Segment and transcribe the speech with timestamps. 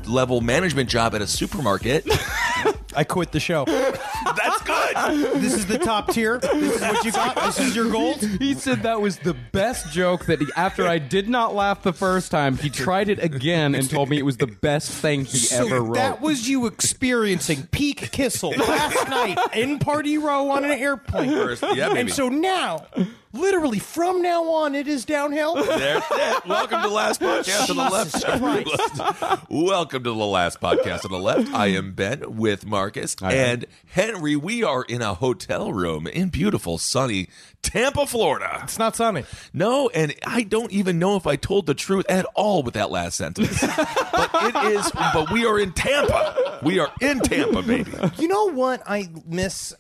[0.07, 2.07] level management job at a supermarket.
[2.97, 3.65] I quit the show.
[3.67, 5.43] That's good.
[5.43, 6.39] This is the top tier.
[6.39, 7.35] This is what you got.
[7.37, 8.21] This is your gold.
[8.23, 11.93] He said that was the best joke that he, after I did not laugh the
[11.93, 15.39] first time, he tried it again and told me it was the best thing he
[15.39, 15.95] So ever wrote.
[15.95, 21.31] that was you experiencing peak Kissel last night in Party Row on an airplane.
[21.31, 22.87] First- yeah, and so now,
[23.33, 25.55] literally from now on, it is downhill.
[25.55, 26.47] There's it.
[26.47, 29.51] Welcome to the last podcast on the left.
[29.51, 31.53] Welcome to the last podcast on the left.
[31.53, 34.37] I am Ben with Marcus and Henry.
[34.37, 37.29] We are in a hotel room in beautiful, sunny
[37.63, 38.61] Tampa, Florida.
[38.65, 39.25] It's not sunny.
[39.53, 42.91] No, and I don't even know if I told the truth at all with that
[42.91, 43.61] last sentence.
[44.13, 44.91] but it is.
[44.93, 46.61] But we are in Tampa.
[46.63, 47.93] We are in Tampa, baby.
[48.19, 49.75] You know what I miss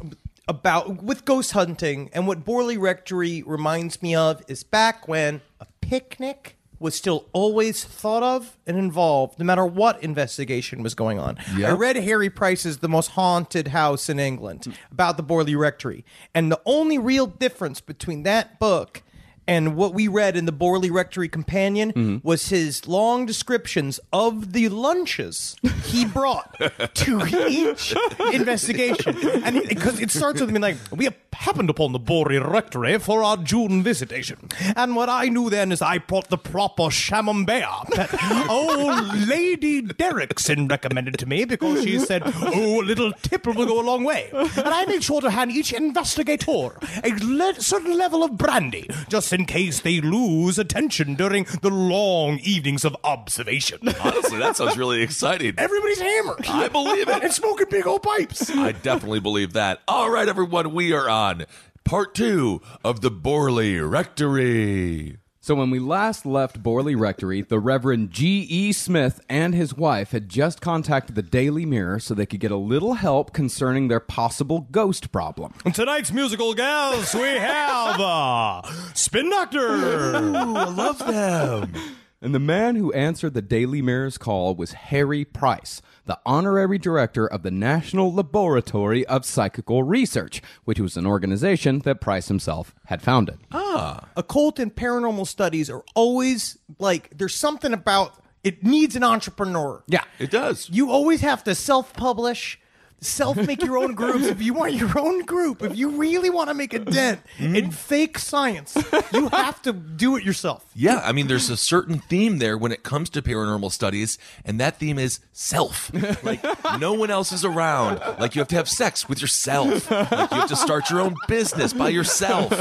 [0.49, 5.67] about with ghost hunting and what Borley Rectory reminds me of is back when a
[5.81, 11.39] picnic was still always thought of and involved no matter what investigation was going on.
[11.55, 11.79] I Yep.
[11.79, 16.05] read Harry Price's The Most Haunted House in England about the Borley Rectory.
[16.35, 19.02] And the only real difference between that book
[19.47, 22.27] and what we read in the Borley Rectory Companion mm-hmm.
[22.27, 26.59] was his long descriptions of the lunches he brought
[26.95, 27.95] to each
[28.33, 29.17] investigation.
[29.43, 33.23] And because it starts with him being like, we happened upon the Borley Rectory for
[33.25, 34.49] our June visitation.
[34.77, 40.71] And what I knew then is I brought the proper camembert that old Lady Derrickson
[40.71, 44.31] recommended to me because she said, oh, a little tip will go a long way.
[44.33, 49.32] And I made sure to hand each investigator a le- certain level of brandy just
[49.33, 53.79] in case they lose attention during the long evenings of observation.
[54.03, 55.55] Honestly, that sounds really exciting.
[55.59, 56.45] Everybody's hammered.
[56.49, 57.23] I believe it.
[57.23, 58.51] And smoking big old pipes.
[58.51, 59.81] I definitely believe that.
[59.89, 61.47] All right, everyone, we are on
[61.85, 65.19] part two of the Borley Rectory.
[65.45, 68.71] So when we last left Borley Rectory, the Reverend G.E.
[68.71, 72.57] Smith and his wife had just contacted the Daily Mirror so they could get a
[72.57, 75.53] little help concerning their possible ghost problem.
[75.65, 78.63] And tonight's musical guests, we have uh,
[78.95, 79.69] Spin Doctor.
[79.75, 81.75] I love them.
[82.21, 87.27] And the man who answered the Daily Mirror's call was Harry Price, the honorary director
[87.27, 93.03] of the National Laboratory of Psychical Research, which was an organization that Price himself had
[93.03, 93.39] founded.
[93.53, 99.85] Ah, occult and paranormal studies are always like there's something about it needs an entrepreneur.
[99.87, 100.05] Yeah.
[100.19, 100.69] It does.
[100.71, 102.59] You always have to self publish.
[103.03, 105.63] Self make your own groups if you want your own group.
[105.63, 107.57] If you really want to make a dent mm-hmm.
[107.57, 108.77] in fake science,
[109.13, 110.65] you have to do it yourself.
[110.75, 114.59] Yeah, I mean, there's a certain theme there when it comes to paranormal studies, and
[114.61, 115.91] that theme is self.
[116.23, 116.45] Like,
[116.79, 118.01] no one else is around.
[118.19, 119.91] Like, you have to have sex with yourself.
[119.91, 122.53] Like, you have to start your own business by yourself.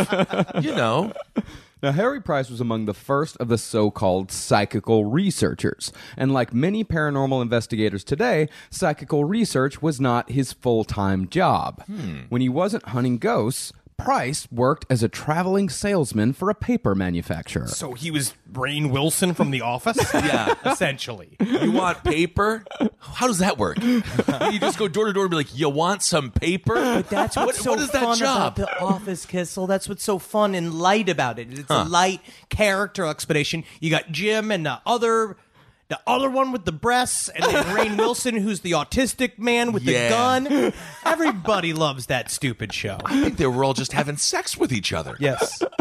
[0.62, 1.14] You know?
[1.82, 5.92] Now, Harry Price was among the first of the so called psychical researchers.
[6.16, 11.84] And like many paranormal investigators today, psychical research was not his full time job.
[11.86, 12.22] Hmm.
[12.30, 17.68] When he wasn't hunting ghosts, Price worked as a traveling salesman for a paper manufacturer.
[17.68, 19.98] So he was Rainn Wilson from The Office?
[20.22, 20.54] Yeah.
[20.66, 21.36] Essentially.
[21.40, 22.64] You want paper?
[23.00, 23.82] How does that work?
[23.82, 24.02] You
[24.60, 26.76] just go door to door and be like, you want some paper?
[26.76, 28.38] But that's what, what's so what is that fun job?
[28.38, 29.68] about the Office, Kissel.
[29.68, 31.48] That's what's so fun and light about it.
[31.52, 33.64] It's a light character explanation.
[33.80, 35.38] You got Jim and the other,
[35.92, 39.84] the other one with the breasts, and then Rainn Wilson, who's the autistic man with
[39.84, 40.08] Yeah.
[40.42, 40.74] the gun.
[41.06, 42.98] Everybody loves that stupid show.
[43.06, 45.16] I think they were all just having sex with each other.
[45.20, 45.62] Yes.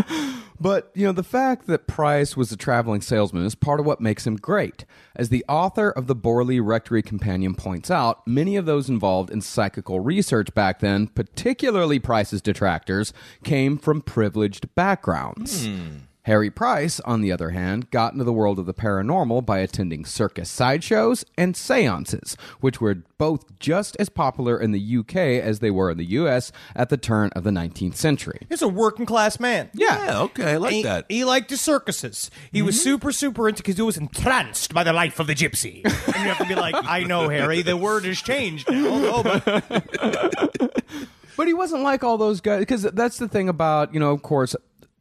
[0.62, 4.02] But, you know, the fact that Price was a traveling salesman is part of what
[4.02, 4.84] makes him great.
[5.16, 9.40] As the author of the Borley Rectory Companion points out, many of those involved in
[9.40, 15.64] psychical research back then, particularly Price's detractors, came from privileged backgrounds.
[15.66, 15.86] Hmm.
[16.30, 20.04] Harry Price, on the other hand, got into the world of the paranormal by attending
[20.04, 25.72] circus sideshows and seances, which were both just as popular in the UK as they
[25.72, 28.46] were in the US at the turn of the 19th century.
[28.48, 29.70] He's a working class man.
[29.74, 31.06] Yeah, okay, I like he, that.
[31.08, 32.30] He liked the circuses.
[32.52, 32.84] He was mm-hmm.
[32.84, 35.84] super, super into because he was entranced by the life of the gypsy.
[35.84, 39.00] and you have to be like, I know, Harry, the word has changed now.
[39.12, 40.70] Oh, but
[41.40, 44.20] But he wasn't like all those guys because that's the thing about you know, of
[44.20, 44.54] course,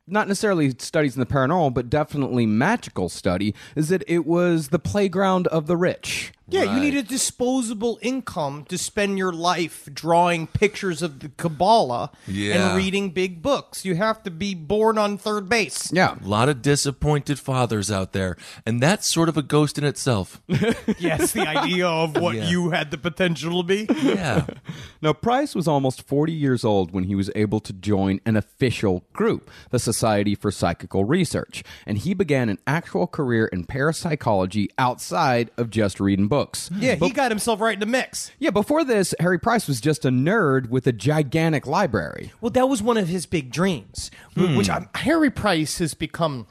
[0.09, 4.79] not necessarily studies in the paranormal, but definitely magical study is that it was the
[4.79, 6.33] playground of the rich.
[6.51, 12.11] Yeah, you need a disposable income to spend your life drawing pictures of the Kabbalah
[12.27, 12.69] Yeah.
[12.69, 13.85] and reading big books.
[13.85, 15.91] You have to be born on third base.
[15.93, 16.15] Yeah.
[16.23, 18.35] A lot of disappointed fathers out there,
[18.65, 20.41] and that's sort of a ghost in itself.
[20.97, 22.49] Yes, the idea of what Yeah.
[22.49, 23.87] you had the potential to be.
[24.01, 24.45] Yeah.
[25.01, 29.05] Now, Price was almost 40 years old when he was able to join an official
[29.13, 35.51] group, the Society for Psychical Research, and he began an actual career in parapsychology outside
[35.57, 36.38] of just reading books.
[36.75, 38.31] Yeah, he got himself right in the mix.
[38.39, 42.31] Yeah, before this, Harry Price was just a nerd with a gigantic library.
[42.41, 44.55] Well, that was one of his big dreams, wh- hmm.
[44.55, 46.47] which I'm, Harry Price has become.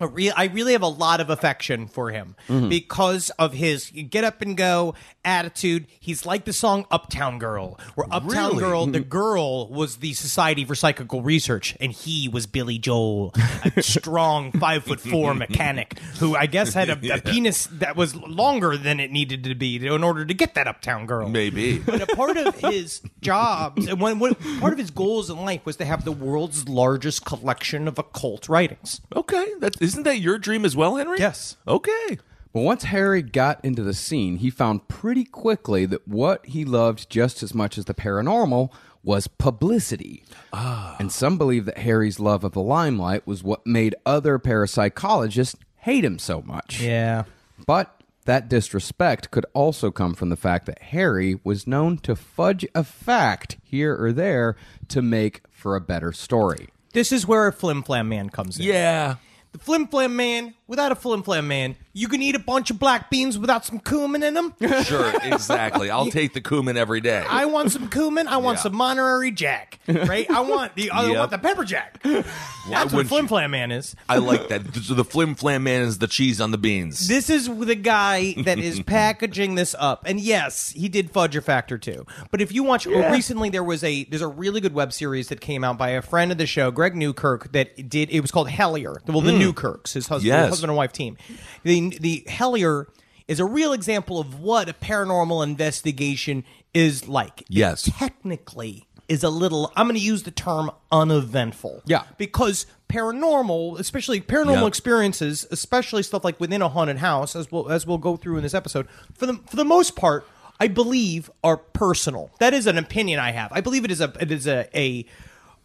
[0.00, 2.68] Real, I really have a lot of affection for him mm-hmm.
[2.68, 5.86] because of his get up and go attitude.
[5.98, 8.58] He's like the song Uptown Girl, where Uptown Really?
[8.58, 9.08] Girl, the mm-hmm.
[9.08, 13.34] girl was the Society for Psychical Research, and he was Billy Joel,
[13.76, 18.14] a strong five foot four mechanic who I guess had a, a penis that was
[18.14, 21.28] longer than it needed to be in order to get that Uptown Girl.
[21.28, 21.78] Maybe.
[21.78, 25.66] But a part of his jobs, and one, one, part of his goals in life
[25.66, 29.00] was to have the world's largest collection of occult writings.
[29.14, 29.46] Okay.
[29.58, 31.18] That, isn't that your dream as well, Henry?
[31.18, 31.56] Yes.
[31.66, 32.18] Okay.
[32.52, 37.10] But once Harry got into the scene, he found pretty quickly that what he loved
[37.10, 40.24] just as much as the paranormal was publicity.
[40.52, 40.96] Ah.
[40.98, 46.04] And some believe that Harry's love of the limelight was what made other parapsychologists hate
[46.04, 46.80] him so much.
[46.80, 47.24] Yeah.
[47.66, 47.94] But
[48.24, 52.84] that disrespect could also come from the fact that Harry was known to fudge a
[52.84, 54.56] fact here or there
[54.88, 56.68] to make for a better story.
[56.92, 58.66] This is where a flim flam man comes in.
[58.66, 59.16] Yeah.
[59.58, 62.78] The flim flam man, without a flim flam man, you can eat a bunch of
[62.78, 64.54] black beans without some cumin in them.
[64.84, 65.90] Sure, exactly.
[65.90, 67.24] I'll take the cumin every day.
[67.28, 68.28] I want some cumin.
[68.28, 68.62] I want Yeah.
[68.62, 69.80] some Monterey Jack.
[69.88, 70.30] Right?
[70.30, 71.16] I want the I Yep.
[71.16, 72.00] want the pepper jack.
[72.02, 72.26] That's
[72.68, 73.96] what wouldn't flim you- flam man is.
[74.08, 74.74] I like that.
[74.76, 77.08] So the flim flam man is the cheese on the beans.
[77.08, 81.40] This is the guy that is packaging this up, and yes, he did fudge a
[81.40, 82.06] factor too.
[82.30, 85.28] But if you watch, oh, recently there was a there's a really good web series
[85.28, 88.30] that came out by a friend of the show, Greg Newkirk, that did it was
[88.30, 88.98] called Hellier.
[89.06, 89.38] Well, the hmm.
[89.38, 90.57] Newkirks, his husband, Yes.
[90.58, 91.16] Husband and wife team.
[91.62, 92.86] The the Hellier
[93.26, 97.42] is a real example of what a paranormal investigation is like.
[97.42, 97.82] It Yes.
[97.98, 99.72] technically is a little.
[99.76, 101.82] I'm going to use the term uneventful.
[101.86, 102.02] Yeah.
[102.18, 104.66] because paranormal, especially paranormal Yeah.
[104.66, 108.42] experiences, especially stuff like within a haunted house, as we'll as we'll go through in
[108.42, 110.26] this episode, for the for the most part,
[110.60, 112.30] I believe are personal.
[112.38, 113.50] That is an opinion I have.
[113.52, 115.04] I believe it is a it is a a,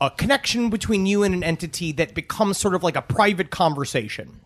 [0.01, 4.41] a connection between you and an entity that becomes sort of like a private conversation,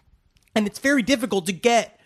[0.58, 2.00] and it's very difficult to get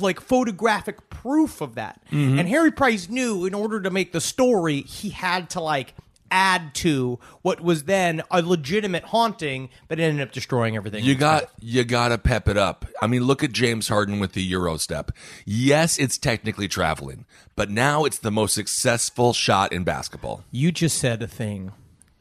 [0.00, 2.00] like photographic proof of that.
[2.12, 2.38] Mm-hmm.
[2.38, 5.94] And Harry Price knew in order to make the story, he had to like
[6.30, 11.04] add to what was then a legitimate haunting, but ended up destroying everything.
[11.04, 12.84] You got you got to pep it up.
[13.02, 15.10] I mean, look at James Harden with the Euro step.
[15.44, 20.44] Yes, it's technically traveling, but now it's the most successful shot in basketball.
[20.52, 21.72] You just said a thing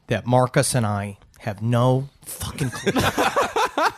[0.08, 2.92] that Marcus and I have no fucking clue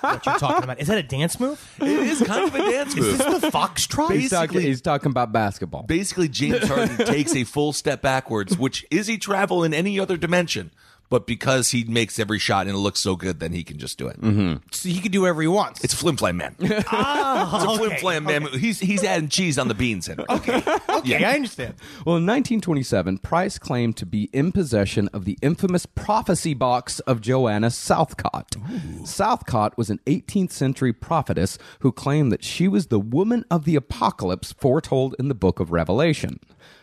[0.01, 0.79] what you're talking about.
[0.79, 1.75] Is that a dance move?
[1.81, 3.17] It is kind of a dance Is move.
[3.17, 4.11] this the foxtrot?
[4.11, 5.83] He's talking, Basically- he's talking about basketball.
[5.83, 10.17] Basically, James Harden takes a full step backwards, which is he travel in any other
[10.17, 10.71] dimension.
[11.09, 13.97] But because he makes every shot and it looks so good, then he can just
[13.97, 14.19] do it.
[14.19, 14.55] Mm-hmm.
[14.71, 15.83] So he can do whatever he wants.
[15.83, 16.55] It's a Flim Flam Man.
[16.89, 18.47] Ah, it's a Flim Flam Man.
[18.47, 20.07] He's he's adding cheese on the beans.
[20.07, 20.25] Henry.
[20.37, 20.61] Okay.
[20.89, 21.73] okay, I understand.
[22.05, 27.21] Well, in 1927, Price claimed to be in possession of the infamous prophecy box of
[27.21, 28.55] Joanna Southcott.
[29.03, 33.75] Southcott was an 18th century prophetess who claimed that she was the woman of the
[33.75, 36.39] apocalypse foretold in the book of Revelation.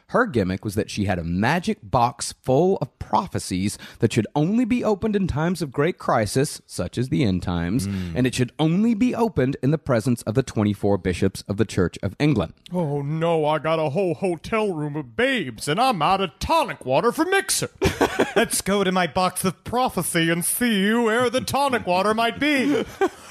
[0.09, 4.65] Her gimmick was that she had a magic box full of prophecies that should only
[4.65, 8.17] be opened in times of great crisis, such as the end times, hmm.
[8.17, 11.65] and it should only be opened in the presence of the 24 bishops of the
[11.65, 12.55] Church of England.
[12.73, 16.85] Oh no, I got a whole hotel room of babes, and I'm out of tonic
[16.85, 17.71] water for mixer.
[18.37, 22.85] Let's go to my box of prophecy and see where the tonic water might be.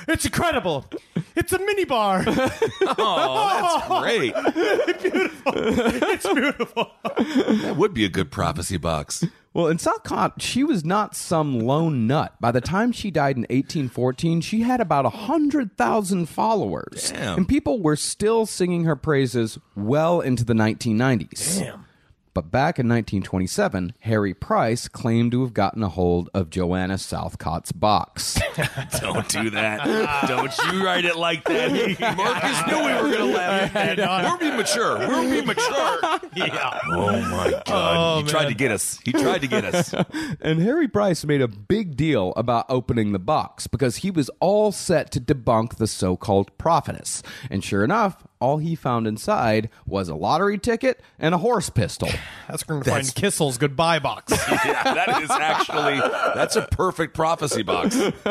[0.07, 0.85] It's incredible.
[1.35, 2.23] It's a mini bar.
[2.95, 4.33] Oh, that's great.
[5.01, 5.53] Beautiful.
[5.55, 6.62] It's beautiful.
[7.63, 9.25] That would be a good prophecy box.
[9.53, 12.35] Well, in Southcott, she was not some lone nut.
[12.41, 17.11] By the time she died in 1814, she had about 100,000 followers.
[17.11, 17.37] Damn.
[17.37, 21.59] And people were still singing her praises well into the 1990s.
[21.59, 21.85] Damn.
[22.33, 27.71] But back in 1927, Harry Price claimed to have gotten a hold of Joanna Southcott's
[27.71, 28.39] box.
[28.99, 30.27] Don't do that.
[30.27, 31.71] Don't you write it like that.
[32.17, 34.31] Marcus knew we were going to laugh at that.
[34.31, 34.97] We're being mature.
[34.97, 35.99] We're being mature.
[36.35, 36.79] Yeah.
[36.87, 37.63] Oh my god.
[37.67, 38.99] Oh, he tried to get us.
[39.05, 39.93] He tried to get us.
[40.41, 44.71] And Harry Price made a big deal about opening the box because he was all
[44.71, 47.21] set to debunk the so called prophetess.
[47.51, 52.09] And sure enough, all he found inside was a lottery ticket and a horse pistol.
[52.49, 54.33] That's going to find Kissel's goodbye box.
[54.63, 55.99] Yeah, that is actually
[56.35, 57.95] that's a perfect prophecy box.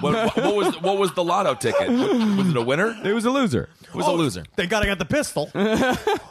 [0.00, 1.88] What, what, what was what was the lotto ticket?
[1.88, 2.96] Was it a winner?
[3.02, 3.68] It was a loser.
[3.82, 4.44] It was a oh, loser.
[4.56, 5.50] they got to get the pistol.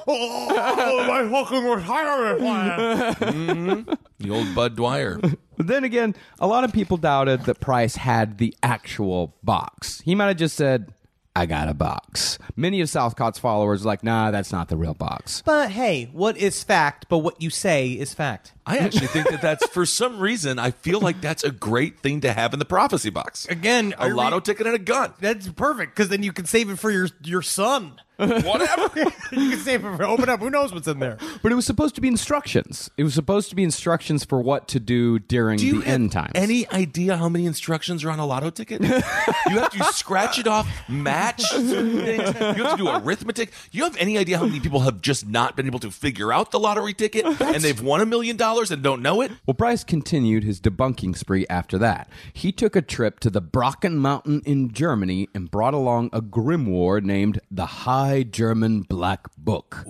[0.09, 3.81] Oh, my fucking retirement mm-hmm.
[3.83, 3.97] plan.
[4.19, 5.19] The old Budd Dwyer.
[5.57, 10.01] But then again, a lot of people doubted that Price had the actual box.
[10.05, 10.93] He might have just said,
[11.37, 12.39] I got a box.
[12.55, 15.43] Many of Southcott's followers were like, nah, that's not the real box.
[15.45, 17.05] But hey, what is fact?
[17.09, 18.53] But what you say is fact.
[18.65, 22.21] I actually think that that's for some reason I feel like that's a great thing
[22.21, 23.45] to have in the prophecy box.
[23.49, 25.13] Again, a lotto re- ticket and a gun.
[25.19, 28.01] That's perfect because then you can save it for your your son.
[28.17, 28.89] Whatever.
[29.31, 30.39] you can save it for open up.
[30.39, 31.17] Who knows what's in there?
[31.43, 32.89] But it was supposed to be instructions.
[32.97, 35.93] It was supposed to be instructions for what to do during Do you the have
[35.93, 36.31] end times.
[36.35, 38.81] any idea how many instructions are on a lotto ticket?
[38.81, 38.89] you
[39.59, 42.57] have to scratch it off, match certain things.
[42.57, 43.51] You have to do arithmetic.
[43.71, 46.51] You have any idea how many people have just not been able to figure out
[46.51, 49.31] the lottery ticket and they've won a million dollars and don't know it?
[49.45, 52.09] Well, Price continued his debunking spree after that.
[52.33, 57.03] He took a trip to the Brocken Mountain in Germany and brought along a grimoire
[57.03, 59.85] named the High German Black Book.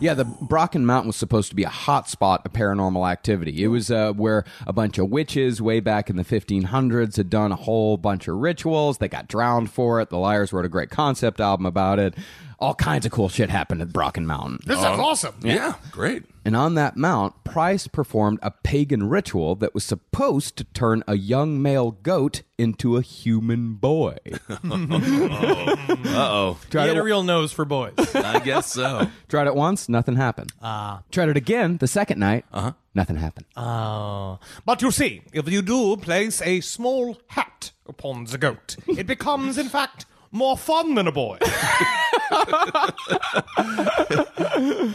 [0.00, 3.62] Yeah, the Brocken Mountain was supposed to be a hot spot of paranormal activity.
[3.62, 7.52] It was uh, where a bunch of witches way back in the 1500s had done
[7.52, 8.98] a whole bunch of rituals.
[8.98, 10.10] They got drowned for it.
[10.10, 12.14] The Liars wrote a great concept album about it.
[12.58, 14.60] All kinds of cool shit happened at Brocken Mountain.
[14.64, 15.34] This sounds awesome.
[15.42, 16.24] Yeah, great.
[16.46, 21.16] And on that mount, Price performed a pagan ritual that was supposed to turn a
[21.16, 24.16] young male goat into a human boy.
[24.48, 26.58] Uh-oh.
[26.66, 27.92] He tried, had it, a real nose for boys.
[28.14, 29.08] I guess so.
[29.28, 30.52] tried it once, nothing happened.
[30.62, 32.72] Uh, tried it again the second night, uh-huh.
[32.94, 33.46] nothing happened.
[33.56, 34.38] Oh.
[34.64, 39.58] But you see, if you do place a small hat upon the goat, it becomes,
[39.58, 41.38] in fact, more fun than a boy.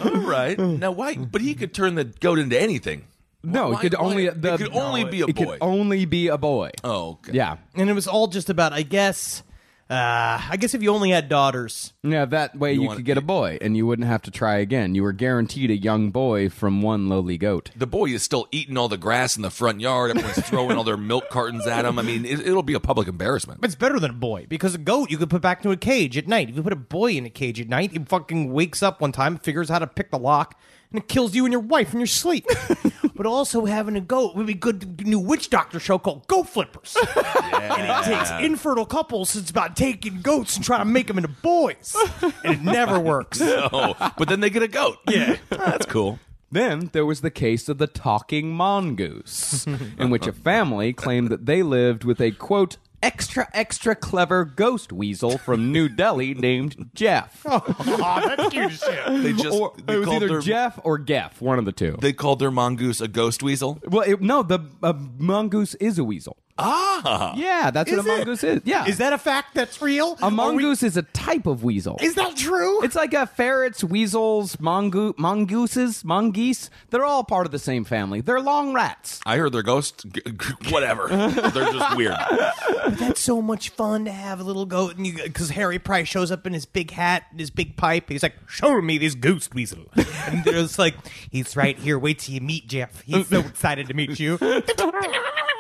[0.04, 0.58] All right.
[0.58, 1.16] Now, why?
[1.16, 3.06] But he could turn the goat into anything.
[3.44, 5.46] no, Why- it could why- only it the, could only be a it boy.
[5.46, 6.72] could only be a boy.
[6.84, 7.34] Oh, okay.
[7.34, 7.58] Yeah.
[7.76, 9.44] and it was all just about, I guess,
[9.92, 11.92] uh, I guess if you only had daughters.
[12.02, 14.56] Yeah, that way you, want- could get a boy and you wouldn't have to try
[14.60, 14.96] again.
[14.96, 17.72] You were guaranteed a young boy from one lowly goat.
[17.76, 20.12] The boy is still eating all the grass in the front yard.
[20.12, 22.00] Everyone's throwing all their milk cartons at him.
[22.00, 23.60] I mean, it, it'll be a public embarrassment.
[23.66, 26.18] It's better than a boy because a goat you could put back into a cage
[26.18, 26.50] at night.
[26.50, 29.12] If you put a boy in a cage at night, he fucking wakes up one
[29.12, 30.58] time, figures out how to pick the lock,
[30.92, 32.46] and it kills you and your wife in your sleep.
[33.22, 35.06] but also having a goat would be good.
[35.06, 39.36] New witch doctor show called Goat Flippers, and it takes infertile couples.
[39.36, 41.96] It's about taking goats and trying to make them into boys,
[42.44, 43.40] and it never works.
[43.74, 44.98] Oh, but then they get a goat.
[45.08, 46.20] Yeah, ah, that's cool.
[46.52, 51.46] Then there was the case of the talking mongoose, in which a family claimed that
[51.46, 57.46] they lived with a quote extra extra clever ghost weasel from New Delhi named Jeff.
[57.46, 57.60] Aw,
[58.36, 59.24] that's cute as shit.
[59.24, 61.72] They just or they it was called either their Jeff or Geff, one of the
[61.72, 61.98] two.
[62.00, 63.80] they called their mongoose a ghost weasel.
[63.88, 66.38] well, it, no, the uh, mongoose is a weasel.
[66.64, 68.18] Ah, Yeah, that's what Is a it?
[68.18, 68.62] mongoose is.
[68.66, 70.18] Yeah, Is that a fact that's real?
[70.22, 71.98] a Are we- mongoose is a type of weasel.
[72.02, 72.84] Is that true?
[72.84, 76.70] It's like a ferrets, weasels, mongo- mongooses, mongoose.
[76.90, 78.22] They're all part of the same family.
[78.22, 79.20] They're long rats.
[79.26, 80.04] I heard they're ghosts.
[80.04, 81.08] g- g- Whatever,
[81.54, 82.16] they're just weird.
[82.30, 86.32] But that's so much fun to have a little goat, and because Harry Price shows
[86.32, 88.10] up in his big hat and his big pipe.
[88.10, 90.96] He's like, "Show me this ghost weasel," and it's like,
[91.30, 91.98] "He's right here.
[92.00, 93.02] Wait till you meet Jeff.
[93.02, 94.38] He's so excited to meet you."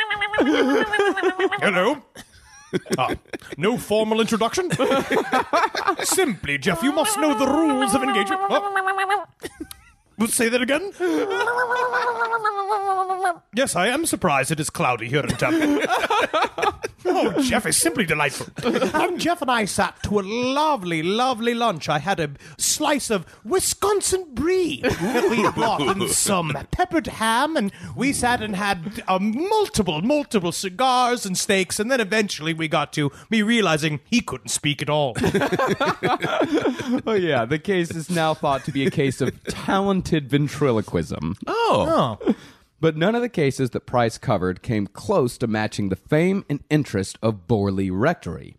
[1.61, 1.97] Hello.
[2.97, 3.15] Ah,
[3.57, 4.69] no formal introduction.
[6.03, 8.41] Simply, Jeff, you must know the rules of engagement.
[8.49, 9.77] Oh.
[10.21, 10.91] Let's say that again.
[13.55, 15.53] Yes, I am surprised it is cloudy here in town.
[17.05, 18.47] oh, Jeff is simply delightful.
[18.93, 21.89] and Jeff and I sat to a lovely, lovely lunch.
[21.89, 27.71] I had a slice of Wisconsin brie that we brought and some peppered ham, and
[27.95, 32.93] we sat and had uh, multiple, multiple cigars and steaks, and then eventually we got
[32.93, 35.15] to me realizing he couldn't speak at all.
[37.07, 41.35] Oh yeah, the case is now thought to be a case of talented ventriloquism.
[41.47, 42.19] Oh,
[42.81, 46.63] But none of the cases that Price covered came close to matching the fame and
[46.67, 48.55] interest of Borley Rectory.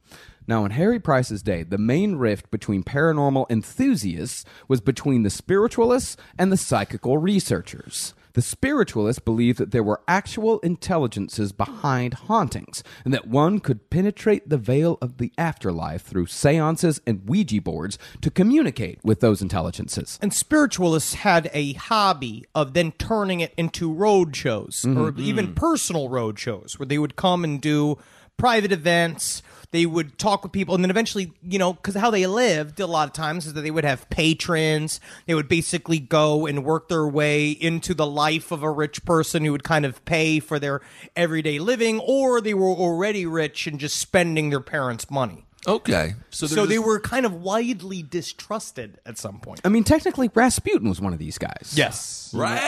[0.47, 6.17] Now, in Harry Price's day, the main rift between paranormal enthusiasts was between the spiritualists
[6.39, 8.15] and the psychical researchers.
[8.35, 14.49] The spiritualists believed that there were actual intelligences behind hauntings, and that one could penetrate
[14.49, 20.19] the veil of the afterlife through seances and Ouija boards to communicate with those intelligences.
[20.23, 25.49] and spiritualists had a hobby of then turning it into road shows or mm-hmm, even
[25.49, 25.55] mm.
[25.55, 27.99] personal road shows where they would come and do
[28.37, 32.27] private events they would talk with people and then eventually you know because how they
[32.27, 36.47] lived a lot of times is that they would have patrons they would basically go
[36.47, 40.03] and work their way into the life of a rich person who would kind of
[40.05, 40.81] pay for their
[41.17, 46.15] everyday living or they were already rich and just spending their parents money okay.
[46.31, 50.31] So, so they're they were kind of widely distrusted at some point I mean, technically,
[50.35, 51.73] Rasputin was one of these guys.
[51.75, 52.61] yes right.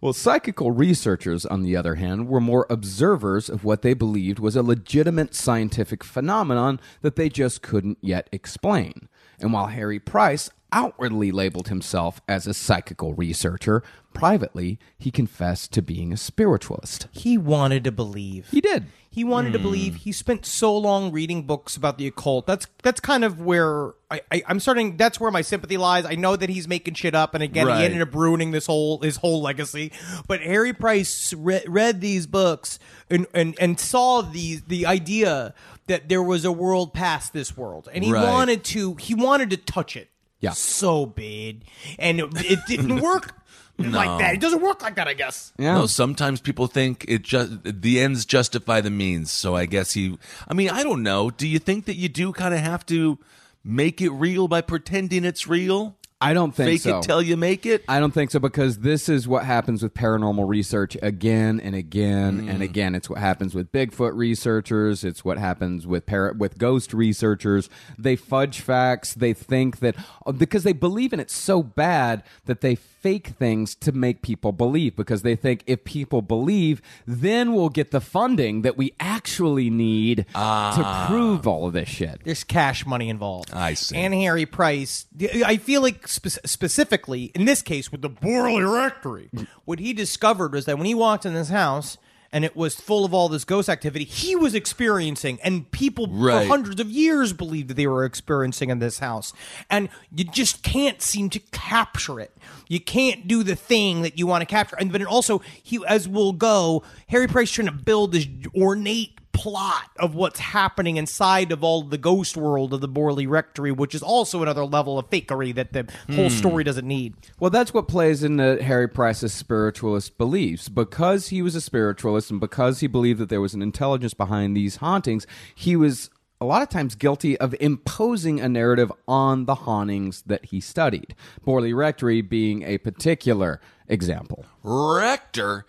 [0.00, 4.56] Well, psychical researchers, on the other hand, were more observers of what they believed was
[4.56, 9.08] a legitimate scientific phenomenon that they just couldn't yet explain.
[9.40, 15.82] And while Harry Price outwardly labeled himself as a psychical researcher, privately, he confessed to
[15.82, 17.08] being a spiritualist.
[17.10, 18.48] he wanted to believe.
[18.50, 18.86] He did.
[19.10, 19.64] He wanted to hmm.
[19.64, 19.94] believe.
[19.96, 22.46] He spent so long reading books about the occult.
[22.46, 24.96] That's that's kind of where I, I I'm starting.
[24.96, 26.04] That's where my sympathy lies.
[26.04, 27.78] I know that he's making shit up, and again, Right.
[27.78, 29.92] he ended up ruining this whole his whole legacy.
[30.28, 32.78] But Harry Price re- read these books
[33.10, 35.54] and, and and saw these the idea
[35.86, 38.22] that there was a world past this world, and he Right.
[38.22, 40.10] wanted to he wanted to touch it.
[40.40, 40.50] Yeah.
[40.52, 41.64] so bad,
[41.98, 43.34] and it, it didn't work
[43.78, 44.34] like that.
[44.34, 45.52] It doesn't work like that, I guess.
[45.58, 45.74] Yeah.
[45.74, 49.30] No, sometimes people think it just the ends justify the means.
[49.30, 50.18] So I guess he.
[50.46, 51.30] I mean, I don't know.
[51.30, 53.18] Do you think that you do kind of have to
[53.64, 55.97] make it real by pretending it's real?
[56.20, 56.72] I don't think so.
[56.72, 56.98] Fake so.
[56.98, 57.84] it till you make it.
[57.86, 62.48] I don't think so because this is what happens with paranormal research again and again
[62.48, 62.64] and mm.
[62.64, 62.96] again.
[62.96, 65.04] It's what happens with Bigfoot researchers.
[65.04, 67.70] It's what happens with para- with ghost researchers.
[67.96, 69.14] They fudge facts.
[69.14, 69.94] They think that
[70.36, 74.96] because they believe in it so bad that they fake things to make people believe
[74.96, 80.18] because they think if people believe, then we'll get the funding that we actually need
[80.18, 81.06] to ah.
[81.08, 82.20] prove all of this shit.
[82.24, 83.52] There's cash money involved.
[83.52, 83.96] I see.
[83.96, 85.06] And Harry Price,
[85.44, 89.30] I feel like spe- specifically in this case with the Borley Rectory,
[89.64, 91.98] what he discovered was that when he walked in this house
[92.32, 96.42] and it was full of all this ghost activity, he was experiencing, and people Right.
[96.42, 99.32] for hundreds of years believed that they were experiencing in this house,
[99.70, 102.36] and you just can't seem to capture it.
[102.68, 105.80] You can't do the thing that you want to capture, and but it also he
[105.86, 111.52] as we'll go, Harry Price trying to build this ornate plot of what's happening inside
[111.52, 115.08] of all the ghost world of the Borley Rectory, which is also another level of
[115.10, 116.36] fakery that the whole hmm.
[116.36, 117.14] story doesn't need.
[117.38, 120.68] Well, that's what plays into Harry Price's spiritualist beliefs.
[120.68, 124.56] Because he was a spiritualist and because he believed that there was an intelligence behind
[124.56, 129.54] these hauntings, he was a lot of times guilty of imposing a narrative on the
[129.54, 131.14] hauntings that he studied.
[131.46, 134.44] Borley Rectory being a particular example.
[134.62, 135.64] Rector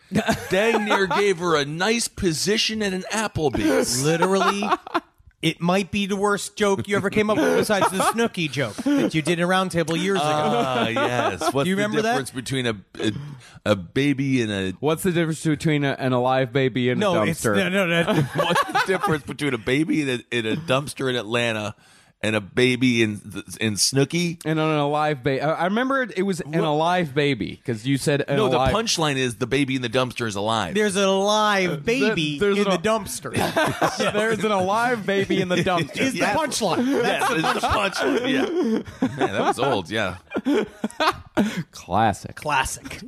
[0.50, 4.04] dang near gave her a nice position at an Applebee's.
[4.04, 4.64] Literally
[5.42, 8.76] It might be the worst joke you ever came up with besides the Snooki joke
[8.76, 10.28] that you did in a roundtable years ago.
[10.28, 11.54] Ah, yes.
[11.54, 12.10] What's Do you remember the that?
[12.12, 13.14] difference between a, a
[13.66, 17.28] a baby and a What's the difference between a, an alive baby and no, a
[17.28, 17.56] it's dumpster?
[17.56, 18.22] no, no, no.
[18.36, 21.74] what's the difference between a baby in a, in a dumpster in Atlanta
[22.22, 23.22] and a baby in
[23.62, 24.42] in Snooki?
[24.46, 25.42] and on an alive baby.
[25.42, 29.36] I remember it was an alive baby because you said an No, the punchline is
[29.38, 30.74] the baby in the dumpster is alive.
[30.76, 33.32] There's a live baby there's in an- the dumpster.
[34.14, 35.98] There's an alive baby in the dumpster.
[36.02, 36.86] Is the punchline?
[36.86, 38.84] Yes, it's the punchline.
[39.02, 39.90] Yeah, man, that was old.
[39.90, 40.18] Yeah,
[41.72, 42.36] Classic.
[42.36, 43.00] Classic.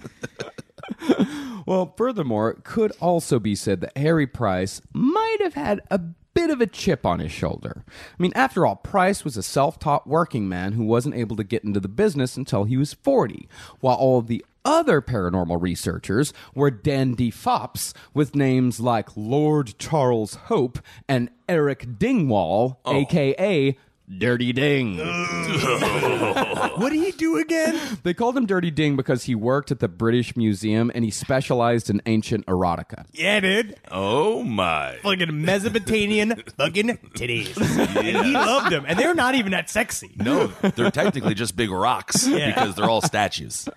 [1.65, 5.99] Well, furthermore, it could also be said that Harry Price might have had a
[6.33, 7.83] bit of a chip on his shoulder.
[7.87, 11.43] I mean, after all, Price was a self taught working man who wasn't able to
[11.43, 13.47] get into the business until he was 40,
[13.79, 20.35] while all of the other paranormal researchers were dandy fops with names like Lord Charles
[20.35, 22.95] Hope and Eric Dingwall, oh.
[22.95, 23.77] aka
[24.17, 24.97] Dirty Ding.
[26.77, 27.79] what did he do again?
[28.03, 31.89] They called him Dirty Ding because he worked at the British Museum and he specialized
[31.89, 33.05] in ancient erotica.
[33.13, 33.75] Yeah, dude.
[33.89, 34.97] Oh my!
[35.03, 37.57] Fucking Mesopotamian fucking titties.
[37.97, 38.85] And he loved them.
[38.87, 40.11] And they're not even that sexy.
[40.17, 43.67] No, they're technically just big rocks because they're all statues.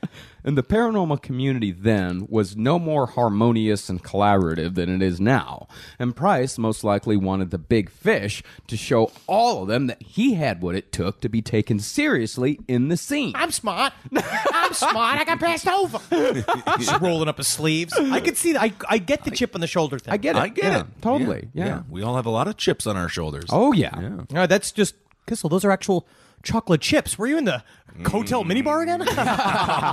[0.44, 5.68] And the paranormal community then was no more harmonious and collaborative than it is now.
[5.98, 10.34] And Price most likely wanted the big fish to show all of them that he
[10.34, 13.32] had what it took to be taken seriously in the scene.
[13.34, 13.94] I'm smart.
[14.14, 15.18] I'm smart.
[15.20, 15.98] I got passed over.
[16.78, 17.94] Just rolling up his sleeves.
[17.98, 18.62] I could see that.
[18.62, 20.12] I, I get the chip on the shoulder thing.
[20.12, 20.40] I get it.
[20.40, 20.86] I get Yeah, it.
[21.00, 21.48] Totally.
[21.54, 21.82] Yeah.
[21.88, 23.46] we all have a lot of chips on our shoulders.
[23.48, 23.98] Oh, yeah.
[23.98, 24.08] yeah.
[24.18, 24.94] All right, that's just
[25.26, 25.48] Kissel.
[25.48, 26.06] Those are actual
[26.44, 27.18] chocolate chips.
[27.18, 27.62] Were you in the
[28.06, 29.02] hotel minibar again?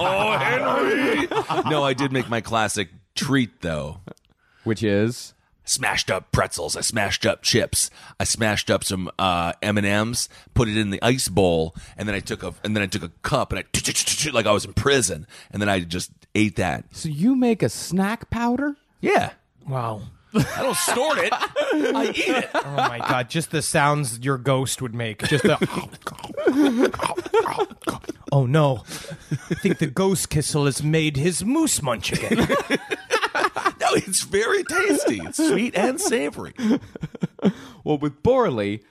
[0.03, 1.27] Oh, Henry!
[1.69, 3.99] no, I did make my classic treat though.
[4.63, 5.33] Which is.
[5.63, 6.75] Smashed up pretzels.
[6.75, 7.89] I smashed up chips.
[8.19, 10.27] I smashed up some uh, M and M's.
[10.53, 13.03] Put it in the ice bowl, and then I took a and then I took
[13.03, 16.85] a cup and I like I was in prison, and then I just ate that.
[16.91, 18.75] So you make a snack powder?
[19.01, 19.31] Yeah,
[19.67, 20.01] wow.
[20.55, 21.33] I don't snort it.
[21.33, 22.49] I eat it.
[22.53, 23.29] Oh my god!
[23.29, 25.27] Just the sounds your ghost would make.
[25.27, 25.57] Just the.
[28.31, 28.83] oh no!
[29.31, 32.47] I think the ghost Kissel has made his moose munch again.
[33.79, 35.19] No, it's very tasty.
[35.23, 36.53] It's sweet and savory.
[37.83, 38.83] Well, with Borley,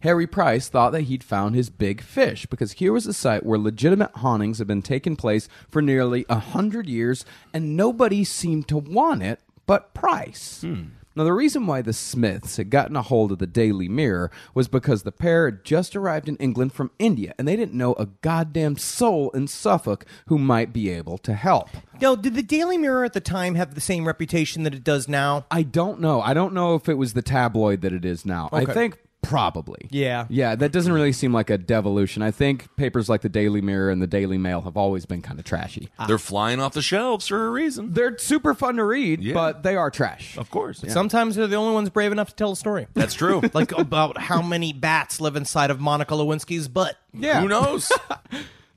[0.00, 3.58] Harry Price thought that he'd found his big fish because here was a site where
[3.58, 8.78] legitimate hauntings had been taking place for nearly a hundred years and nobody seemed to
[8.78, 10.62] want it but Price.
[10.62, 10.84] Hmm.
[11.14, 14.68] Now, the reason why the Smiths had gotten a hold of the Daily Mirror was
[14.68, 18.06] because the pair had just arrived in England from India and they didn't know a
[18.06, 21.70] goddamn soul in Suffolk who might be able to help.
[22.00, 25.08] now, did the Daily Mirror at the time have the same reputation that it does
[25.08, 25.44] now?
[25.50, 26.20] I don't know.
[26.20, 28.48] I don't know if it was the tabloid that it is now.
[28.52, 29.88] I think probably.
[29.90, 30.26] Yeah.
[30.28, 32.22] Yeah, that doesn't really seem like a devolution.
[32.22, 35.38] I think papers like the Daily Mirror and the Daily Mail have always been kind
[35.38, 35.88] of trashy.
[35.98, 36.06] Ah.
[36.06, 37.92] They're flying off the shelves for a reason.
[37.92, 39.34] They're super fun to read, Yeah.
[39.34, 40.36] but they are trash.
[40.38, 40.84] Of course.
[40.88, 42.86] Sometimes they're the only ones brave enough to tell a story.
[42.94, 43.42] That's true.
[43.54, 46.96] like about how many bats live inside of Monica Lewinsky's butt.
[47.12, 47.40] Yeah.
[47.40, 47.90] Who knows?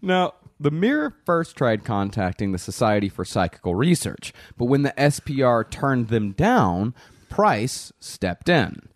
[0.02, 5.70] Now, the Mirror first tried contacting the Society for Psychical Research, but when the SPR
[5.70, 6.96] turned them down,
[7.30, 8.90] Price stepped in.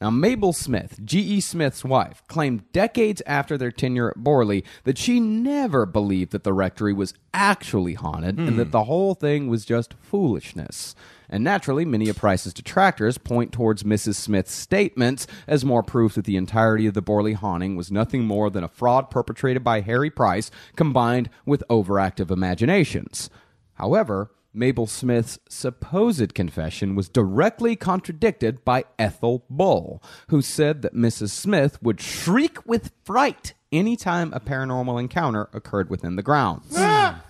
[0.00, 1.40] Now, Mabel Smith, G.E.
[1.40, 6.54] Smith's wife, claimed decades after their tenure at Borley that she never believed that the
[6.54, 8.70] rectory was actually haunted and that hmm.
[8.70, 10.94] the whole thing was just foolishness.
[11.28, 14.14] And naturally, many of Price's detractors point towards Mrs.
[14.14, 18.48] Smith's statements as more proof that the entirety of the Borley haunting was nothing more
[18.48, 23.28] than a fraud perpetrated by Harry Price combined with overactive imaginations.
[23.74, 31.30] However, Mabel Smith's supposed confession was directly contradicted by Ethel Bull, who said that Mrs.
[31.30, 36.76] Smith would shriek with fright anytime a paranormal encounter occurred within the grounds.
[36.82, 37.24] Ah!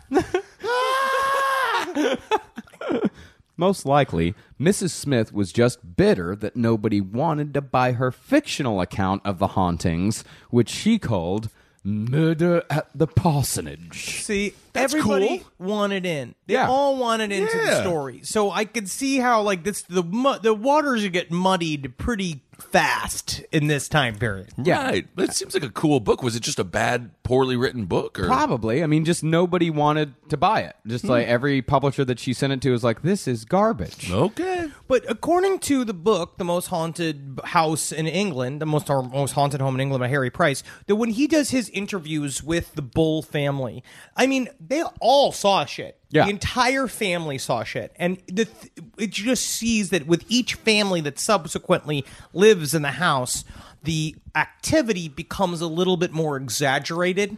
[3.56, 4.88] Most likely, Mrs.
[4.90, 10.24] Smith was just bitter that nobody wanted to buy her fictional account of the hauntings,
[10.48, 11.50] which she called
[11.84, 14.22] Murder at the Parsonage.
[14.22, 15.66] See, That's everybody cool.
[15.68, 16.34] wanted in.
[16.46, 16.68] They Yeah.
[16.68, 18.20] all wanted into the story.
[18.24, 23.42] So I could see how like this the mu- the waters get muddied pretty fast
[23.52, 24.48] in this time period.
[24.62, 24.84] Yeah.
[24.84, 25.08] Right.
[25.14, 26.22] But it seems like a cool book.
[26.22, 28.18] Was it just a bad, poorly written book?
[28.20, 28.82] Or Probably.
[28.82, 30.76] I mean, just nobody wanted to buy it.
[30.86, 31.32] Just like Hmm.
[31.32, 34.10] every publisher that she sent it to was like, this is garbage.
[34.12, 34.68] Okay.
[34.88, 39.32] But according to the book, The Most Haunted House in England, the most or most
[39.32, 42.82] haunted home in England by Harry Price, that when he does his interviews with the
[42.82, 43.82] Bull family,
[44.16, 45.98] I mean, they all saw shit.
[46.10, 46.24] Yeah.
[46.24, 47.92] The entire family saw shit.
[47.96, 52.90] And the th- it just sees that with each family that subsequently lives in the
[52.92, 53.44] house,
[53.82, 57.36] the activity becomes a little bit more exaggerated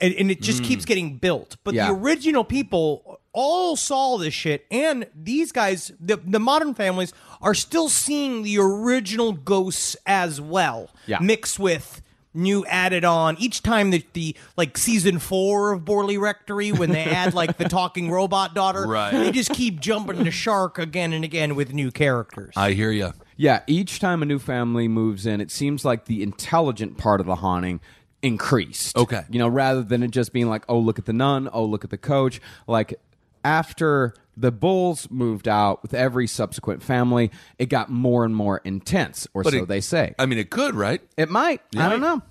[0.00, 0.66] and, and it just mm.
[0.66, 1.56] keeps getting built.
[1.64, 1.88] But Yeah.
[1.88, 7.54] the original people all saw this shit and these guys the, the modern families are
[7.54, 11.18] still seeing the original ghosts as well Yeah.
[11.18, 12.02] mixed with
[12.34, 17.04] new added on each time that the like season four of Borley Rectory when they
[17.04, 19.10] add like the talking robot daughter Right.
[19.12, 23.12] they just keep jumping the shark again and again with new characters I hear you.
[23.36, 27.26] Yeah, each time a new family moves in, it seems like the intelligent part of
[27.26, 27.80] the haunting
[28.22, 28.96] increased.
[28.96, 29.22] Okay.
[29.30, 31.82] You know, rather than it just being like, oh, look at the nun, oh, look
[31.82, 32.40] at the coach.
[32.68, 33.00] Like,
[33.44, 39.28] after the Bulls moved out with every subsequent family, it got more and more intense,
[39.34, 40.14] or so it- they say.
[40.18, 41.00] I mean, it could, right?
[41.16, 41.60] It might.
[41.76, 42.22] I don't know.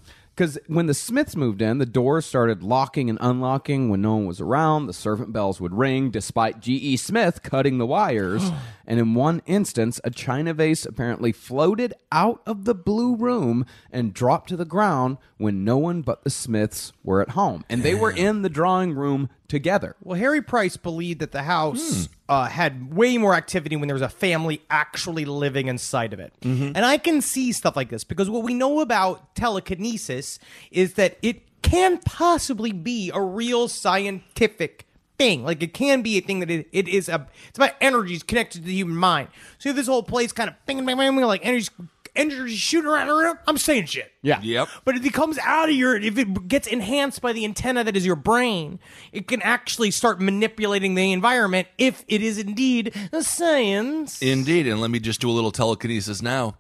[0.42, 4.26] Because when the Smiths moved in, the doors started locking and unlocking when no one
[4.26, 4.88] was around.
[4.88, 6.98] The servant bells would ring despite G.E.
[6.98, 8.50] Smith cutting the wires.
[8.88, 14.16] and in one instance, a china vase apparently floated out of the blue room and
[14.16, 17.64] dropped to the ground when no one but the Smiths were at home.
[17.70, 19.96] And they were in the drawing room together.
[20.02, 22.14] Well, Harry Price believed that the house hmm.
[22.32, 26.34] Uh, had way more activity when there was a family actually living inside of it.
[26.76, 30.40] And I can see stuff like this because what we know about telekinesis
[30.72, 34.86] is that it can possibly be a real scientific
[35.18, 35.44] thing.
[35.44, 37.28] Like it can be a thing that it, it is a.
[37.50, 39.28] It's about energies connected to the human mind.
[39.60, 41.70] So you have this whole place kind of bing, like energies,
[42.16, 43.10] energies shooting around.
[43.10, 43.40] around.
[43.48, 44.12] I'm saying shit.
[44.22, 44.42] Yeah.
[44.42, 44.68] Yep.
[44.86, 47.96] But if it comes out of your, if it gets enhanced by the antenna that
[47.96, 48.80] is your brain,
[49.12, 54.22] it can actually start manipulating the environment if it is indeed a science.
[54.22, 54.68] Indeed.
[54.68, 56.58] And let me just do a little telekinesis now.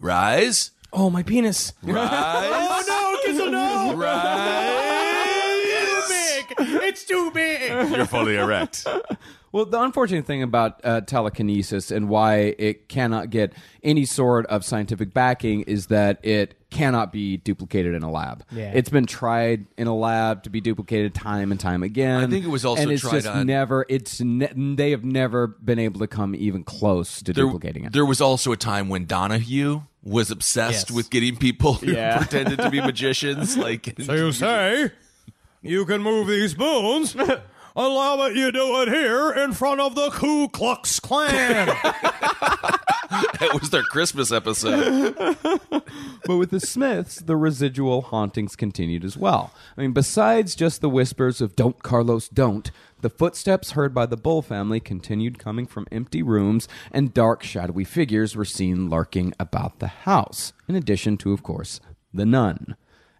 [0.00, 0.72] Rise.
[0.92, 1.72] oh, my penis.
[1.82, 2.10] Rise.
[2.58, 3.94] Oh no, Kissel, no!
[3.96, 4.84] Rise.
[6.08, 6.82] It's too big.
[6.82, 7.96] It's too big.
[7.96, 8.86] You're fully erect.
[9.56, 14.66] Well, the unfortunate thing about uh, telekinesis and why it cannot get any sort of
[14.66, 18.44] scientific backing is that it cannot be duplicated in a lab.
[18.52, 18.72] Yeah.
[18.74, 22.22] It's been tried in a lab to be duplicated time and time again.
[22.22, 23.86] I think it was also and it's tried just on- never.
[23.88, 27.94] It's ne- they have never been able to come even close to There, duplicating it.
[27.94, 30.94] there was also a time when Donahue was obsessed Yes.
[30.96, 32.18] with getting people who Yeah.
[32.28, 33.56] pretended to be magicians.
[33.56, 34.90] Like, So you say
[35.62, 37.16] you can move these spoons?
[37.78, 41.66] Allow it you do it here in front of the Ku Klux Klan.
[41.66, 45.14] that was their Christmas episode.
[46.24, 49.52] But with the Smiths, the residual hauntings continued as well.
[49.76, 52.70] I mean, besides just the whispers of don't, Carlos, don't,
[53.02, 57.84] the footsteps heard by the Bull family continued coming from empty rooms, and dark, shadowy
[57.84, 61.78] figures were seen lurking about the house, in addition to, of course,
[62.12, 62.74] the nun.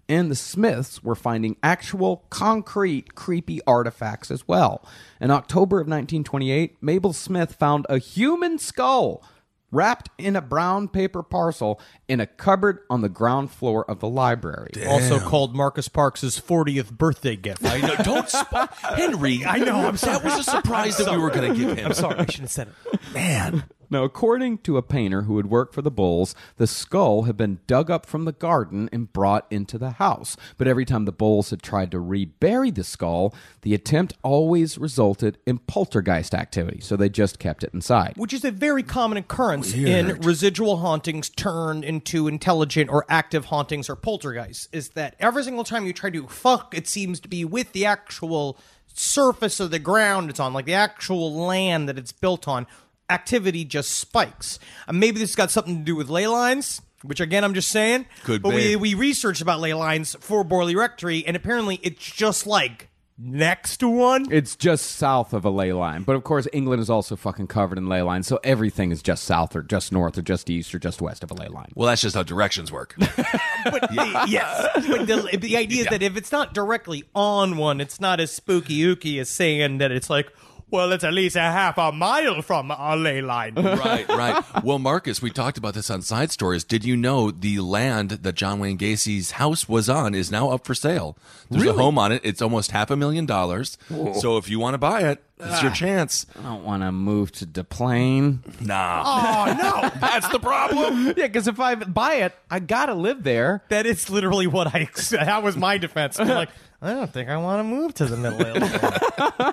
[0.09, 4.87] And the Smiths were finding actual, concrete, creepy artifacts as well.
[5.21, 9.25] In October of 1928, Mabel Smith found a human skull
[9.73, 14.09] wrapped in a brown paper parcel in a cupboard on the ground floor of the
[14.09, 14.71] library.
[14.87, 17.65] Also called Marcus Parks' 40th birthday gift.
[17.65, 17.97] I know.
[18.05, 19.45] Don't, sp- Henry.
[19.45, 21.87] I know, I'm That was a surprise that we were going to give him.
[21.87, 23.01] I'm sorry, I shouldn't have said it.
[23.13, 23.65] man.
[23.91, 27.61] Now, according to a painter who had worked for the Bulls, the skull had been
[27.67, 30.37] dug up from the garden and brought into the house.
[30.57, 35.39] But every time the Bulls had tried to rebury the skull, the attempt always resulted
[35.47, 38.15] in poltergeist activity, so they just kept it inside.
[38.17, 43.89] Which is a very common occurrence in residual hauntings turned into intelligent or active hauntings
[43.89, 44.69] or poltergeists.
[44.73, 47.85] Is that every single time you try to fuck, it seems to be with the
[47.87, 48.59] actual
[48.99, 52.67] surface of the ground it's on, like the actual land that it's built on,
[53.11, 54.59] activity just spikes.
[54.87, 56.83] And maybe this has got something to do with ley lines.
[57.03, 58.07] Which again, I'm just saying.
[58.25, 58.75] Could but be.
[58.75, 62.89] we we researched about ley lines for Borley Rectory, and apparently it's just like
[63.19, 64.31] next to one.
[64.31, 66.03] It's just south of a ley line.
[66.03, 69.25] But of course, England is also fucking covered in ley lines, so everything is just
[69.25, 71.71] south or just north or just east or just west of a ley line.
[71.75, 72.95] Well, that's just how directions work.
[72.99, 78.01] but yes, but the, the idea is that if it's not directly on one, it's
[78.01, 80.33] not as spooky ooky as saying that it's like,
[80.71, 83.55] well, it's at least a half a mile from a ley line.
[83.57, 84.65] right, right.
[84.65, 86.65] Well, Marcus, we talked about this on Side Stories.
[86.65, 90.65] Did you know the land that John Wayne Gacy's house was on is now up
[90.67, 91.17] for sale?
[91.51, 92.21] There's a home on it.
[92.25, 93.79] It's almost half a million dollars.
[94.21, 95.75] So if you want to buy it, it's your ah.
[95.75, 96.27] chance.
[96.39, 98.41] I don't want to move to Des Plaines.
[98.61, 99.03] Nah.
[99.05, 101.07] oh no, That's the problem.
[101.17, 103.63] Yeah, because if I buy it, I gotta live there.
[103.69, 104.89] that is literally what I.
[105.11, 106.19] That was my defense.
[106.19, 106.51] I'm like,
[106.83, 109.53] I don't think I want to move to the middle Illinois.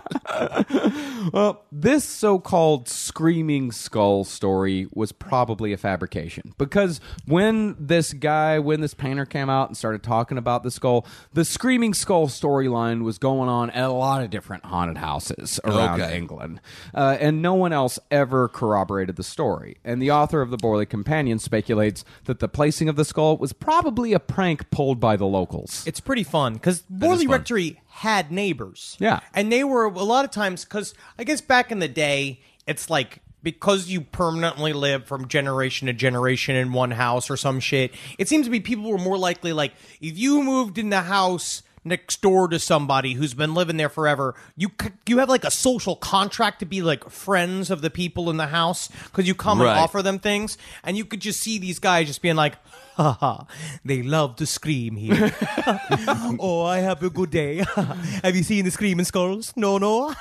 [1.32, 8.60] Well, this so called screaming skull story was probably a fabrication because when this guy,
[8.60, 13.04] when this painter came out and started talking about the skull, the screaming skull storyline
[13.04, 16.18] was going on at a lot of different haunted houses around Okay.
[16.18, 16.62] England.
[16.94, 19.78] Uh, and no one else ever corroborated the story.
[19.84, 23.54] And the author of the Borley Companion speculates that the placing of the skull was
[23.54, 25.84] probably a prank pulled by the locals.
[25.88, 27.30] it's pretty fun because Borley fun.
[27.30, 28.98] Rectory had neighbors.
[29.00, 29.20] Yeah.
[29.34, 32.90] and they were a lot of times because I guess back in the day, it's
[32.90, 37.92] like because you permanently live from generation to generation in one house or some shit.
[38.18, 41.62] It seems to be people were more likely like if you moved in the house
[41.86, 44.70] next door to somebody who's been living there forever you
[45.08, 48.48] you have like a social contract to be like friends of the people in the
[48.48, 49.70] house because you come Right.
[49.72, 52.56] and offer them things and you could just see these guys just being like
[52.96, 53.48] ha ha
[53.84, 55.32] they love to scream here
[56.40, 57.58] oh, I have a good day.
[58.24, 59.54] have you seen the Screaming Skulls?
[59.56, 60.14] No, no.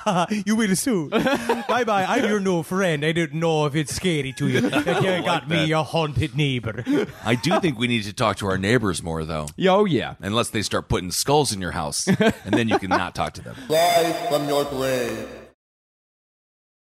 [0.46, 1.10] you will soon.
[1.10, 2.04] bye bye.
[2.04, 3.04] I'm your new friend.
[3.04, 4.60] I don't know if it's scary to you.
[4.60, 6.84] That you got me a haunted neighbor.
[7.24, 9.46] I do think we need to talk to our neighbors more, though.
[9.68, 10.14] Oh, yeah.
[10.20, 13.42] Unless they start putting skulls in your house, and then you can not talk to
[13.42, 13.56] them.
[13.68, 15.28] Live from your grave.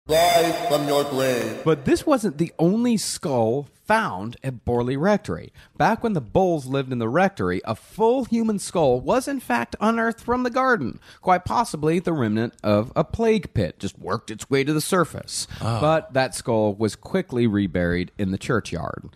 [0.07, 1.61] Live from your grave.
[1.63, 5.51] But this wasn't the only skull found at Borley Rectory.
[5.77, 9.75] Back when the Bulls lived in the rectory, a full human skull was in fact
[9.81, 10.99] unearthed from the garden.
[11.21, 15.47] Quite possibly the remnant of a plague pit just worked its way to the surface.
[15.61, 15.81] Oh.
[15.81, 19.09] But that skull was quickly reburied in the churchyard.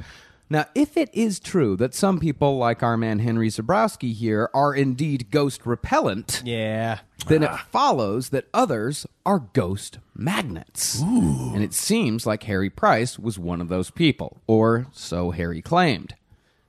[0.50, 4.74] Now, if it is true that some people, like our man Henry Zebrowski here, are
[4.74, 7.00] indeed ghost repellent, Yeah.
[7.28, 7.66] then it ah.
[7.70, 11.02] follows that others are ghost magnets.
[11.02, 16.16] And it seems like Harry Price was one of those people, or so Harry claimed.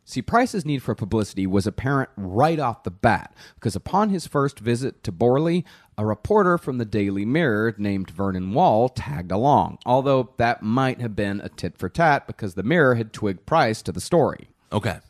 [0.09, 4.59] See, Price's need for publicity was apparent right off the bat, because upon his first
[4.59, 5.65] visit to Borley,
[5.99, 11.15] a reporter from the Daily Mirror named Vernon Wall tagged along, although that might have
[11.15, 14.49] been a tit for tat because the Mirror had twigged Price to the story.
[14.73, 15.01] Okay.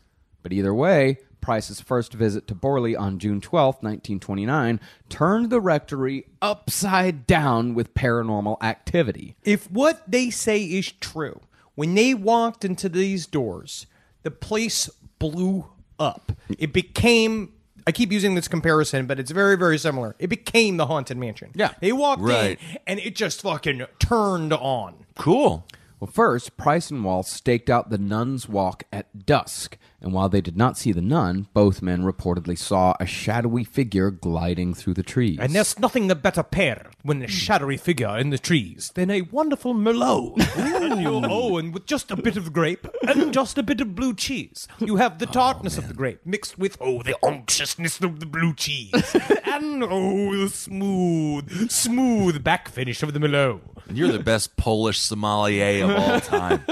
[0.43, 6.27] But either way, Price's first visit to Borley on June 12, 1929, turned the rectory
[6.43, 9.37] upside down with paranormal activity.
[9.45, 11.41] If what they say is true,
[11.77, 13.87] when they walked into these doors,
[14.29, 15.65] the place blew
[15.99, 16.33] up.
[16.59, 17.55] It became.
[17.87, 20.15] I keep using this comparison, but it's very, very similar.
[20.19, 21.51] It became the haunted mansion.
[21.55, 21.73] Yeah.
[21.81, 22.59] they walked Right.
[22.61, 25.07] in and it just fucking turned on.
[25.17, 25.67] Cool.
[25.99, 30.41] Well, first, Price and Wall staked out the nun's walk at dusk, and while they
[30.41, 35.03] did not see the nun, both men reportedly saw a shadowy figure gliding through the
[35.03, 35.39] trees.
[35.41, 39.23] And there's nothing a better pair when a shadowy figure in the trees than a
[39.23, 40.39] wonderful Merlot.
[40.57, 43.97] and you, oh, and with just a bit of grape and just a bit of
[43.97, 44.69] blue cheese.
[44.79, 48.27] You have the oh, tartness of the grape mixed with, oh, the unctuousness of the
[48.27, 48.93] blue cheese.
[49.45, 53.61] and, oh, the smooth, smooth back finish of the Merlot.
[53.93, 56.65] You're the best Polish sommelier of all time.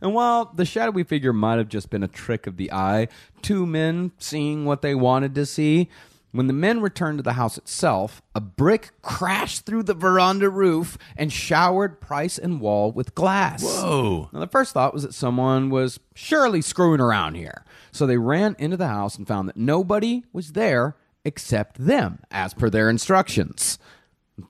[0.00, 3.08] And while the shadowy figure might have just been a trick of the eye,
[3.42, 5.88] two men seeing what they wanted to see,
[6.32, 10.98] when the men returned to the house itself, a brick crashed through the veranda roof
[11.16, 13.62] and showered Price and Wall with glass.
[13.62, 14.28] Whoa.
[14.32, 17.64] Now, the first thought was that someone was surely screwing around here.
[17.90, 22.52] So they ran into the house and found that nobody was there except them, as
[22.52, 23.78] per their instructions.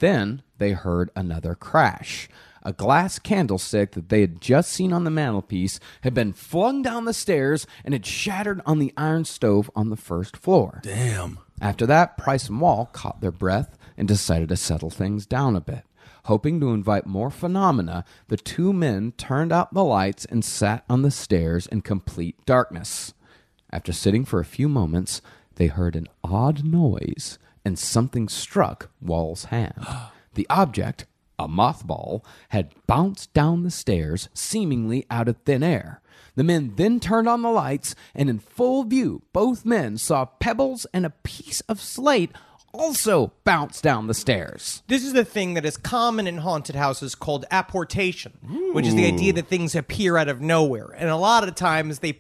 [0.01, 2.29] Then they heard another crash.
[2.67, 7.05] A glass candlestick that they had just seen on the mantelpiece had been flung down
[7.05, 10.81] the stairs and had shattered on the iron stove on the first floor.
[10.83, 11.39] Damn.
[11.61, 15.61] After that, Price and Wall caught their breath and decided to settle things down a
[15.61, 15.85] bit.
[16.25, 21.03] Hoping to invite more phenomena, the two men turned out the lights and sat on
[21.03, 23.15] the stairs in complete darkness.
[23.71, 25.23] After sitting for a few moments,
[25.55, 29.87] they heard an odd noise and something struck Wall's hand.
[30.35, 31.07] The object,
[31.39, 36.01] a mothball, had bounced down the stairs, seemingly out of thin air.
[36.35, 40.87] The men then turned on the lights, and in full view, both men saw pebbles
[40.93, 42.33] and a piece of slate
[42.75, 44.83] also bounce down the stairs.
[44.87, 48.33] This is the thing that is common in haunted houses called apportation,
[48.73, 50.95] which is the idea that things appear out of nowhere.
[50.97, 52.13] And a lot of times they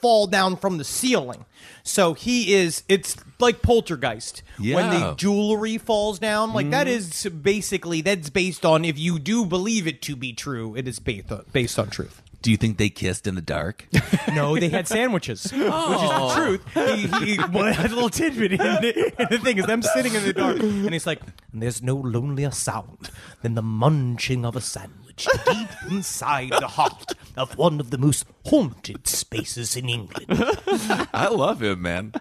[0.00, 1.44] fall down from the ceiling.
[1.82, 4.42] So he is, it's like poltergeist.
[4.58, 6.96] When the jewelry falls down, like that mm-hmm.
[6.96, 10.98] is basically, that's based on, if you do believe it to be true, it is
[10.98, 12.22] based on, based on truth.
[12.42, 13.86] Do you think they kissed in the dark?
[14.32, 16.34] No, they had sandwiches, which is the oh.
[16.36, 16.62] truth.
[16.72, 18.52] He, he well, had a little tidbit.
[18.52, 19.14] in it.
[19.18, 21.20] And the thing is, them sitting in the dark, and he's like,
[21.52, 23.10] "There's no lonelier sound
[23.42, 28.24] than the munching of a sandwich deep inside the heart of one of the most
[28.46, 30.26] haunted spaces in England."
[31.12, 32.12] I love him, man.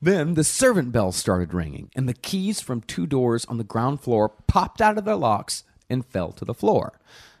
[0.00, 4.00] Then the servant bell started ringing, and the keys from two doors on the ground
[4.00, 6.98] floor popped out of their locks and fell to the floor.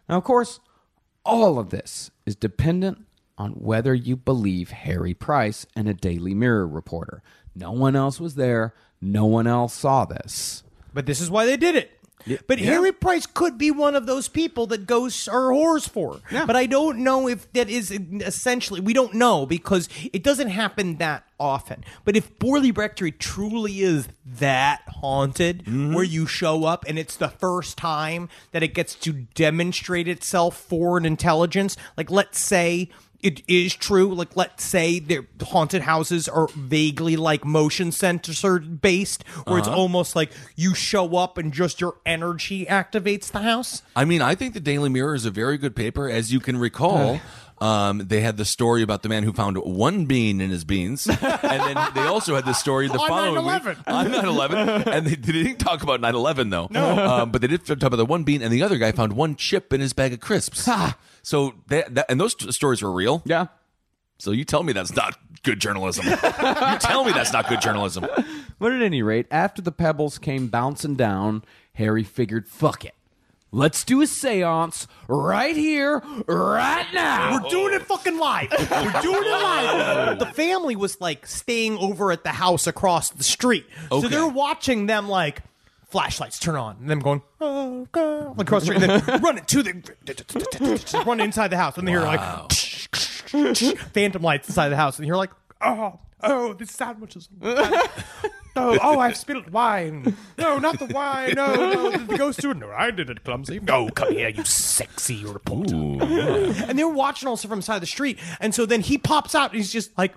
[0.08, 0.60] Now, of course,
[1.24, 3.04] all of this is dependent
[3.38, 7.22] on whether you believe Harry Price and a Daily Mirror reporter.
[7.54, 10.62] No one else was there, no one else saw this.
[10.94, 11.90] But this is why they did it.
[12.46, 16.20] But Harry Price could be one of those people that ghosts are whores for.
[16.30, 20.96] But I don't know if that is essentially, we don't know because it doesn't happen
[20.96, 21.84] that often.
[22.04, 25.94] But if Borley Rectory truly is that haunted, mm-hmm.
[25.94, 30.56] where you show up and it's the first time that it gets to demonstrate itself
[30.56, 32.90] for an intelligence, like let's say
[33.22, 34.14] it is true.
[34.14, 39.76] Like, let's say their haunted houses are vaguely like motion sensor based, where it's uh-huh.
[39.76, 43.82] almost like you show up and just your energy activates the house.
[43.94, 46.08] I mean, I think the Daily Mirror is a very good paper.
[46.08, 47.20] As you can recall,
[47.62, 51.06] um, they had the story about the man who found one bean in his beans,
[51.06, 53.66] and then they also had the story the On following 9/11.
[53.66, 56.66] week on 9/11, and they, they didn't talk about 9/11 though.
[56.70, 59.12] No, um, but they did talk about the one bean, and the other guy found
[59.12, 60.68] one chip in his bag of crisps.
[61.22, 63.22] so that, that and those t- stories were real.
[63.24, 63.46] Yeah.
[64.18, 66.06] So you tell me that's not good journalism.
[66.08, 66.16] you
[66.78, 68.06] tell me that's not good journalism.
[68.58, 71.44] But at any rate, after the pebbles came bouncing down,
[71.74, 72.94] Harry figured, fuck it.
[73.54, 77.34] Let's do a seance right here, right now.
[77.42, 78.48] We're doing it fucking live.
[78.70, 80.18] We're doing it live.
[80.18, 83.66] The family was like staying over at the house across the street.
[83.90, 84.08] So Okay.
[84.08, 85.42] they're watching them like
[85.90, 89.44] flashlights turn on and them going, oh, God, like across the street, and then running
[89.44, 91.76] to the, run inside the house.
[91.76, 92.20] And they hear like,
[93.92, 94.96] phantom lights inside the house.
[94.98, 95.30] And you're like,
[95.60, 97.28] oh, oh, this sandwiches.
[98.54, 100.16] Oh, oh, I've spilled wine.
[100.36, 101.32] No, not the wine.
[101.36, 102.60] No, no, the, ghost steward.
[102.60, 103.60] No, I did it, clumsy.
[103.60, 105.74] No, come here, you sexy reporter.
[106.68, 108.18] And they're watching also from the side of the street.
[108.40, 110.14] And so then he pops out and he's just like,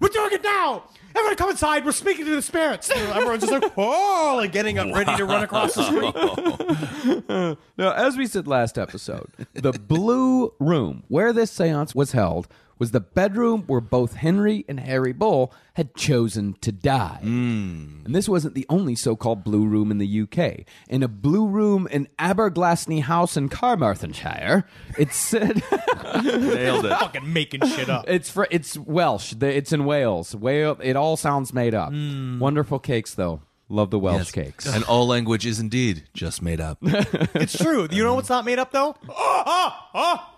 [0.00, 0.84] We're doing it now!
[1.14, 2.90] Everyone come inside, we're speaking to the spirits.
[2.90, 7.56] And everyone's just like, oh, like getting up, ready to run across the street.
[7.78, 12.48] Now, as we said last episode, the Blue Room, where this seance was held,
[12.78, 17.18] was the bedroom where both Henry and Harry Bull had chosen to die.
[17.22, 18.04] Hmm.
[18.04, 20.66] And this wasn't the only so called Blue Room in the UK.
[20.88, 24.64] In a Blue Room in Aberglasney House in Carmarthenshire,
[24.98, 25.62] it said.
[26.22, 26.90] Nailed it.
[26.98, 28.04] Fucking making shit up.
[28.08, 29.34] It's for it's Welsh.
[29.40, 30.34] It's in Wales.
[30.34, 30.78] Wales.
[30.82, 31.90] It all sounds made up.
[31.90, 32.38] Hmm.
[32.38, 33.42] Wonderful cakes, though.
[33.68, 34.64] Love the Welsh cakes.
[34.66, 36.78] And all language is indeed just made up.
[37.34, 37.88] It's true.
[37.90, 38.96] You know what's not made up though?
[39.10, 40.35] Ah, ah, ah!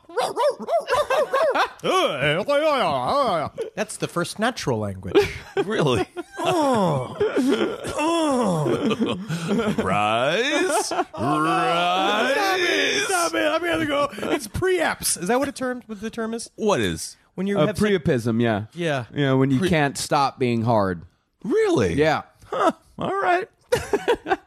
[3.75, 5.17] That's the first natural language.
[5.65, 6.07] really?
[6.41, 7.17] Oh.
[9.79, 10.87] Rise.
[10.87, 12.31] Stop Rise.
[12.37, 13.11] it!
[13.35, 14.09] I'm gonna go.
[14.33, 15.21] It's preeps.
[15.21, 15.83] Is that what a term?
[15.87, 16.49] What the term is?
[16.55, 17.17] What is?
[17.35, 18.67] When you Uh, have sex- priapism, yeah.
[18.73, 19.07] Yeah.
[19.15, 21.03] Yeah, when you can't stop being hard.
[21.43, 21.95] Really?
[21.95, 22.23] Yeah.
[22.53, 23.49] All right.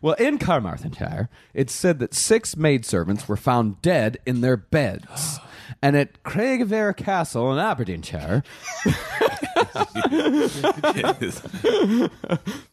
[0.00, 5.38] Well, in Carmarthenshire, it's said that six maidservants were found dead in their beds.
[5.82, 8.42] And at Craigievar Castle in Aberdeenshire,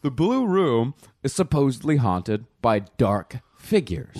[0.01, 0.93] the Blue Room
[1.23, 4.15] is supposedly haunted by dark figures.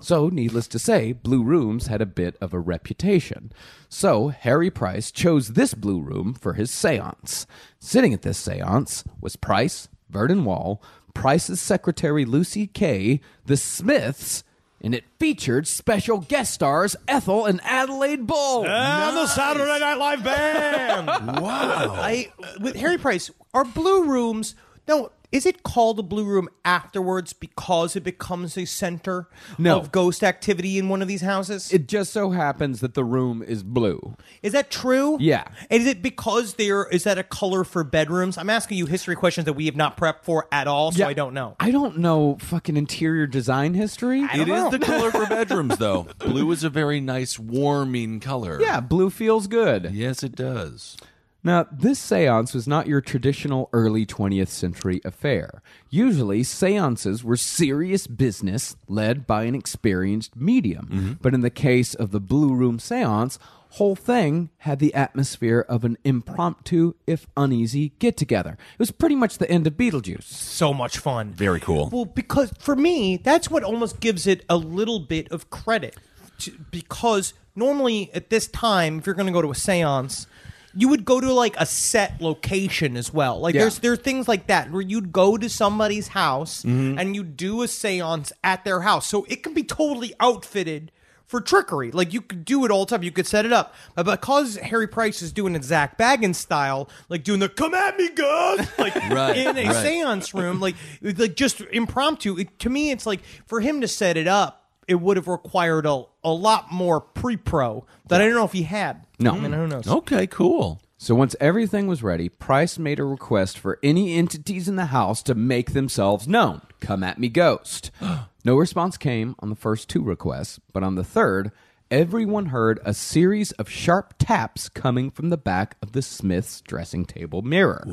[0.00, 3.52] So, needless to say, Blue Rooms had a bit of a reputation.
[3.88, 7.46] So, Harry Price chose this Blue Room for his seance.
[7.78, 10.82] Sitting at this seance was Price, Vernon Wall,
[11.14, 14.44] Price's secretary Lucie Kaye, the Smiths,
[14.80, 18.66] and it featured special guest stars Ethel and Adelaide Bull.
[18.66, 21.06] And the Saturday Night Live band.
[21.40, 21.94] wow.
[21.96, 24.54] I with Harry Price, are blue rooms
[24.88, 29.28] no, is it called a blue room afterwards because it becomes a center
[29.58, 29.78] No.
[29.78, 31.72] of ghost activity in one of these houses?
[31.72, 34.14] It just so happens that the room is blue.
[34.42, 35.16] is that true?
[35.20, 35.44] Yeah.
[35.70, 38.36] And is it because there is that a color for bedrooms?
[38.38, 41.14] I'm asking you history questions that we have not prepped for at all, so I
[41.14, 41.56] don't know.
[41.58, 44.20] I don't know fucking interior design history.
[44.22, 46.06] It is the color for bedrooms, though.
[46.18, 48.60] Blue is a very nice, warming color.
[48.60, 49.90] yeah, blue feels good.
[49.92, 50.96] Yes, it does.
[51.44, 55.60] Now, this seance was not your traditional early 20th century affair.
[55.90, 60.86] Usually, seances were serious business led by an experienced medium.
[60.86, 61.12] Mm-hmm.
[61.20, 63.40] But in the case of the Blue Room seance,
[63.70, 68.52] whole thing had the atmosphere of an impromptu, if uneasy, get together.
[68.74, 70.24] It was pretty much the end of Beetlejuice.
[70.24, 71.32] So much fun.
[71.32, 71.88] Very cool.
[71.90, 75.96] Well, because for me, that's what almost gives it a little bit of credit.
[76.40, 80.26] To- Because normally at this time, if you're going to go to a seance,
[80.74, 83.40] you would go to like a set location as well.
[83.40, 83.62] Like Yeah.
[83.62, 86.98] there's there are things like that where you'd go to somebody's house mm-hmm.
[86.98, 89.06] and you do a seance at their house.
[89.06, 90.90] So it can be totally outfitted
[91.26, 91.90] for trickery.
[91.90, 93.02] Like you could do it all the time.
[93.02, 93.74] You could set it up.
[93.94, 97.96] But because Harry Price is doing it Zak Bagans style, like doing the "Come at
[97.96, 99.76] me, God," like Right, in a right.
[99.76, 102.38] seance room, like like just impromptu.
[102.38, 105.86] It, to me, it's like for him to set it up, it would have required
[105.86, 109.06] a a lot more pre-pro that I don't know if he had.
[109.18, 109.32] No.
[109.32, 109.88] I mean, who knows?
[109.88, 110.80] Okay, cool.
[110.98, 115.20] So once everything was ready, Price made a request for any entities in the house
[115.24, 116.62] to make themselves known.
[116.78, 117.90] Come at me, ghost.
[118.44, 121.50] no response came on the first two requests, but on the third,
[121.92, 127.04] everyone heard a series of sharp taps coming from the back of the Smith's dressing
[127.04, 127.86] table mirror.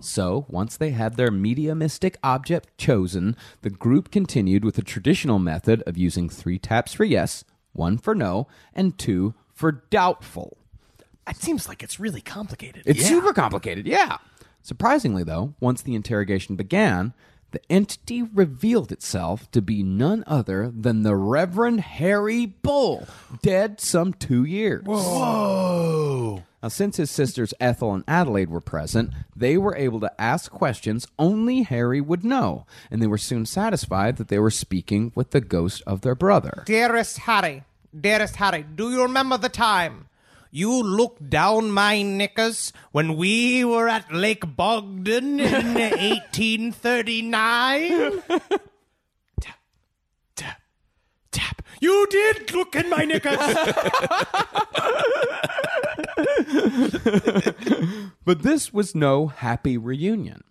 [0.00, 5.82] So, once they had their mediumistic object chosen, the group continued with the traditional method
[5.86, 10.58] of using three taps for yes, one for no, and two for doubtful.
[11.26, 12.82] It seems like it's really complicated.
[12.84, 14.18] It's super complicated, yeah.
[14.60, 17.14] Surprisingly, though, once the interrogation began,
[17.52, 23.06] the entity revealed itself to be none other than the Reverend Harry Bull,
[23.42, 24.84] dead some two years.
[24.84, 26.42] Whoa.
[26.62, 31.06] Now, since his sisters Ethel and Adelaide were present, they were able to ask questions
[31.18, 35.40] only Harry would know, and they were soon satisfied that they were speaking with the
[35.40, 36.62] ghost of their brother.
[36.66, 37.64] Dearest Harry,
[37.98, 40.08] dearest Harry, do you remember the time
[40.52, 48.22] you looked down my knickers when we were at Lake Bogdan in 1839?
[49.40, 49.58] tap,
[50.36, 50.60] tap,
[51.32, 51.62] tap.
[51.80, 53.38] You did look in my knickers.
[58.24, 60.44] But this was no happy reunion.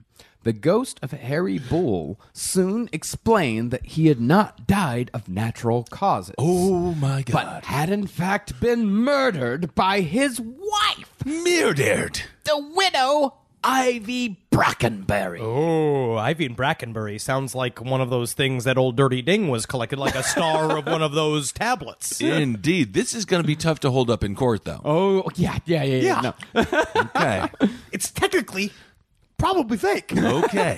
[0.43, 6.33] The ghost of Harry Bull soon explained that he had not died of natural causes.
[6.37, 7.33] Oh my God.
[7.33, 12.21] but had in fact been murdered by his wife, Murdered.
[12.45, 15.39] the widow Ivy Brackenbury.
[15.39, 19.67] oh, Ivy and Brackenbury sounds like one of those things that old Dirty Ding was
[19.67, 22.19] collected, like a star of one of those tablets.
[22.21, 22.93] Indeed.
[22.93, 24.81] This is going to be tough to hold up in court, though.
[24.83, 26.33] Oh, yeah, yeah, yeah, yeah.
[26.55, 26.63] Yeah.
[26.63, 26.65] no.
[27.15, 27.49] Okay.
[27.91, 28.71] It's technically
[29.41, 30.13] probably fake.
[30.21, 30.77] Okay.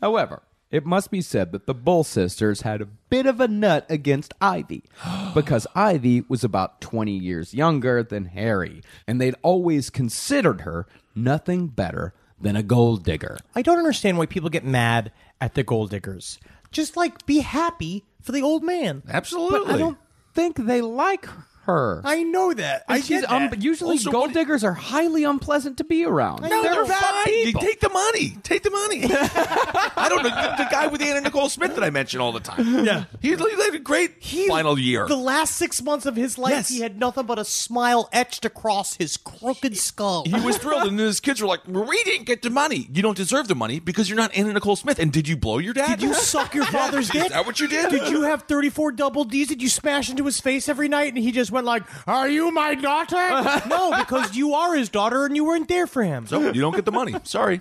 [0.00, 3.86] However, it must be said that the Bull sisters had a bit of a nut
[3.88, 4.84] against Ivy
[5.34, 11.68] because Ivy was about 20 years younger than Harry, and they'd always considered her nothing
[11.68, 13.38] better than a gold digger.
[13.54, 16.38] I don't understand why people get mad at the gold diggers.
[16.70, 19.02] Just like be happy for the old man.
[19.08, 19.60] Absolutely.
[19.66, 19.98] But I don't
[20.34, 21.26] think they like
[21.66, 22.00] her.
[22.04, 22.84] I know that.
[22.88, 23.62] I she's get un- that.
[23.62, 26.42] usually Also, gold what- diggers are highly unpleasant to be around.
[26.42, 27.34] No, they're, they're, bad fine.
[27.34, 27.60] You people.
[27.62, 28.36] take the money.
[28.42, 29.04] Take the money.
[29.10, 32.40] I don't know the, the guy with Anna Nicole Smith that I mention all the
[32.40, 32.84] time.
[32.84, 33.04] Yeah.
[33.20, 35.06] he, he had a great He- final year.
[35.06, 36.68] The last six months of his life, Yes.
[36.68, 40.24] he had nothing but a smile etched across his crooked skull.
[40.24, 42.88] he was thrilled, and then his kids were like, "We didn't get the money.
[42.92, 45.58] You don't deserve the money because you're not Anna Nicole Smith." And did you blow
[45.58, 45.98] your dad?
[45.98, 47.24] Did you suck your father's dick?
[47.26, 47.90] Is that what you did?
[47.90, 49.48] Did you have 34 double D's?
[49.48, 52.52] Did you smash into his face every night and he just went like, Are you
[52.52, 53.16] my daughter?
[53.68, 56.26] no, because you are his daughter and you weren't there for him.
[56.26, 57.14] So you don't get the money.
[57.24, 57.60] Sorry.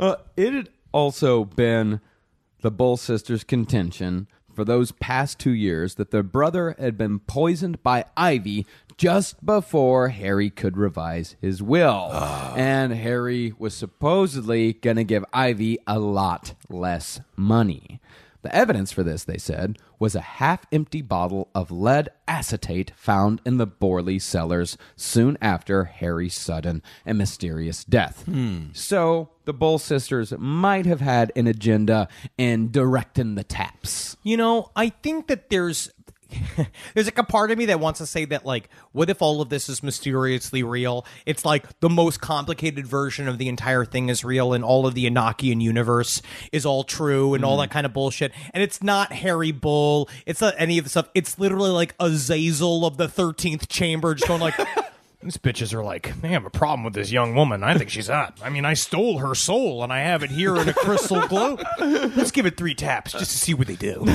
[0.00, 2.00] Uh, it had also been
[2.62, 7.82] the Bull sisters' contention for those past two years that their brother had been poisoned
[7.82, 12.10] by Ivy just before Harry could revise his will.
[12.56, 18.00] And Harry was supposedly going to give Ivy a lot less money.
[18.42, 23.40] The evidence for this, they said, was a half empty bottle of lead acetate found
[23.46, 28.24] in the Borley cellars soon after Harry's sudden and mysterious death.
[28.24, 28.66] Hmm.
[28.72, 34.16] So the Bull sisters might have had an agenda in directing the taps.
[34.24, 35.90] You know, I think that there's
[36.94, 39.40] there's like a part of me that wants to say that like what if all
[39.40, 41.04] of this is mysteriously real?
[41.26, 44.94] It's like the most complicated version of the entire thing is real and all of
[44.94, 46.22] the enochian universe
[46.52, 47.62] is all true and all mm.
[47.62, 48.32] that kind of bullshit.
[48.52, 50.08] And it's not harry bull.
[50.26, 51.08] It's not any of the stuff.
[51.14, 54.58] It's literally like azazel of the 13th chamber just going like
[55.22, 57.62] These bitches are like, they have a problem with this young woman.
[57.62, 58.38] I think she's hot.
[58.42, 61.62] I mean, I stole her soul and I have it here in a crystal globe.
[61.78, 64.04] Let's give it three taps just to see what they do.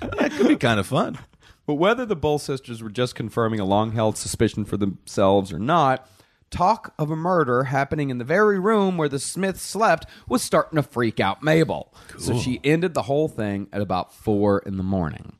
[0.00, 1.18] That could be kind of fun.
[1.66, 5.58] But whether the Bull sisters were just confirming a long held suspicion for themselves or
[5.58, 6.08] not,
[6.50, 10.76] talk of a murder happening in the very room where the Smiths slept was starting
[10.76, 11.92] to freak out Mabel.
[12.18, 15.38] So she ended the whole thing at about four in the morning.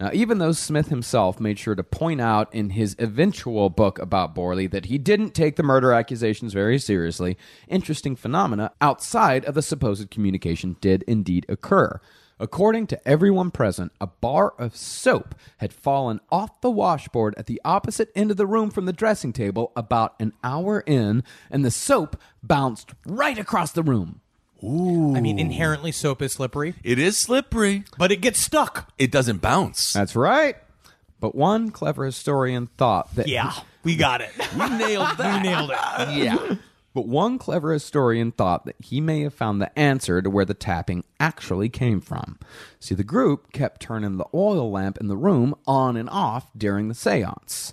[0.00, 4.34] Now, even though Smith himself made sure to point out in his eventual book about
[4.34, 7.36] Borley that he didn't take the murder accusations very seriously,
[7.68, 12.00] interesting phenomena outside of the supposed communication did indeed occur.
[12.38, 17.60] According to everyone present, a bar of soap had fallen off the washboard at the
[17.62, 21.70] opposite end of the room from the dressing table about an hour in, and the
[21.70, 24.22] soap bounced right across the room.
[24.62, 27.84] I mean, inherently soap is slippery, It is slippery.
[27.98, 28.92] but it gets stuck.
[28.98, 29.92] It doesn't bounce.
[29.94, 30.56] That's right.
[31.18, 33.52] But one clever historian thought that Yeah,
[33.84, 34.30] we got it.
[34.54, 35.42] We nailed that.
[35.42, 36.24] we nailed it.
[36.24, 36.56] Yeah.
[36.92, 40.54] But one clever historian thought that he may have found the answer to where the
[40.54, 42.38] tapping actually came from.
[42.80, 46.88] See, the group kept turning the oil lamp in the room on and off during
[46.88, 47.72] the seance.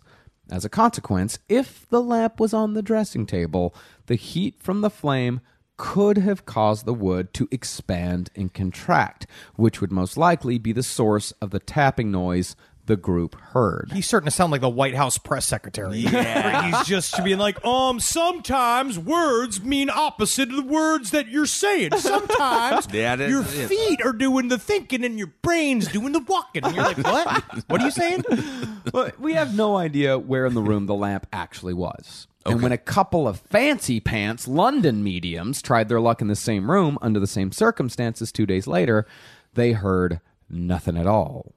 [0.52, 3.74] As a consequence, if the lamp was on the dressing table,
[4.06, 5.42] the heat from the flame
[5.78, 10.84] could have caused the wood to expand and contract, which would most likely be the
[10.84, 12.56] source of the tapping noise
[12.88, 13.92] the group heard.
[13.94, 15.98] He's starting to sound like the White House press secretary.
[16.08, 16.68] Yeah.
[16.80, 21.98] He's just being like, um, sometimes words mean opposite of the words that you're saying.
[21.98, 26.64] Sometimes Yeah, that- your feet are doing the thinking and your brain's doing the walking.
[26.64, 27.44] And you're like, what?
[27.68, 28.24] What are you saying?
[28.94, 32.26] But we have no idea where in the room the lamp actually was.
[32.52, 36.72] And when a couple of fancy pants London mediums tried their luck in the same
[36.72, 39.06] room under the same circumstances two days later,
[39.54, 41.54] they heard nothing at all.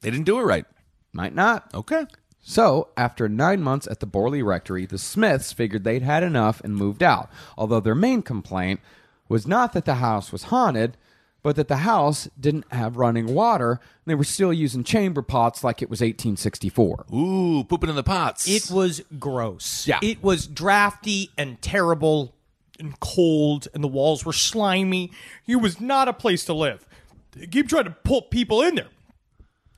[0.00, 0.64] They didn't do it right.
[1.12, 1.70] Might not.
[1.74, 2.06] Okay.
[2.40, 6.76] So, after nine months at the Borley Rectory, the Smiths figured they'd had enough and
[6.76, 7.28] moved out.
[7.58, 8.80] Although their main complaint
[9.28, 10.96] was not that the house was haunted,
[11.42, 15.62] but that the house didn't have running water and they were still using chamber pots
[15.62, 17.06] like it was 1864.
[17.14, 18.48] Ooh, pooping in the pots.
[18.48, 19.86] It was gross.
[19.86, 19.98] Yeah.
[20.02, 22.34] It was drafty and terrible
[22.78, 25.10] and cold, and the walls were slimy.
[25.46, 26.86] It was not a place to live.
[27.32, 28.88] They keep trying to put people in there.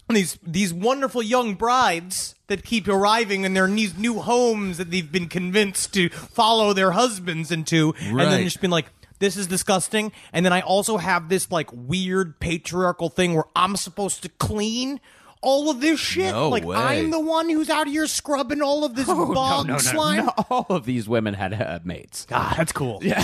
[0.08, 4.90] And these these wonderful young brides that keep arriving in their these new homes that
[4.90, 8.44] they've been convinced to follow their husbands into, and then Right.
[8.44, 8.86] just been like,
[9.18, 13.76] "This is disgusting." And then I also have this like weird patriarchal thing where I'm
[13.76, 15.00] supposed to clean
[15.40, 16.32] all of this shit.
[16.32, 16.76] No like way.
[16.76, 20.26] I'm the one who's out here scrubbing all of this bog slime.
[20.26, 22.26] No, all of these women had uh, mates.
[22.32, 22.98] Ah, that's cool.
[23.04, 23.22] Yeah.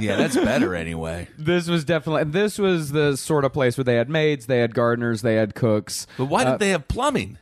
[0.00, 1.26] yeah, that's better anyway.
[1.36, 4.72] This was definitely this was the sort of place where they had maids, they had
[4.74, 6.06] gardeners, they had cooks.
[6.16, 7.38] But why Uh, did they have plumbing?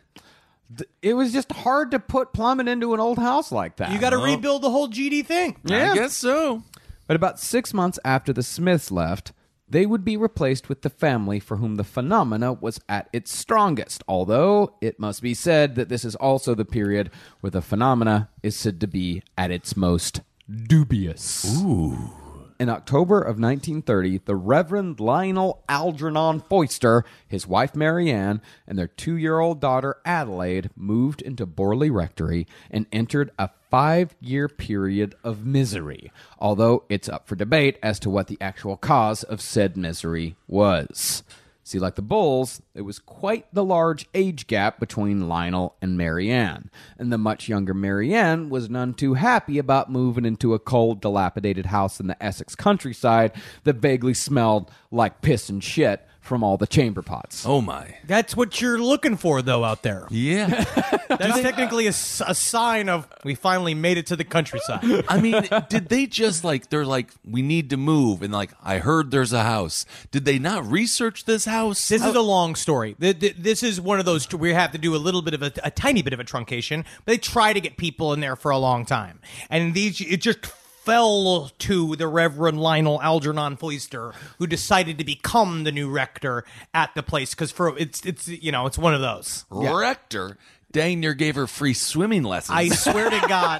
[1.02, 3.90] It was just hard to put plumbing into an old house like that.
[3.92, 5.56] You got to rebuild the whole GD thing.
[5.64, 5.90] Yeah.
[5.92, 6.62] I guess so.
[7.10, 9.32] But about six months after the Smiths left,
[9.68, 14.04] they would be replaced with the family for whom the phenomena was at its strongest.
[14.06, 18.54] Although it must be said that this is also the period where the phenomena is
[18.54, 20.20] said to be at its most
[20.68, 21.60] dubious.
[21.60, 22.19] Ooh.
[22.60, 29.16] In October of 1930, the Reverend Lionel Algernon Foyster, his wife Marianne, and their two
[29.16, 35.46] year old daughter Adelaide moved into Borley Rectory and entered a five year period of
[35.46, 40.36] misery, although it's up for debate as to what the actual cause of said misery
[40.46, 41.22] was.
[41.70, 46.68] See, like the Bulls, there was quite the large age gap between Lionel and Marianne,
[46.98, 51.66] and the much younger Marianne was none too happy about moving into a cold, dilapidated
[51.66, 53.30] house in the Essex countryside
[53.62, 57.44] that vaguely smelled like piss and shit from all the chamber pots.
[57.46, 57.96] Oh my.
[58.06, 60.06] That's what you're looking for, though, out there.
[60.10, 60.46] Yeah.
[61.08, 65.04] That's technically a, s- a sign of we finally made it to the countryside.
[65.08, 68.78] I mean, did they just like they're like we need to move and like I
[68.78, 69.86] heard there's a house.
[70.12, 71.88] Did they not research this house?
[71.88, 72.94] This is a long story.
[73.00, 75.42] Th- th- This is one of those we have to do a little bit of
[75.42, 78.36] a, a tiny bit of a truncation, but they try to get people in there
[78.36, 80.38] for a long time, and these it just
[80.84, 86.94] fell to the Reverend Lionel Algernon Foyster, who decided to become the new rector at
[86.94, 89.44] the place because for it's it's you know it's one of those.
[89.78, 90.38] Rector
[90.72, 92.56] dang near gave her free swimming lessons.
[92.56, 93.58] I swear to God,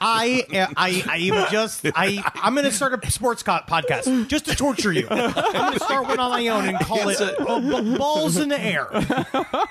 [0.00, 0.44] I
[0.76, 4.92] I I even just I I'm gonna start a sports co- podcast just to torture
[4.92, 5.06] you.
[5.10, 8.60] I'm gonna start one on my own and call it uh, b- balls in the
[8.60, 8.88] air.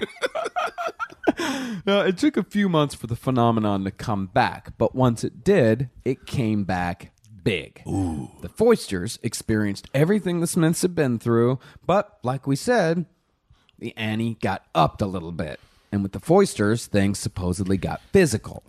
[1.39, 5.43] Uh, it took a few months for the phenomenon to come back, but once it
[5.43, 7.11] did, it came back
[7.43, 7.81] big.
[7.85, 13.05] The Foysters experienced everything the Smiths had been through, but like we said,
[13.77, 15.59] the Annie got upped a little bit.
[15.91, 18.63] And with the Foysters, things supposedly got physical.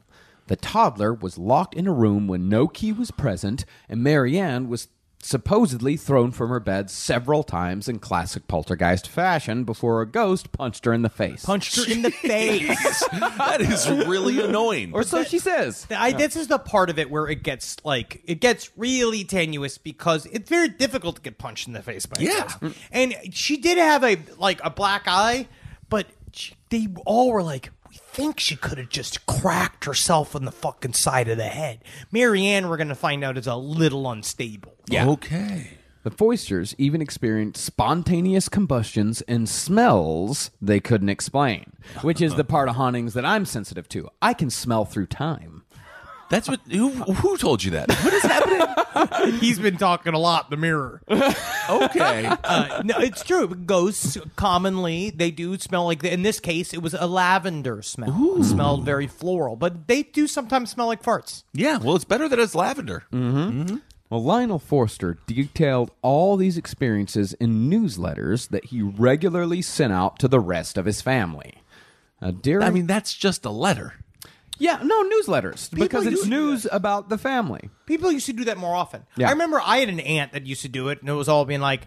[0.47, 4.89] The toddler was locked in a room when no key was present, and Marianne was
[5.21, 10.85] supposedly thrown from her bed several times in classic poltergeist fashion before a ghost punched
[10.85, 11.45] her in the face.
[11.45, 12.69] Punched her in the face.
[13.11, 14.93] that is really annoying.
[14.95, 15.89] Or so she says.
[15.91, 19.77] I, this is the part of it where it gets like it gets really tenuous
[19.77, 22.49] because it's very difficult to get punched in the face by a Yeah.
[22.61, 22.77] ghost.
[22.93, 25.58] And she did have a like a black eye, but she,
[26.71, 30.93] they all were like, we think she could have just cracked herself on the fucking
[30.93, 31.83] side of the head.
[32.13, 34.75] Marianne, we're gonna find out, is a little unstable.
[34.89, 35.09] Yeah.
[35.09, 35.79] Okay.
[36.05, 42.69] The Foysters even experienced spontaneous combustions and smells they couldn't explain, which is the part
[42.69, 44.09] of hauntings that I'm sensitive to.
[44.23, 45.65] I can smell through time.
[46.31, 46.61] That's what.
[46.71, 47.89] Who, who told you that?
[47.91, 49.39] What is happening?
[49.41, 51.03] He's been talking a lot in the mirror.
[51.09, 52.31] Okay.
[52.49, 53.47] Uh, no, it's true.
[53.49, 56.03] Ghosts commonly they do smell like.
[56.05, 58.37] In this case, it was a lavender smell.
[58.39, 61.43] It smelled very floral, but they do sometimes smell like farts.
[61.53, 61.79] Yeah.
[61.79, 63.05] Well, it's better that it's lavender.
[63.13, 70.29] Well, Lionel Foyster detailed all these experiences in newsletters that he regularly sent out to
[70.29, 71.55] the rest of his family.
[72.23, 73.95] Uh, during, I mean, that's just a letter.
[74.59, 77.71] Yeah, no newsletters because it's used to do news about the family.
[77.87, 79.07] People used to do that more often.
[79.17, 79.29] Yeah.
[79.29, 81.45] I remember I had an aunt that used to do it, and it was all
[81.45, 81.83] being like,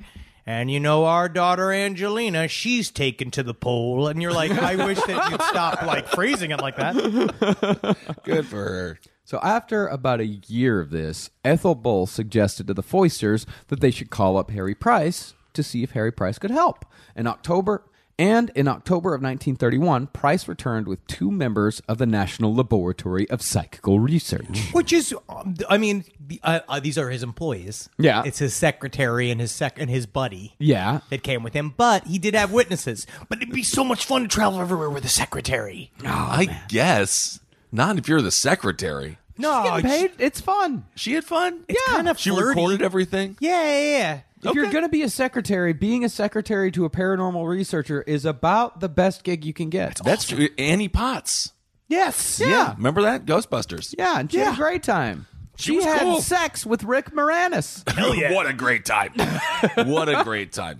[0.45, 4.07] and you know, our daughter Angelina, she's taken to the pole.
[4.07, 7.95] And you're like, I wish that you'd stop like phrasing it like that.
[8.23, 8.99] Good for her.
[9.23, 13.91] So after about a year of this, Ethel Bull suggested to the Foysters that they
[13.91, 16.85] should call up Harry Price to see if Harry Price could help.
[17.15, 17.83] In October
[18.21, 23.41] and in October of 1931, Price returned with two members of the National Laboratory of
[23.41, 24.69] Psychical Research.
[24.73, 26.05] Which is, um, I mean,
[26.43, 27.89] uh, uh, these are his employees.
[27.97, 28.21] Yeah.
[28.25, 30.53] it's his secretary and his sec and his buddy.
[30.59, 30.99] Yeah.
[31.09, 33.07] that came with him, but he did have witnesses.
[33.27, 35.91] But it'd be so much fun to travel everywhere with a secretary.
[36.05, 37.39] I guess.
[37.71, 39.17] Not if you're the secretary.
[39.37, 40.85] No, Getting paid, it's fun.
[40.93, 41.63] She had fun.
[41.67, 42.49] Yeah, it's kind of She flirty.
[42.49, 43.37] recorded everything.
[43.39, 44.19] Yeah, yeah, yeah.
[44.43, 48.25] If you're going to be a secretary, being a secretary to a paranormal researcher is
[48.25, 49.99] about the best gig you can get.
[50.03, 50.49] That's true.
[50.57, 51.53] Annie Potts.
[51.87, 52.39] Yes.
[52.43, 52.73] Yeah.
[52.77, 53.25] Remember that?
[53.25, 53.93] Ghostbusters.
[53.97, 54.53] Yeah, and she had Yeah.
[54.53, 55.27] a great time.
[55.57, 56.21] She, was had cool.
[56.21, 57.87] sex with Rick Moranis.
[57.89, 58.31] Hell yeah.
[58.35, 59.11] what a great time.
[59.75, 60.77] what a great time.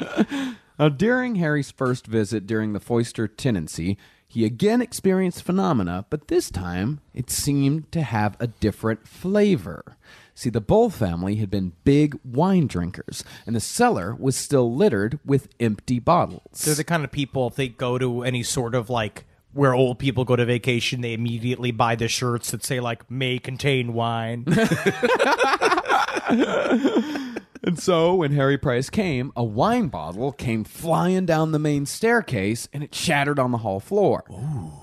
[0.79, 3.97] Now, during Harry's first visit during the Foyster tenancy,
[4.27, 9.97] he again experienced phenomena, but this time it seemed to have a different flavor.
[10.41, 15.19] See, the Bull family had been big wine drinkers, and the cellar was still littered
[15.23, 16.63] with empty bottles.
[16.65, 19.99] They're the kind of people if they go to any sort of like where old
[19.99, 24.45] people go to vacation, they immediately buy the shirts that say like "may contain wine."
[27.63, 32.67] And so, when Harry Price came, a wine bottle came flying down the main staircase
[32.73, 34.23] and it shattered on the hall floor.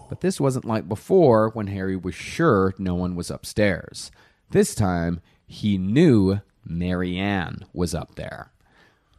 [0.08, 4.12] But this wasn't like before when Harry was sure no one was upstairs.
[4.50, 8.52] This time, he knew Marianne was up there.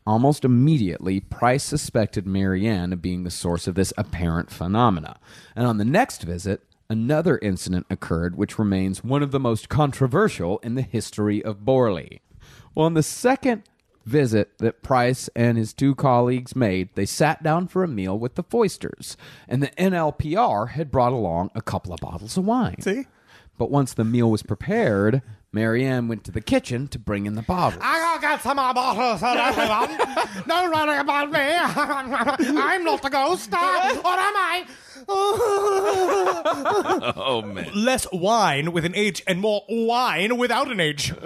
[0.08, 5.20] Almost immediately, Price suspected Marianne of being the source of this apparent phenomena.
[5.56, 10.60] And on the next visit, another incident occurred which remains one of the most controversial
[10.60, 12.22] in the history of Borley.
[12.74, 13.64] Well, on the second
[14.06, 18.36] visit that Price and his two colleagues made, they sat down for a meal with
[18.36, 19.16] the Foysters,
[19.48, 22.82] and the NLPR had brought along a couple of bottles of wine.
[22.82, 23.06] See?
[23.58, 25.22] But once the meal was prepared,
[25.52, 27.82] Marianne went to the kitchen to bring in the bottles.
[27.84, 29.98] I got some more bottles for everyone.
[30.48, 31.40] Don't worry about me.
[32.62, 33.52] I'm not a ghost.
[33.52, 34.66] uh, Or am I?
[37.16, 37.72] Oh, man.
[37.74, 41.12] Less wine with an H and more wine without an H.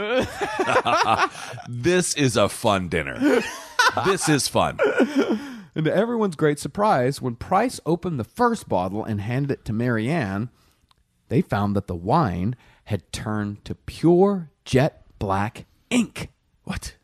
[1.68, 3.42] This is a fun dinner.
[4.06, 4.80] this is fun.
[5.76, 9.74] And to everyone's great surprise, when Price opened the first bottle and handed it to
[9.74, 10.50] Marianne,
[11.30, 12.56] they found that the wine
[12.86, 16.30] had turned to pure jet black ink.
[16.64, 16.96] What?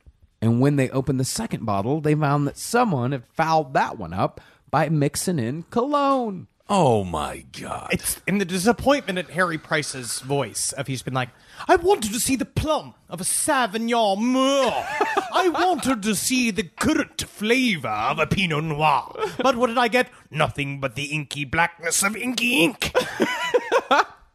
[0.41, 4.13] And when they opened the second bottle, they found that someone had fouled that one
[4.13, 4.39] up
[4.71, 6.47] by mixing in cologne.
[6.71, 7.89] Oh, my God.
[7.91, 11.29] It's in the disappointment at Harry Price's voice of he's been like,
[11.67, 14.85] I wanted to see the plum of a Sauvignon Mur.
[15.33, 19.15] I wanted to see the currant flavor of a Pinot Noir.
[19.39, 20.09] But what did I get?
[20.29, 22.93] Nothing but the inky blackness of inky ink.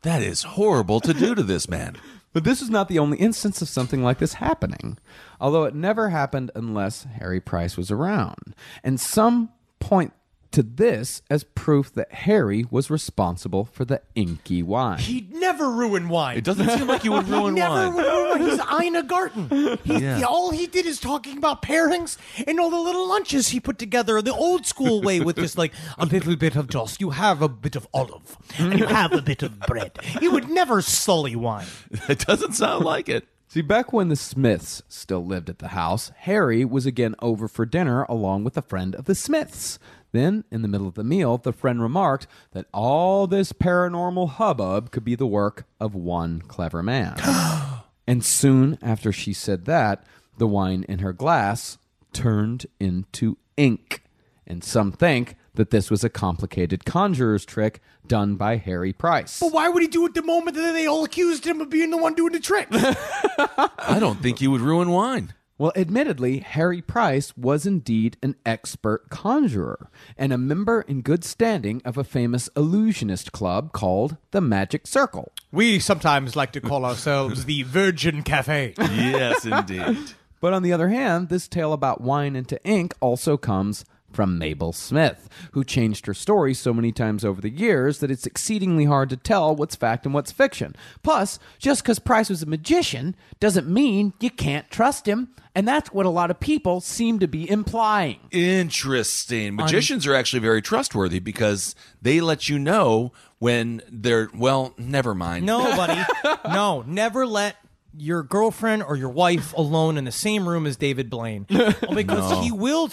[0.05, 1.97] That is horrible to do to this man.
[2.35, 4.99] But this is not the only instance of something like this happening,
[5.41, 8.57] although it never happened unless Harry Price was around.
[8.83, 10.13] And some point
[10.55, 14.99] to this as proof that Harry was responsible for the inky wine.
[14.99, 16.39] He'd never ruin wine.
[16.39, 17.95] It doesn't seem like he would ruin never wine.
[17.95, 18.51] would ruin wine.
[18.51, 19.79] He's Ina Garten.
[19.85, 20.23] He's, Yeah.
[20.23, 24.21] All he did is talking about pairings and all the little lunches he put together
[24.23, 27.01] the old school way with just like a little bit of toast.
[27.01, 29.99] You have a bit of olive and you have a bit of bread.
[30.21, 31.67] He would never sully wine.
[32.09, 33.27] It doesn't sound like it.
[33.49, 37.65] See, back when the Smiths still lived at the house, Harry was again over for
[37.65, 39.79] dinner along with a friend of the Smiths.
[40.15, 44.93] Then, in the middle of the meal, the friend remarked that all this paranormal hubbub
[44.93, 47.17] could be the work of one clever man.
[48.07, 50.07] and soon after she said that,
[50.39, 51.79] the wine in her glass
[52.13, 54.05] turned into ink.
[54.47, 59.41] And some think that this was a complicated conjurer's trick done by Harry Price.
[59.41, 61.91] But why would he do it the moment that they all accused him of being
[61.91, 62.69] the one doing the trick?
[62.71, 65.35] I don't think he would ruin wine.
[65.57, 69.89] Well, admittedly, Harry Price was indeed an expert conjurer
[70.19, 75.33] and a member in good standing of a famous illusionist club called the Magic Circle.
[75.53, 78.75] We sometimes like to call ourselves the Virgin Cafe.
[78.79, 79.97] yes, indeed.
[80.41, 83.85] But on the other hand, this tale about wine into ink also comes
[84.15, 88.27] from Mabel Smith, who changed her story so many times over the years that it's
[88.27, 90.77] exceedingly hard to tell what's fact and what's fiction.
[91.03, 95.93] Plus, just because Price was a magician doesn't mean you can't trust him, and that's
[95.93, 98.21] what a lot of people seem to be implying.
[98.31, 99.57] Interesting.
[99.57, 104.75] Magicians are actually very trustworthy because they let you know when they're well.
[104.79, 105.47] Never mind.
[105.47, 106.03] No, buddy.
[106.45, 107.57] no, never let
[107.97, 111.47] your girlfriend or your wife alone in the same room as David Blaine.
[111.49, 112.91] Well, because he will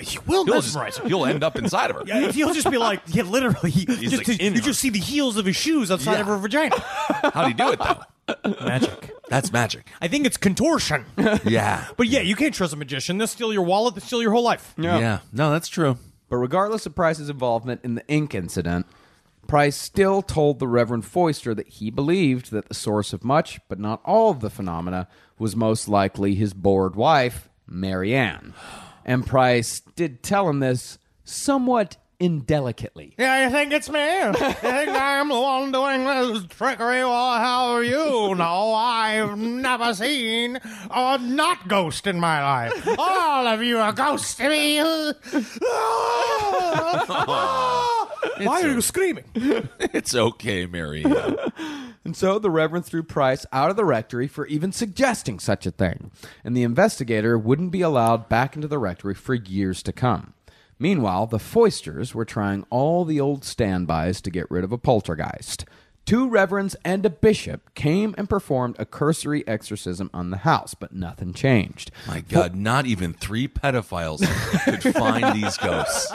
[0.00, 1.08] he will He'll, just, mesmerize her.
[1.08, 2.02] he'll end up inside of her.
[2.06, 3.70] Yeah, he'll just be like, yeah, literally.
[3.70, 4.66] Just, like in you her.
[4.66, 6.20] just see the heels of his shoes outside Yeah.
[6.20, 6.78] of her vagina.
[6.78, 8.64] How do you do it though?
[8.64, 9.10] Magic.
[9.28, 9.86] That's magic.
[10.00, 11.04] I think it's contortion.
[11.44, 11.86] Yeah.
[11.96, 13.18] But yeah, you can't trust a magician.
[13.18, 13.94] They'll steal your wallet.
[13.94, 14.74] They'll steal your whole life.
[14.78, 15.20] Yeah.
[15.32, 15.96] No, that's true.
[16.28, 18.86] But regardless of Price's involvement in the ink incident,
[19.46, 23.78] Price still told the Reverend Foyster that he believed that the source of much, but
[23.78, 25.08] not all of the phenomena,
[25.38, 28.52] was most likely his bored wife, Mary Ann.
[29.08, 33.14] And Price did tell him this somewhat indelicately.
[33.18, 33.98] Yeah, you think it's me?
[33.98, 36.98] You think I'm the one doing this trickery?
[36.98, 38.34] Well, how are you?
[38.34, 40.58] No, I've never seen
[40.90, 42.86] a not ghost in my life.
[42.98, 44.78] All of you are ghosts to me.
[47.20, 48.08] Ah!
[48.42, 49.24] Why are you screaming?
[49.80, 51.04] It's okay, Mary.
[52.04, 55.70] And so the Reverend threw Price out of the rectory for even suggesting such a
[55.70, 56.10] thing,
[56.44, 60.34] and the investigator wouldn't be allowed back into the rectory for years to come.
[60.78, 65.64] Meanwhile, the Foysters were trying all the old standbys to get rid of a poltergeist.
[66.08, 70.94] Two reverends and a bishop came and performed a cursory exorcism on the house, but
[70.94, 71.90] nothing changed.
[72.06, 74.20] My God, not even three pedophiles
[74.64, 76.10] could find these ghosts.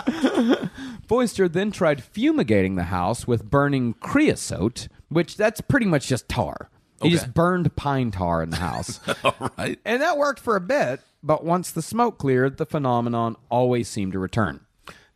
[1.07, 6.69] Foyster then tried fumigating the house with burning creosote, which that's pretty much just tar.
[7.01, 7.15] He Okay.
[7.15, 8.99] just burned pine tar in the house.
[9.23, 9.79] All right.
[9.85, 14.13] And that worked for a bit, but once the smoke cleared, the phenomenon always seemed
[14.13, 14.61] to return.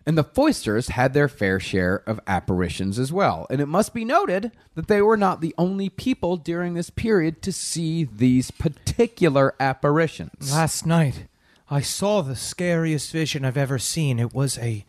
[0.05, 3.45] And the Foisters had their fair share of apparitions as well.
[3.49, 7.41] And it must be noted that they were not the only people during this period
[7.41, 10.49] to see these particular apparitions.
[10.51, 11.27] Last night,
[11.69, 14.17] I saw the scariest vision I've ever seen.
[14.17, 14.85] It was a,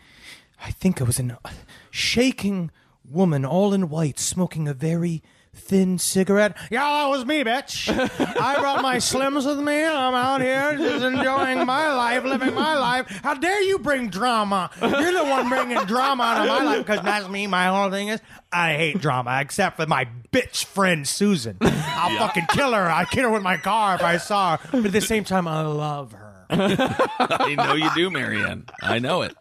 [0.65, 1.39] I think it was a
[1.91, 2.71] shaking
[3.11, 5.23] woman, all in white, smoking a very
[5.55, 6.57] thin cigarette.
[6.71, 7.89] Yeah, that was me, bitch.
[8.41, 9.85] I brought my Slims with me.
[9.85, 13.21] I'm out here just enjoying my life, living my life.
[13.23, 14.71] How dare you bring drama?
[14.81, 17.47] You're the one bringing drama into my life because that's me.
[17.47, 18.21] My whole thing is
[18.53, 21.59] I hate drama except for my bitch friend Susan.
[21.61, 22.89] I'll fucking kill her.
[22.91, 24.69] I'd kill her with my car if I saw her.
[24.71, 26.47] But at the same time, I love her.
[26.51, 28.67] I know you do, Marianne.
[28.83, 29.37] I know it.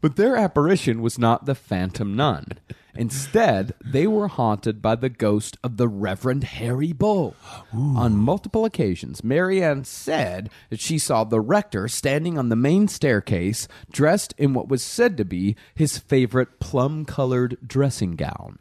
[0.00, 2.46] But their apparition was not the Phantom Nun.
[2.94, 7.34] Instead, they were haunted by the ghost of the Reverend Harry Bull.
[7.72, 13.68] On multiple occasions, Marianne said that she saw the rector standing on the main staircase,
[13.90, 18.58] dressed in what was said to be his favorite plum colored dressing gown.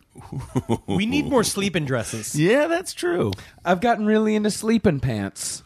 [0.85, 2.35] We need more sleeping dresses.
[2.35, 3.31] Yeah, that's true.
[3.63, 5.63] I've gotten really into sleeping pants.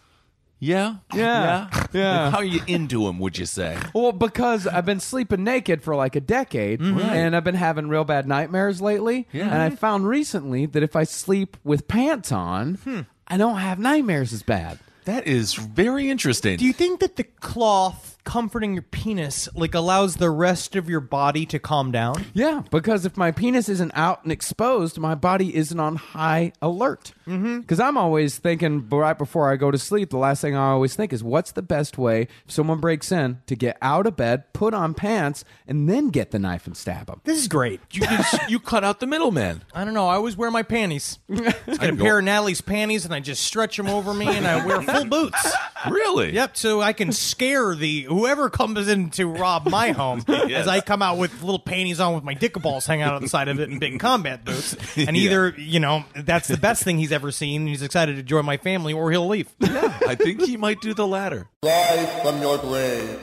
[0.64, 0.96] Yeah.
[1.14, 1.70] Yeah.
[1.92, 2.32] Yeah.
[2.32, 3.78] How are you into him, would you say?
[3.94, 7.00] Well, because I've been sleeping naked for like a decade, mm-hmm.
[7.00, 9.28] and I've been having real bad nightmares lately.
[9.34, 9.50] Yeah.
[9.50, 13.02] And I found recently that if I sleep with pants on, hmm.
[13.28, 14.80] I don't have nightmares as bad.
[15.04, 16.58] That is very interesting.
[16.58, 21.00] Do you think that the cloth comforting your penis like allows the rest of your
[21.00, 22.26] body to calm down?
[22.34, 27.14] Yeah, because if my penis isn't out and exposed, my body isn't on high alert.
[27.28, 27.60] Mm-hmm.
[27.62, 30.96] Because I'm always thinking right before I go to sleep, the last thing I always
[30.96, 34.52] think is, what's the best way if someone breaks in to get out of bed,
[34.54, 37.22] put on pants, and then get the knife and stab them?
[37.24, 37.80] This is great.
[37.92, 39.64] you, just- you cut out the middleman.
[39.74, 40.08] I don't know.
[40.08, 41.20] I always wear my panties.
[41.32, 41.36] I
[41.68, 44.66] get a pair of Natalie's panties and I just stretch them over me and I
[44.66, 45.54] wear full boots.
[45.90, 46.32] Really?
[46.32, 50.82] Yep, so I can scare the whoever comes in to rob my home as I
[50.82, 53.48] come out with little panties on with my dick balls hanging out on the side
[53.48, 54.76] of it and big combat boots.
[54.96, 58.24] And either, you know, that's the best thing he's ever seen and he's excited to
[58.24, 59.50] join my family or he'll leave.
[59.62, 61.48] I think he might do the latter.
[61.64, 63.20] Rise from your grave.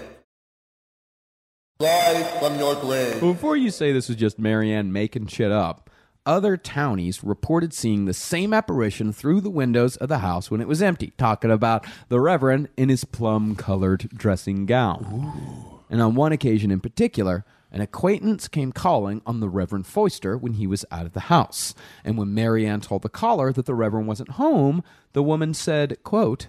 [1.80, 3.20] Rise from your grave.
[3.20, 5.89] Before you say this is just Marianne making shit up,
[6.26, 10.68] other townies reported seeing the same apparition through the windows of the house when it
[10.68, 15.80] was empty, talking about the Reverend in his plum colored dressing gown.
[15.88, 20.54] And on one occasion in particular, an acquaintance came calling on the Reverend Foyster when
[20.54, 21.74] he was out of the house.
[22.04, 26.48] And when Marianne told the caller that the Reverend wasn't home, the woman said, quote,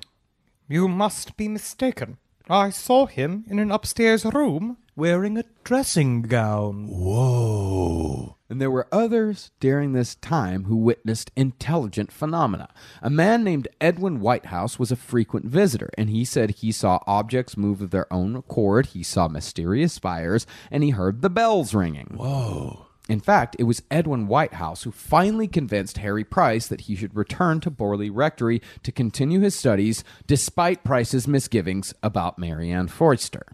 [0.67, 2.17] You must be mistaken.
[2.49, 6.87] I saw him in an upstairs room wearing a dressing gown.
[6.87, 8.37] Whoa.
[8.49, 12.69] And there were others during this time who witnessed intelligent phenomena.
[13.01, 17.55] A man named Edwin Whitehouse was a frequent visitor, and he said he saw objects
[17.55, 22.15] move of their own accord, he saw mysterious fires, and he heard the bells ringing.
[22.17, 22.87] Whoa.
[23.07, 27.59] In fact, it was Edwin Whitehouse who finally convinced Harry Price that he should return
[27.61, 33.45] to Borley Rectory to continue his studies despite Price's misgivings about Marianne Foyster.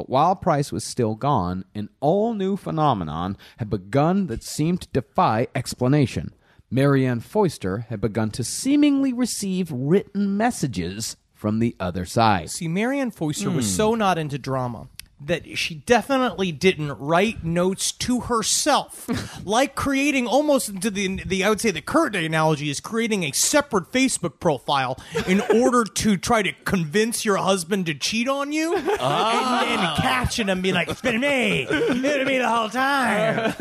[0.00, 4.88] But while Price was still gone, an all new phenomenon had begun that seemed to
[4.94, 6.32] defy explanation.
[6.70, 12.48] Marianne Foyster had begun to seemingly receive written messages from the other side.
[12.48, 13.76] See, Marianne Foyster was hmm.
[13.76, 14.88] so not into drama
[15.20, 19.06] that she definitely didn't write notes to herself,
[19.44, 23.24] like creating almost into the the I would say the current day analogy is creating
[23.24, 28.52] a separate Facebook profile in order to try to convince your husband to cheat on
[28.52, 29.64] you, and ah.
[29.64, 33.54] then catching him, being like, "It's been me, it's been me the whole time."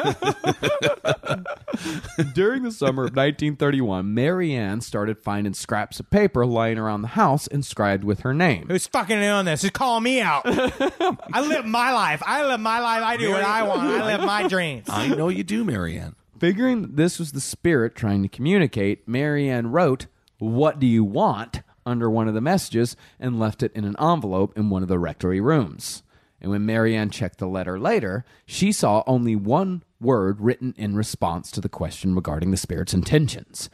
[2.33, 7.47] During the summer of 1931, Marianne started finding scraps of paper lying around the house
[7.47, 8.67] inscribed with her name.
[8.67, 9.61] Who's fucking doing this?
[9.61, 10.43] Who's calling me out?
[10.45, 12.21] I live my life.
[12.25, 13.03] I live my life.
[13.03, 13.81] I do what I want.
[13.81, 14.87] I live my dreams.
[14.89, 16.15] I know you do, Marianne.
[16.39, 21.61] Figuring that this was the spirit trying to communicate, Marianne wrote, What do you want?
[21.85, 24.99] under one of the messages and left it in an envelope in one of the
[24.99, 26.03] rectory rooms.
[26.41, 31.51] And when Marianne checked the letter later, she saw only one word written in response
[31.51, 33.69] to the question regarding the spirit's intentions.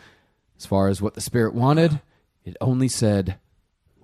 [0.57, 2.01] As far as what the spirit wanted,
[2.43, 3.37] it only said,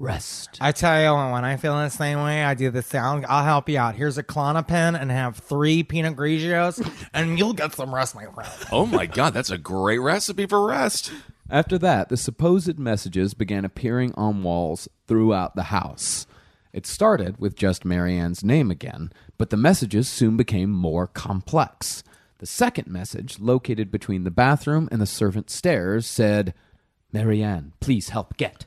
[0.01, 0.57] Rest.
[0.59, 3.23] I tell you what, when I feel the same way, I do the sound.
[3.29, 3.93] I'll help you out.
[3.93, 6.83] Here's a Klonopin and have three Pinot Grigios,
[7.13, 8.49] and you'll get some rest, my friend.
[8.71, 11.11] Oh my god, that's a great recipe for rest.
[11.51, 16.25] After that, the supposed messages began appearing on walls throughout the house.
[16.73, 22.03] It started with just Marianne's name again, but the messages soon became more complex.
[22.39, 26.55] The second message, located between the bathroom and the servant stairs, said,
[27.13, 28.65] Marianne, please help get.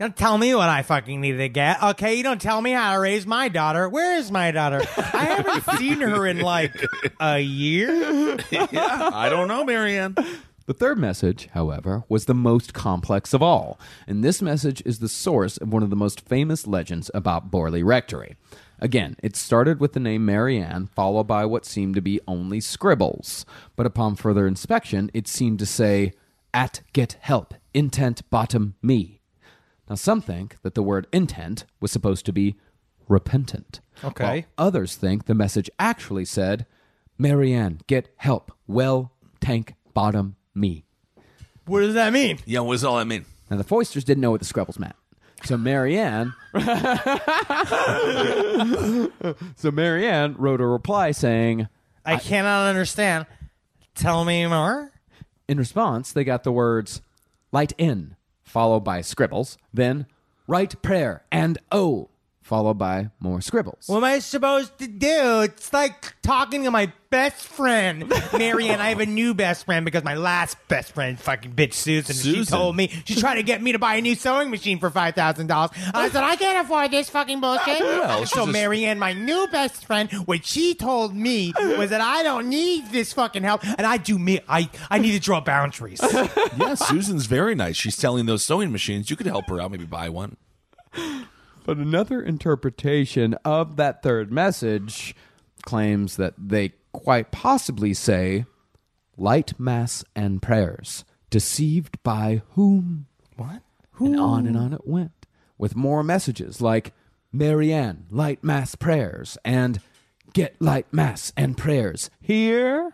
[0.00, 2.16] Don't tell me what I fucking need to get, okay?
[2.16, 3.88] You don't tell me how to raise my daughter.
[3.88, 4.82] Where is my daughter?
[4.96, 6.74] I haven't seen her in like
[7.20, 8.36] a year.
[8.50, 10.16] Yeah, I don't know, Marianne.
[10.66, 15.08] The third message, however, was the most complex of all, and this message is the
[15.08, 18.34] source of one of the most famous legends about Borley Rectory.
[18.80, 23.46] Again, it started with the name Marianne, followed by what seemed to be only scribbles,
[23.76, 26.12] but upon further inspection, it seemed to say,
[26.52, 29.20] At get help, intent bottom me.
[29.88, 32.56] Now, some think that the word intent was supposed to be
[33.08, 33.80] repentant.
[34.02, 34.24] Okay.
[34.24, 36.66] while others think the message actually said,
[37.18, 40.84] Marianne, get help, well, tank bottom me.
[41.66, 42.38] What does that mean?
[42.46, 43.24] Yeah, what does all that mean?
[43.50, 44.96] Now, the Foysters didn't know what the Scrubbles meant.
[45.44, 46.32] So Marianne,
[49.56, 51.68] so Marianne wrote a reply saying,
[52.04, 53.26] I cannot understand.
[53.94, 54.92] Tell me more.
[55.46, 57.02] in response, they got the words
[57.52, 58.16] "light in,"
[58.54, 60.06] followed by scribbles, then
[60.46, 62.08] "write prayer" and "oh,"
[62.44, 63.88] followed by more scribbles.
[63.88, 65.40] What am I supposed to do?
[65.40, 68.12] It's like talking to my best friend.
[68.36, 72.14] Marianne, I have a new best friend because my last best friend, fucking bitch Susan,
[72.14, 72.52] she Susan.
[72.58, 75.70] told me she tried to get me to buy a new sewing machine for $5,000.
[75.94, 77.80] I said, I can't afford this fucking bullshit.
[78.04, 82.48] Well, so Marianne, my new best friend, what she told me was that I don't
[82.50, 84.40] need this fucking help and I do me.
[84.46, 86.00] I, I need to draw boundaries.
[86.56, 87.76] Yeah, Susan's very nice.
[87.76, 89.10] She's selling those sewing machines.
[89.10, 90.36] You could help her out, maybe buy one.
[91.64, 95.16] But another interpretation of that third message
[95.62, 98.44] claims that they quite possibly say,
[99.16, 103.06] light mass and prayers, deceived by whom?
[103.36, 103.62] what?
[103.92, 104.06] Who?
[104.06, 106.92] And on and on it went, with more messages like,
[107.32, 109.80] Marianne, light mass prayers, and
[110.32, 112.92] get light mass and prayers here.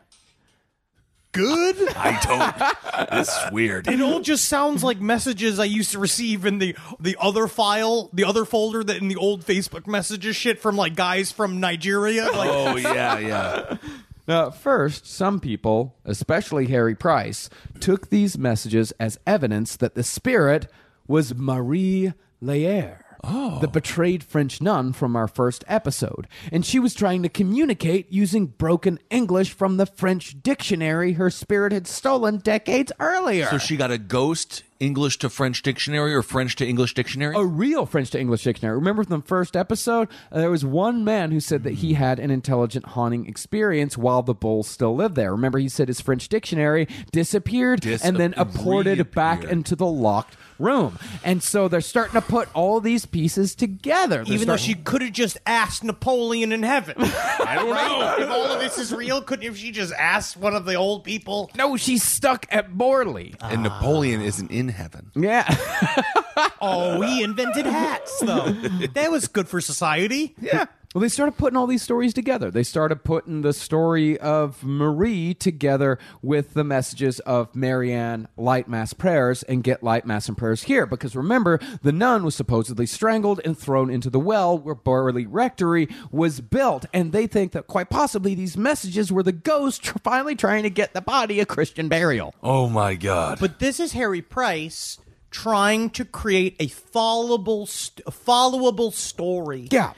[1.33, 1.89] Good?
[1.97, 2.18] I
[3.01, 3.11] don't.
[3.11, 3.89] this is weird.
[3.89, 8.11] It all just sounds like messages I used to receive in the the other file,
[8.12, 12.24] the other folder that in the old Facebook messages shit from like guys from Nigeria.
[12.24, 13.76] Like, Oh yeah, yeah.
[14.26, 17.51] Now, at first, some people, especially Harry Price,
[17.81, 20.68] took these messages as evidence that the spirit
[21.09, 22.12] was Marie
[23.23, 23.71] Lairre, the oh.
[23.71, 28.99] betrayed French nun from our first episode, and she was trying to communicate using broken
[29.11, 33.47] English from the French dictionary her spirit had stolen decades earlier.
[33.47, 37.37] So she got a ghost English to French dictionary or French to English dictionary?
[37.37, 38.76] a real French to English dictionary.
[38.76, 42.18] Remember from the first episode, uh, there was one man who said that he had
[42.18, 45.33] an intelligent haunting experience while the bulls still lived there.
[45.33, 50.37] Remember, he said his French dictionary disappeared Dis- and then ported back into the locked
[50.59, 50.99] room.
[51.24, 54.24] And so they're starting to put all these pieces together.
[54.24, 56.95] They're Even though she starting- could have just asked Napoleon in heaven.
[56.99, 58.16] I don't know.
[58.24, 61.05] if all of this is real, couldn't if she just asked one of the old
[61.05, 61.51] people?
[61.57, 63.35] no, she's stuck at Borley.
[63.43, 65.11] and Napoleon isn't in heaven.
[65.14, 65.45] Yeah.
[66.61, 68.51] oh, he invented hats, though.
[68.95, 70.35] That was good for society.
[70.41, 70.66] Yeah.
[70.93, 72.51] Well, they started putting all these stories together.
[72.51, 78.93] They started putting the story of Marie together with the messages of Marianne, light mass
[78.93, 80.86] prayers, and get light mass and prayers here.
[80.86, 85.88] Because remember, the nun was supposedly strangled and thrown into the well where Borley Rectory
[86.11, 86.86] was built.
[86.93, 90.70] And they think that quite possibly these messages were the ghost tr- finally trying to
[90.70, 92.34] get the body a Christian burial.
[92.43, 93.38] Oh my God.
[93.38, 94.99] But this is Harry Price
[95.30, 99.68] trying to create a followable, st- a followable story.
[99.70, 99.93] Yeah.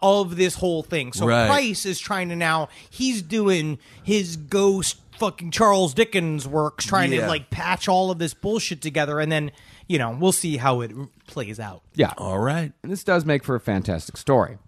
[0.00, 1.12] Of this whole thing.
[1.12, 1.48] So Right.
[1.48, 7.26] Price is trying to now, he's doing his ghost fucking Charles Dickens works, trying to
[7.26, 9.18] like patch all of this bullshit together.
[9.20, 9.50] And then,
[9.88, 10.92] you know, we'll see how it
[11.26, 11.82] plays out.
[11.94, 12.12] Yeah.
[12.18, 12.72] All right.
[12.82, 14.58] And this does make for a fantastic story,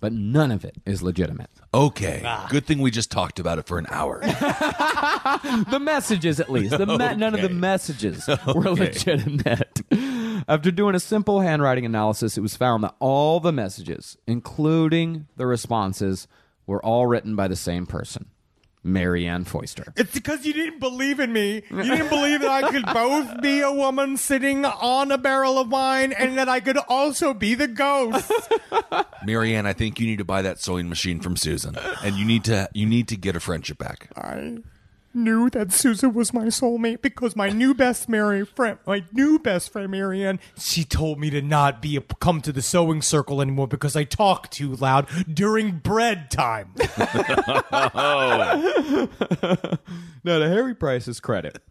[0.00, 1.50] but none of it is legitimate.
[1.72, 2.22] Okay.
[2.24, 2.46] Ah.
[2.50, 4.20] Good thing we just talked about it for an hour.
[5.70, 7.54] the messages at least the me- none of the Okay.
[7.54, 9.82] messages were legitimate
[10.48, 15.46] after doing a simple handwriting analysis it was found that all the messages including the
[15.46, 16.28] responses
[16.66, 18.26] were all written by the same person
[18.82, 21.62] marianne foyster It's because you didn't believe in me.
[21.70, 25.72] You didn't believe that I could both be a woman sitting on a barrel of
[25.72, 28.30] wine and that I could also be the ghost.
[29.26, 31.74] Marianne, I think you need to buy that sewing machine from Susan,
[32.04, 34.08] and you need to you need to get a friendship back.
[34.16, 34.58] I
[35.16, 39.72] knew that Susan was my soulmate because my new best Mary friend, my new best
[39.72, 43.66] friend Marianne, She told me to not be a, come to the sewing circle anymore
[43.66, 46.72] because I talk too loud during bread time.
[50.24, 51.62] now to harry price's credit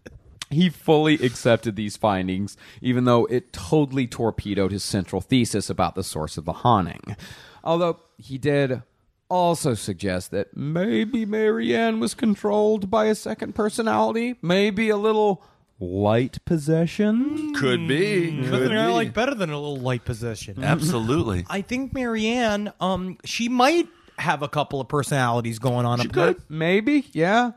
[0.50, 6.04] he fully accepted these findings even though it totally torpedoed his central thesis about the
[6.04, 7.16] source of the haunting
[7.64, 8.82] although he did
[9.30, 15.44] also suggest that maybe marianne was controlled by a second personality maybe a little
[15.80, 18.28] light possession Could be.
[18.44, 18.94] Could Nothing I be.
[18.94, 20.64] like better than a little light possession.
[20.64, 21.46] Absolutely.
[21.50, 26.42] I think Marianne, um, she might have a couple of personalities going on up Good,
[26.48, 27.52] maybe, yeah.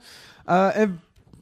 [0.49, 0.99] Uh, and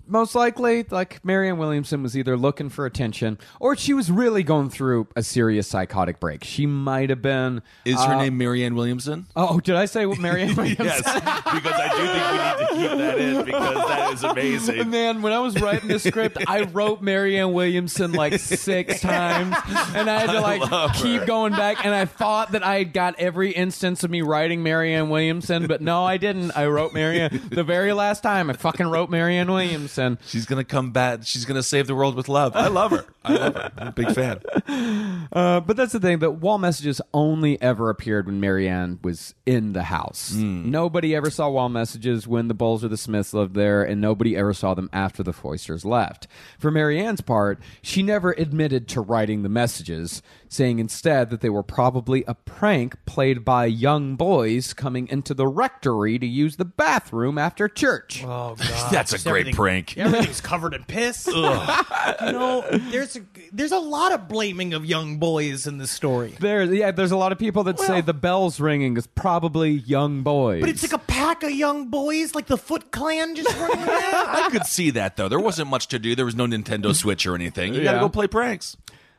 [0.06, 4.70] most likely, like Marianne Williamson was either looking for attention or she was really going
[4.70, 6.44] through a serious psychotic break.
[6.44, 7.62] She might have been.
[7.84, 9.26] Is her uh, name Marianne Williamson?
[9.34, 10.86] Oh, oh did I say Marianne Williamson?
[10.86, 14.90] yes, because I do think we need to keep that in because that is amazing.
[14.90, 19.56] Man, when I was writing the script, I wrote Marianne Williamson like six times,
[19.94, 21.84] and I had to like keep going back.
[21.84, 25.80] And I thought that I had got every instance of me writing Marianne Williamson, but
[25.80, 26.52] no, I didn't.
[26.56, 28.50] I wrote Marianne the very last time.
[28.50, 29.95] I fucking wrote Marianne Williamson.
[30.26, 31.20] She's gonna come back.
[31.24, 32.54] She's gonna save the world with love.
[32.54, 33.04] I love her.
[33.24, 33.72] I love her.
[33.78, 34.40] I'm a big fan.
[35.32, 36.20] Uh, but that's the thing.
[36.20, 40.32] That wall messages only ever appeared when Marianne was in the house.
[40.32, 44.36] Nobody ever saw wall messages when the Bulls or the Smiths lived there, and nobody
[44.36, 46.28] ever saw them after the Foysters left.
[46.60, 51.64] For Marianne's part, she never admitted to writing the messages, saying instead that they were
[51.64, 57.36] probably a prank played by young boys coming into the rectory to use the bathroom
[57.36, 58.22] after church.
[58.24, 59.54] Oh god, That's a Just great everything-
[59.94, 60.06] prank.
[60.06, 61.26] Everything's covered in piss.
[61.32, 63.20] you know, there's a,
[63.52, 66.34] there's a lot of blaming of young boys in this story.
[66.40, 69.70] There, yeah, there's a lot of people that say Well- the bells ringing is probably
[69.70, 70.60] young boys.
[70.60, 74.14] But it's like a pack of young boys, like the Foot Clan, just running around.
[74.14, 75.28] I could see that though.
[75.28, 76.14] There wasn't much to do.
[76.14, 77.74] There was no Nintendo Switch or anything.
[77.74, 78.02] You gotta Yeah.
[78.02, 78.76] go play pranks.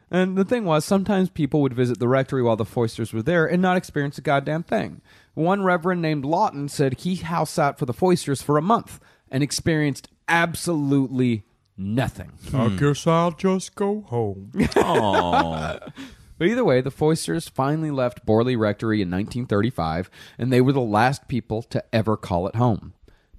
[0.09, 3.45] And the thing was, sometimes people would visit the rectory while the Foysters were there
[3.45, 5.01] and not experience a goddamn thing.
[5.34, 9.43] One reverend named Lawton said he house sat for the Foysters for a month and
[9.43, 11.43] experienced absolutely
[11.78, 12.32] nothing.
[12.53, 14.51] I guess I'll just go home.
[16.38, 20.80] But either way, the Foysters finally left Borley Rectory in 1935, and they were the
[20.82, 22.93] last people to ever call it home.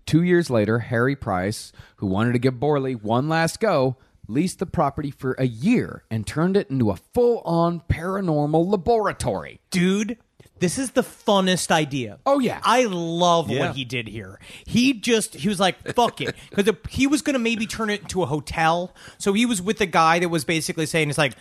[0.05, 4.67] Two years later, Harry Price, who wanted to give Borley one last go, leased the
[4.67, 9.61] property for a year and turned it into a full on paranormal laboratory.
[9.71, 10.19] dude
[10.61, 12.19] this is the funnest idea.
[12.27, 12.61] Oh, yeah.
[12.63, 13.67] i love Yeah.
[13.69, 14.39] what he did here.
[14.67, 16.35] He just he was like fuck it.
[16.51, 18.95] Because he was gonna maybe turn it into a hotel.
[19.19, 21.35] So he was with the guy that was basically saying it's like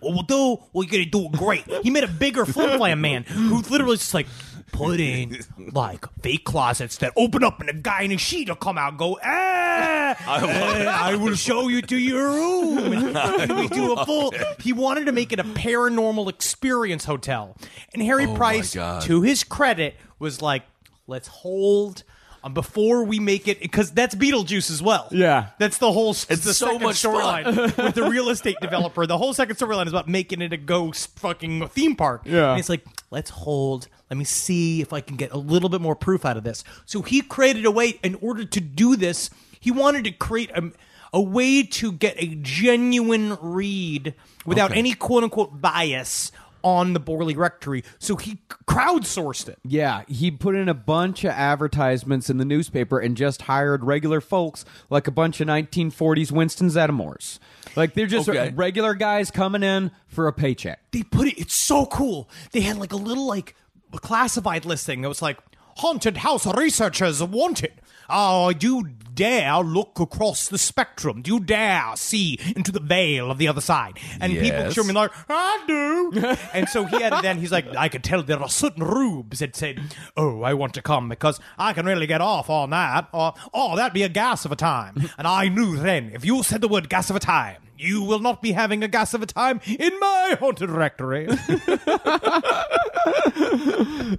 [0.00, 1.64] well, we'll do we're gonna do it great.
[1.82, 4.26] He made a bigger flip flam man who literally just like
[4.74, 5.40] put in
[5.72, 8.90] like fake closets that open up and a guy in a sheet will come out
[8.90, 13.14] and go, ah, eh, I will show you to your room.
[13.14, 14.32] And we do a full.
[14.60, 17.56] He wanted to make it a paranormal experience hotel,
[17.92, 19.02] and Harry Oh my Price, God.
[19.02, 20.62] to his credit, was like,
[21.06, 22.02] let's hold.
[22.42, 25.08] Um, before we make it, because that's Beetlejuice as well.
[25.10, 25.48] Yeah.
[25.58, 26.10] that's the whole.
[26.10, 27.14] It's the so second much fun.
[27.44, 29.06] storyline with the real estate developer.
[29.06, 32.22] The whole second storyline is about making it a ghost fucking theme park.
[32.26, 32.50] Yeah.
[32.50, 33.88] And it's like, let's hold.
[34.10, 36.64] Let me see if I can get a little bit more proof out of this.
[36.84, 39.30] So he created a way in order to do this.
[39.60, 40.70] He wanted to create a,
[41.12, 44.14] a way to get a genuine read
[44.44, 44.78] without Okay.
[44.80, 46.30] any quote unquote bias
[46.62, 47.84] on the Borley Rectory.
[47.98, 49.58] So he crowdsourced it.
[49.64, 54.20] Yeah, he put in a bunch of advertisements in the newspaper and just hired regular
[54.20, 57.38] folks like a bunch of 1940s Winston Zeddemores.
[57.76, 58.52] Like they're just Okay.
[58.54, 60.80] regular guys coming in for a paycheck.
[60.92, 63.54] they put it it's so cool they had like a little like
[64.02, 65.38] classified listing that was like
[65.76, 67.72] haunted house researchers wanted
[68.10, 73.30] oh do you dare look across the spectrum do you dare see into the veil
[73.30, 74.74] of the other side and people Yes.
[74.74, 76.12] show me like i do
[76.52, 79.54] and so he had then he's like i could tell there are certain rubes that
[79.54, 79.80] said
[80.16, 83.76] oh i want to come because i can really get off on that or oh
[83.76, 86.68] that'd be a gas of a time and i knew then if you said the
[86.68, 89.60] word gas of a time you will not be having a gas of a time
[89.66, 91.26] in my haunted rectory.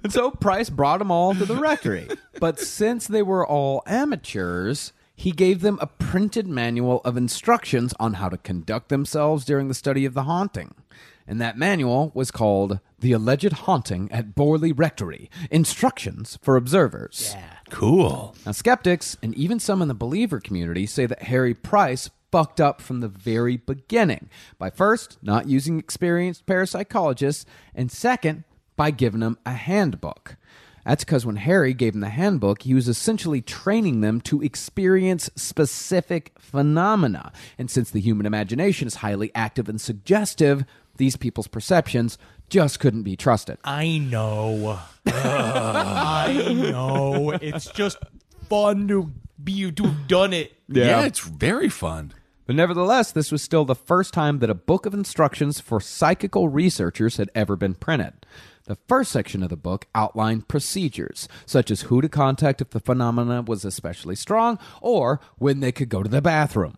[0.04, 2.06] And so Price brought them all to the rectory.
[2.40, 8.14] But since they were all amateurs, he gave them a printed manual of instructions on
[8.14, 10.74] how to conduct themselves during the study of the haunting.
[11.26, 17.32] And that manual was called The Alleged Haunting at Borley Rectory Instructions for Observers.
[17.34, 17.50] Yeah.
[17.70, 18.36] Cool.
[18.44, 22.80] Now, skeptics and even some in the believer community say that Harry Price fucked up
[22.80, 27.44] from the very beginning by first not using experienced parapsychologists,
[27.74, 28.44] and second,
[28.76, 30.36] by giving them a handbook.
[30.86, 35.28] That's because when Harry gave them the handbook, he was essentially training them to experience
[35.34, 37.32] specific phenomena.
[37.58, 40.64] And since the human imagination is highly active and suggestive,
[40.96, 42.18] these people's perceptions
[42.48, 43.58] just couldn't be trusted.
[43.64, 44.78] I know.
[45.06, 47.30] I know.
[47.32, 47.98] It's just
[48.48, 49.10] fun to
[49.42, 50.52] be to have done it.
[50.68, 51.04] Yeah.
[51.04, 52.12] it's very fun.
[52.46, 56.48] But nevertheless, this was still the first time that a book of instructions for psychical
[56.48, 58.24] researchers had ever been printed.
[58.66, 62.80] The first section of the book outlined procedures, such as who to contact if the
[62.80, 66.76] phenomena was especially strong, or when they could go to the bathroom.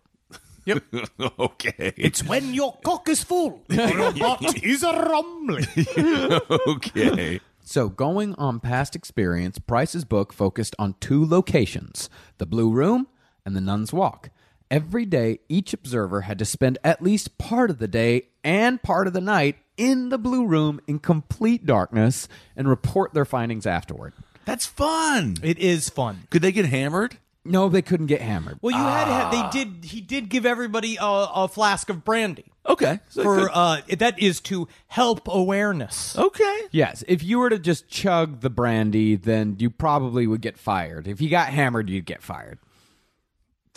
[0.65, 0.83] Yep.
[1.39, 1.93] okay.
[1.97, 5.65] It's when your cock is full, or your butt is a rumbling.
[6.67, 7.39] okay.
[7.61, 13.07] So, going on past experience, Price's book focused on two locations the Blue Room
[13.45, 14.29] and the Nun's Walk.
[14.69, 19.05] Every day, each observer had to spend at least part of the day and part
[19.05, 24.13] of the night in the Blue Room in complete darkness and report their findings afterward.
[24.45, 25.37] That's fun.
[25.43, 26.23] It is fun.
[26.31, 27.17] Could they get hammered?
[27.45, 28.57] No, they couldn't get hammered.
[28.61, 29.85] Well, you had to have, they did.
[29.85, 32.99] He did give everybody a, a flask of brandy Okay.
[33.09, 36.17] So they for could- uh, that is to help awareness.
[36.17, 36.61] okay.
[36.71, 41.07] Yes, if you were to just chug the brandy, then you probably would get fired.
[41.07, 42.59] If you got hammered, you'd get fired.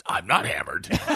[0.05, 0.87] I'm not hammered.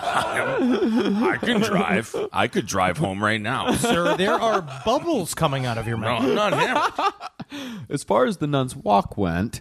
[0.00, 2.16] I can drive.
[2.32, 3.72] I could drive home right now.
[3.74, 6.22] Sir, there are bubbles coming out of your No, mouth.
[6.24, 7.12] I'm not hammered.
[7.90, 9.60] As far as the nun's walk went,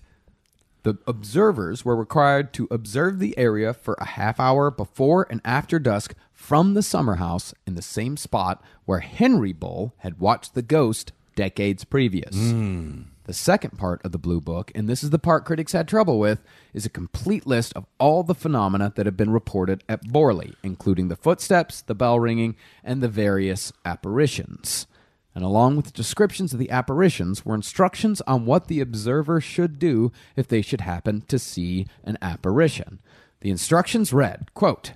[0.83, 5.77] the observers were required to observe the area for a half hour before and after
[5.79, 10.61] dusk from the summer house in the same spot where Henry Bull had watched the
[10.61, 12.33] ghost decades previous.
[12.35, 13.01] Hmm.
[13.29, 16.17] The second part of the Blue Book, and this is the part critics had trouble
[16.17, 16.41] with,
[16.73, 21.09] is a complete list of all the phenomena that have been reported at Borley, including
[21.09, 24.87] the footsteps, the bell ringing, and the various apparitions.
[25.35, 30.11] And along with descriptions of the apparitions were instructions on what the observer should do
[30.35, 32.97] if they should happen to see an apparition.
[33.41, 34.93] The instructions read, quote,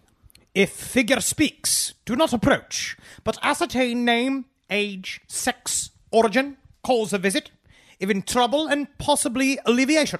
[0.55, 7.51] If figure speaks, do not approach, but ascertain name, age, sex, origin, cause of visit,
[8.03, 10.19] if in trouble and possibly alleviation.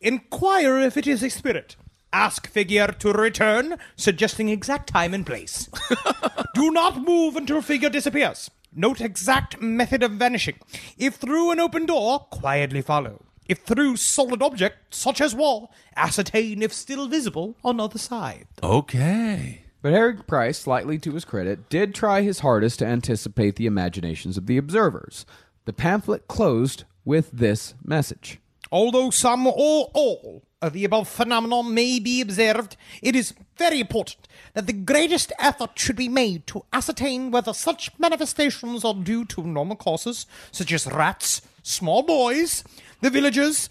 [0.00, 1.76] Inquire if it is a spirit.
[2.12, 5.68] Ask figure to return, suggesting exact time and place.
[6.54, 8.50] do not move until figure disappears.
[8.74, 10.58] Note exact method of vanishing.
[10.98, 13.24] If through an open door, quietly follow.
[13.46, 18.46] If through solid object, such as wall, ascertain if still visible on other side.
[18.62, 19.62] Okay.
[19.82, 24.36] But Harry Price, slightly to his credit, did try his hardest to anticipate the imaginations
[24.36, 25.26] of the observers.
[25.64, 28.40] The pamphlet closed with this message.
[28.72, 34.28] Although some or all of the above phenomena may be observed, it is very important
[34.54, 39.42] that the greatest effort should be made to ascertain whether such manifestations are due to
[39.42, 42.62] normal causes, such as rats, small boys,
[43.00, 43.68] the villagers,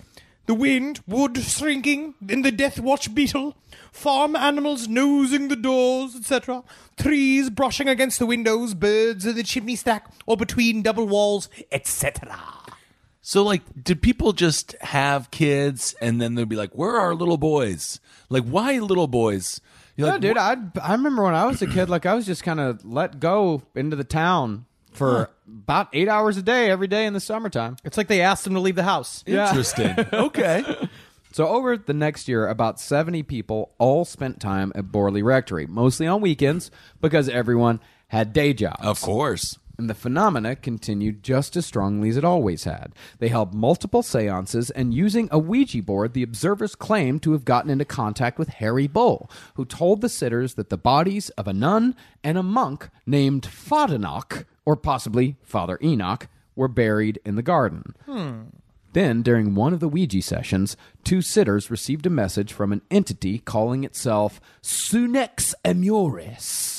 [0.47, 3.55] the wind, wood shrinking, and the death watch beetle,
[3.91, 6.63] farm animals nosing the doors, etc.,
[6.97, 12.35] trees brushing against the windows, birds in the chimney stack or between double walls, etc.
[13.29, 17.13] So, like, did people just have kids and then they'd be like, "Where are our
[17.13, 17.99] little boys?
[18.27, 19.61] Like, why little boys?"
[19.95, 22.25] You're No, like, dude, I I remember when I was a kid, like I was
[22.25, 26.87] just kind of let go into the town for about eight hours a day every
[26.87, 27.77] day in the summertime.
[27.83, 29.23] It's like they asked them to leave the house.
[29.27, 29.49] Yeah.
[29.49, 29.93] Interesting.
[30.11, 30.63] okay.
[31.31, 36.07] So over the next year, about 70 people all spent time at Borley Rectory, mostly
[36.07, 38.83] on weekends because everyone had day jobs.
[38.83, 39.59] Of course.
[39.79, 42.91] And the phenomena continued just as strongly as it always had.
[43.19, 47.71] They held multiple seances, and using a Ouija board, the observers claimed to have gotten
[47.71, 51.95] into contact with Harry Bull, who told the sitters that the bodies of a nun
[52.25, 56.27] and a monk named Fadenoch, or possibly Father Enoch,
[56.57, 57.95] were buried in the garden.
[58.05, 58.41] Hmm.
[58.91, 60.75] Then, during one of the Ouija sessions,
[61.05, 66.78] two sitters received a message from an entity calling itself Sunex Amuris.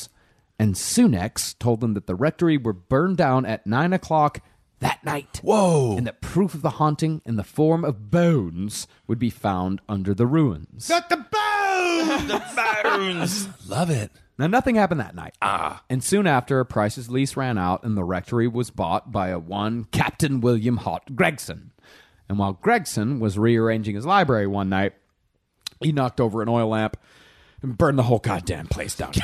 [0.61, 4.43] And Sunex told them that the rectory were burned down at 9 o'clock
[4.81, 5.41] that night.
[5.43, 5.97] Whoa.
[5.97, 10.13] And that proof of the haunting in the form of bones would be found under
[10.13, 10.87] the ruins.
[10.87, 11.31] Got the bones!
[12.27, 12.43] The
[12.85, 13.49] bones!
[13.69, 14.11] Love it.
[14.37, 15.35] Now, nothing happened that night.
[15.41, 15.83] Ah.
[15.89, 19.85] And soon after, Price's lease ran out and the rectory was bought by a one
[19.85, 21.73] Captain William Hart Gregson.
[22.29, 24.93] And while Gregson was rearranging his library one night,
[25.81, 26.99] he knocked over an oil lamp
[27.63, 29.13] and burned the whole goddamn place down.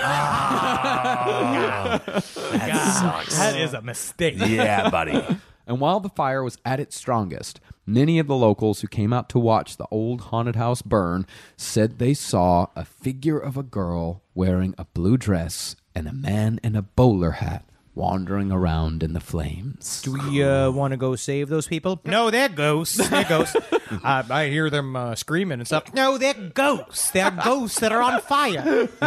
[3.30, 4.34] That is a mistake.
[4.38, 5.22] Yeah, buddy.
[5.68, 9.28] And while the fire was at its strongest, many of the locals who came out
[9.30, 11.26] to watch the old haunted house burn
[11.56, 16.60] said they saw a figure of a girl wearing a blue dress and a man
[16.62, 17.64] in a bowler hat
[17.96, 20.02] wandering around in the flames.
[20.02, 22.00] Do we uh, want to go save those people?
[22.04, 23.08] No, they're ghosts.
[23.08, 23.56] They're ghosts.
[24.04, 25.92] I, I hear them uh, screaming and stuff.
[25.94, 27.10] No, they're ghosts.
[27.10, 28.88] They're ghosts that are on fire.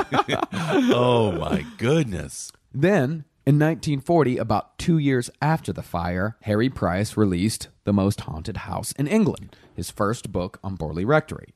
[0.91, 2.52] Oh my goodness.
[2.74, 8.57] Then, in 1940, about two years after the fire, Harry Price released The Most Haunted
[8.57, 11.53] House in England, his first book on Borley Rectory.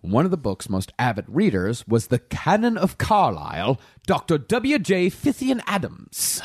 [0.00, 4.38] One of the book's most avid readers was the Canon of Carlisle, Dr.
[4.38, 5.10] W.J.
[5.10, 6.40] Phythian-Adams.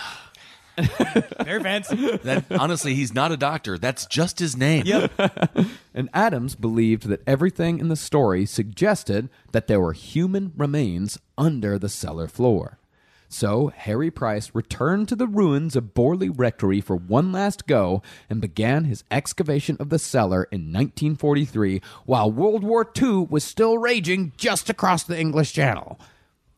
[1.44, 2.18] They're fancy.
[2.18, 3.78] That honestly, he's not a doctor.
[3.78, 4.86] That's just his name.
[4.86, 5.12] Yep.
[5.98, 11.80] And Adams believed that everything in the story suggested that there were human remains under
[11.80, 12.80] the cellar floor.
[13.30, 18.42] So Harry Price returned to the ruins of Borley Rectory for one last go and
[18.42, 24.34] began his excavation of the cellar in 1943 while World War II was still raging
[24.38, 26.00] just across the English Channel.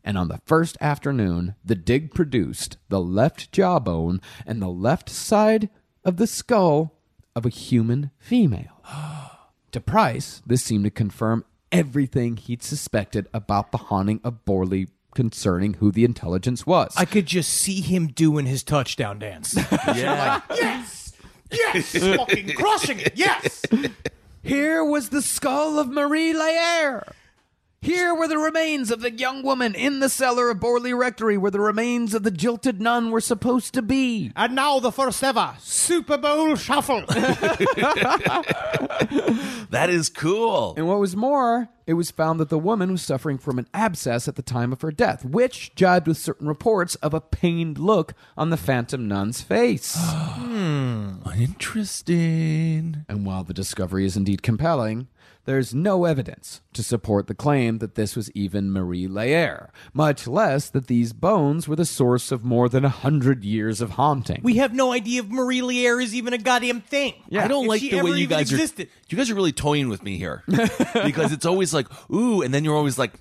[0.08, 5.68] And on the first afternoon, the dig produced the left jawbone and the left side
[6.06, 6.94] of the skull
[7.36, 8.82] of a human female.
[9.74, 11.44] to Price, this seemed to confirm
[11.74, 16.94] everything he'd suspected about the haunting of Borley concerning who the intelligence was.
[16.96, 19.58] I could just see him doing his touchdown dance.
[19.94, 20.40] Yeah.
[20.52, 21.12] yes!
[21.52, 21.98] Yes!
[22.16, 23.12] Fucking crushing it!
[23.18, 23.62] Yes!
[24.42, 27.12] Here was the skull of Marie Lairre.
[27.82, 31.52] Here were the remains of the young woman in the cellar of Borley Rectory where
[31.52, 34.32] the remains of the jilted nun were supposed to be.
[34.36, 37.04] And now the first ever Super Bowl shuffle.
[39.70, 40.74] That is cool.
[40.78, 44.28] And what was more, it was found that the woman was suffering from an abscess
[44.30, 48.14] at the time of her death, which jibed with certain reports of a pained look
[48.38, 49.96] on the phantom nun's face.
[50.58, 53.06] Hmm, interesting.
[53.08, 55.08] and while the discovery is indeed compelling,
[55.48, 60.70] there's no evidence to support the claim that this was even Marie Lairre, much less
[60.70, 64.42] that these bones were the source of more than a hundred years of haunting.
[64.44, 67.14] we have no idea if Marie Lairre is even a goddamn thing.
[67.30, 67.46] Yeah.
[67.46, 68.88] I don't If like she the way ever you even guys existed.
[68.88, 68.92] are.
[69.10, 70.44] You guys are really toying with me here
[70.94, 73.14] because it's always like, ooh, and then you're always like,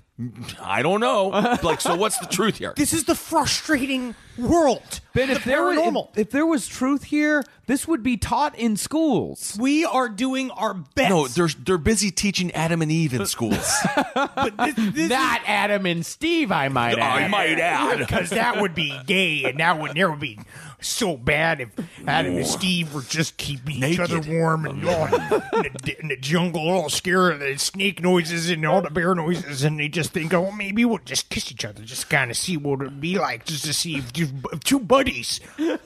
[0.61, 1.27] I don't know.
[1.61, 2.73] Like, so what's the truth here?
[2.75, 4.99] This is the frustrating world.
[5.13, 6.17] Ben, the if there, were, if, paranormal.
[6.17, 9.57] if there was truth here, this would be taught in schools.
[9.59, 11.09] we are doing our best.
[11.09, 13.75] No, they're they're busy teaching Adam and Eve in schools.
[14.15, 17.31] but this, this Not Adam and Steve, I might I add.
[17.31, 17.97] might add.
[18.07, 20.39] Because that would be gay, and that would never be
[20.79, 21.69] so bad if
[22.07, 25.05] Adam and Steve were just keeping each other warm and all
[25.63, 29.15] in, the, in the jungle, all scared of the snake noises and all the bear
[29.15, 32.37] noises, and they just think, oh, maybe we'll just kiss each other, just kind of
[32.37, 35.39] see what it'd be like, just to see if, two- if two buddies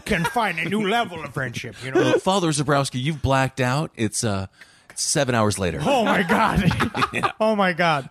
[0.06, 2.02] can find a new level of friendship, you know?
[2.02, 3.92] Uh, Father Zebrowski, you've blacked out.
[3.96, 4.48] It's uh
[4.96, 5.80] seven hours later.
[5.82, 6.70] Oh my god!
[7.40, 8.10] Oh my god!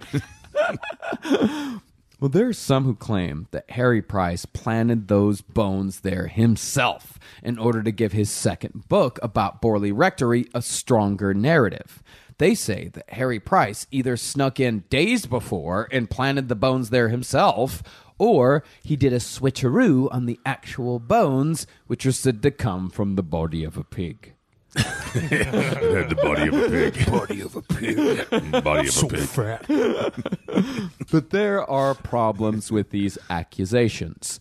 [2.20, 7.58] Well, there are some who claim that Harry Price planted those bones there himself in
[7.58, 12.02] order to give his second book about Borley Rectory a stronger narrative.
[12.36, 17.08] They say that Harry Price either snuck in days before and planted the bones there
[17.08, 17.82] himself,
[18.18, 23.16] or he did a switcheroo on the actual bones, which are said to come from
[23.16, 24.34] the body of a pig.
[24.72, 27.06] The body of a pig.
[27.10, 27.96] Body of a pig.
[27.96, 29.28] Mm, body of a pig.
[29.28, 30.90] Fat.
[31.10, 34.38] But there are problems with these accusations.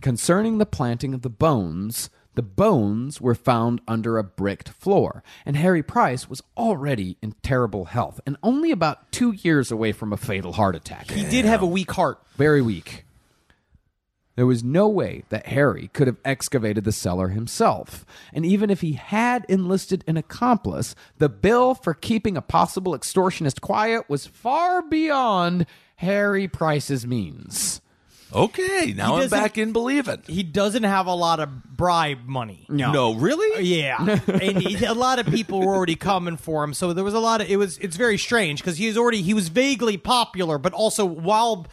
[0.00, 5.56] Concerning the planting of the bones, the bones were found under a bricked floor, and
[5.56, 10.16] Harry Price was already in terrible health and only about two years away from a
[10.16, 11.10] fatal heart attack.
[11.10, 12.20] He did have a weak heart.
[12.36, 13.04] Very weak.
[14.38, 18.06] There was no way that Harry could have excavated the cellar himself.
[18.32, 23.60] And even if he had enlisted an accomplice, the bill for keeping a possible extortionist
[23.60, 25.66] quiet was far beyond
[25.96, 27.80] Harry Price's means.
[28.32, 30.22] Okay, now I'm doesn't- back in believing.
[30.28, 32.66] He doesn't have a lot of bribe money.
[32.68, 33.64] No, really?
[33.64, 37.14] Yeah, and he, a lot of people were already coming for him, so there was
[37.14, 37.78] a lot of it was.
[37.78, 41.66] It's very strange because he was already he was vaguely popular, but also while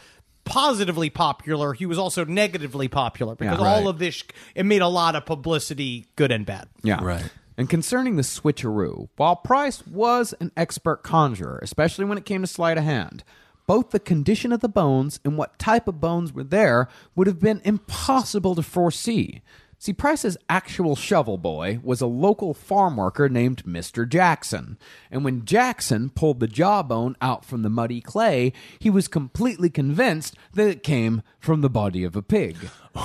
[0.46, 3.66] positively popular, he was also negatively popular because Yeah.
[3.66, 3.86] all Right.
[3.86, 4.22] of this
[4.54, 6.68] it made a lot of publicity, good and bad.
[6.82, 7.04] Yeah.
[7.04, 7.28] Right.
[7.58, 12.46] And concerning the switcheroo, while Price was an expert conjurer, especially when it came to
[12.46, 13.24] sleight of hand,
[13.66, 17.40] both the condition of the bones and what type of bones were there would have
[17.40, 19.42] been impossible to foresee.
[19.78, 24.08] See, Price's actual shovel boy was a local farm worker named Mr.
[24.08, 24.78] Jackson.
[25.10, 30.34] And when Jackson pulled the jawbone out from the muddy clay, he was completely convinced
[30.54, 32.56] that it came from the body of a pig.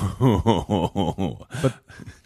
[1.62, 1.76] But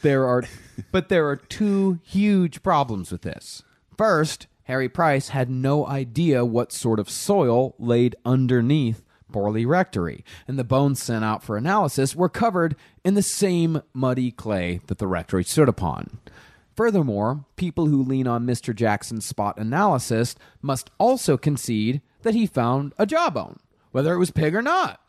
[0.04, 0.44] there are
[0.92, 3.64] but there are two huge problems with this.
[3.98, 9.05] First, Harry Price had no idea what sort of soil laid underneath
[9.36, 14.32] Borley Rectory, and the bones sent out for analysis were covered in the same muddy
[14.32, 16.20] clay that the rectory stood upon.
[16.74, 18.74] Furthermore, people who lean on Mr.
[18.74, 23.60] Jackson's spot analysis must also concede that he found a jawbone,
[23.92, 25.02] whether it was pig or not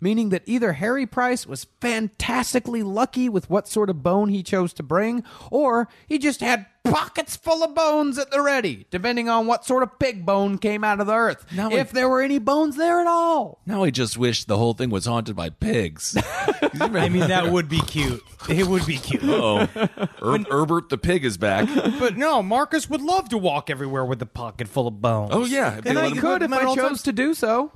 [0.00, 4.72] meaning that either Harry Price was fantastically lucky with what sort of bone he chose
[4.74, 9.46] to bring, or he just had pockets full of bones at the ready, depending on
[9.46, 11.46] what sort of pig bone came out of the earth.
[11.52, 13.60] Now if we- there were any bones there at all.
[13.64, 16.14] Now I just wish the whole thing was haunted by pigs.
[16.60, 18.22] I mean, that would be cute.
[18.50, 19.22] It would be cute.
[19.24, 19.60] oh,
[20.22, 21.66] Herb, Herbert the pig is back.
[21.98, 25.30] But no, Marcus would love to walk everywhere with a pocket full of bones.
[25.32, 27.72] Oh yeah, And I Could if I chose times- to do so.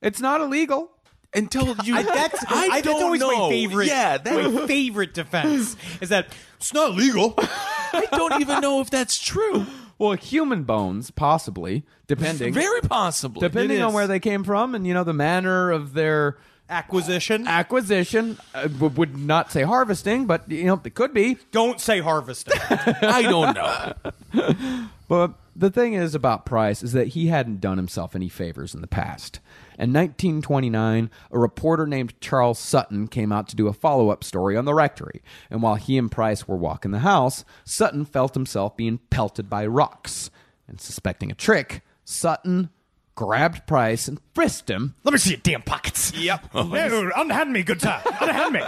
[0.00, 0.90] It's not illegal.
[1.34, 1.94] Until you.
[1.96, 3.44] I, that's I I, don't that's always know.
[3.44, 3.86] my favorite.
[3.88, 7.34] Yeah, that, my favorite defense is that it's not legal.
[7.38, 9.66] I don't even know if that's true.
[9.98, 13.40] Well, human bones, possibly, depending Very possibly.
[13.40, 16.38] depending on where they came from and you know the manner of their
[16.70, 17.46] Acquisition.
[17.48, 18.38] acquisition.
[18.54, 21.38] I w- would not say harvesting, but you know it could be.
[21.50, 22.60] Don't say harvesting.
[22.70, 24.88] I don't know.
[25.08, 28.82] But the thing is about Price is that he hadn't done himself any favors in
[28.82, 29.40] the past.
[29.78, 34.56] In 1929, a reporter named Charles Sutton came out to do a follow up story
[34.56, 35.22] on the rectory.
[35.50, 39.64] And while he and Price were walking the house, Sutton felt himself being pelted by
[39.66, 40.30] rocks.
[40.66, 42.70] And suspecting a trick, Sutton
[43.14, 44.96] grabbed Price and frisked him.
[45.04, 46.12] Let me see your damn pockets.
[46.12, 46.50] Yep.
[46.54, 48.00] No, unhand me, good sir.
[48.20, 48.60] Unhand me.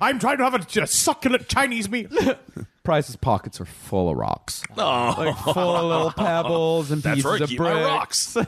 [0.00, 2.08] I'm trying to have a, a succulent Chinese meal.
[2.88, 4.62] Price's pockets are full of rocks.
[4.74, 5.14] Oh.
[5.18, 7.40] Like full of little pebbles and That's pieces right.
[7.42, 7.74] of Keep brick.
[7.74, 8.34] my rocks.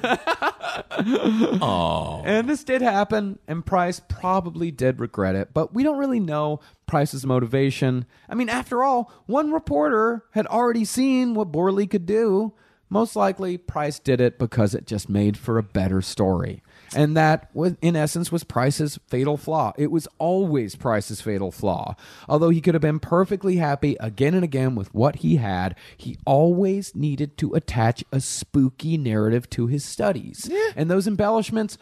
[1.62, 2.22] Oh.
[2.24, 6.60] And this did happen, and Price probably did regret it, but we don't really know
[6.86, 8.06] Price's motivation.
[8.28, 12.54] I mean, after all, one reporter had already seen what Borley could do.
[12.88, 16.62] Most likely, Price did it because it just made for a better story.
[16.94, 19.72] And that, was, in essence, was Price's fatal flaw.
[19.78, 21.94] It was always Price's fatal flaw.
[22.28, 26.18] Although he could have been perfectly happy again and again with what he had, he
[26.26, 30.50] always needed to attach a spooky narrative to his studies.
[30.74, 31.78] And those embellishments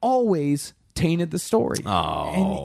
[0.00, 1.78] always tainted the story.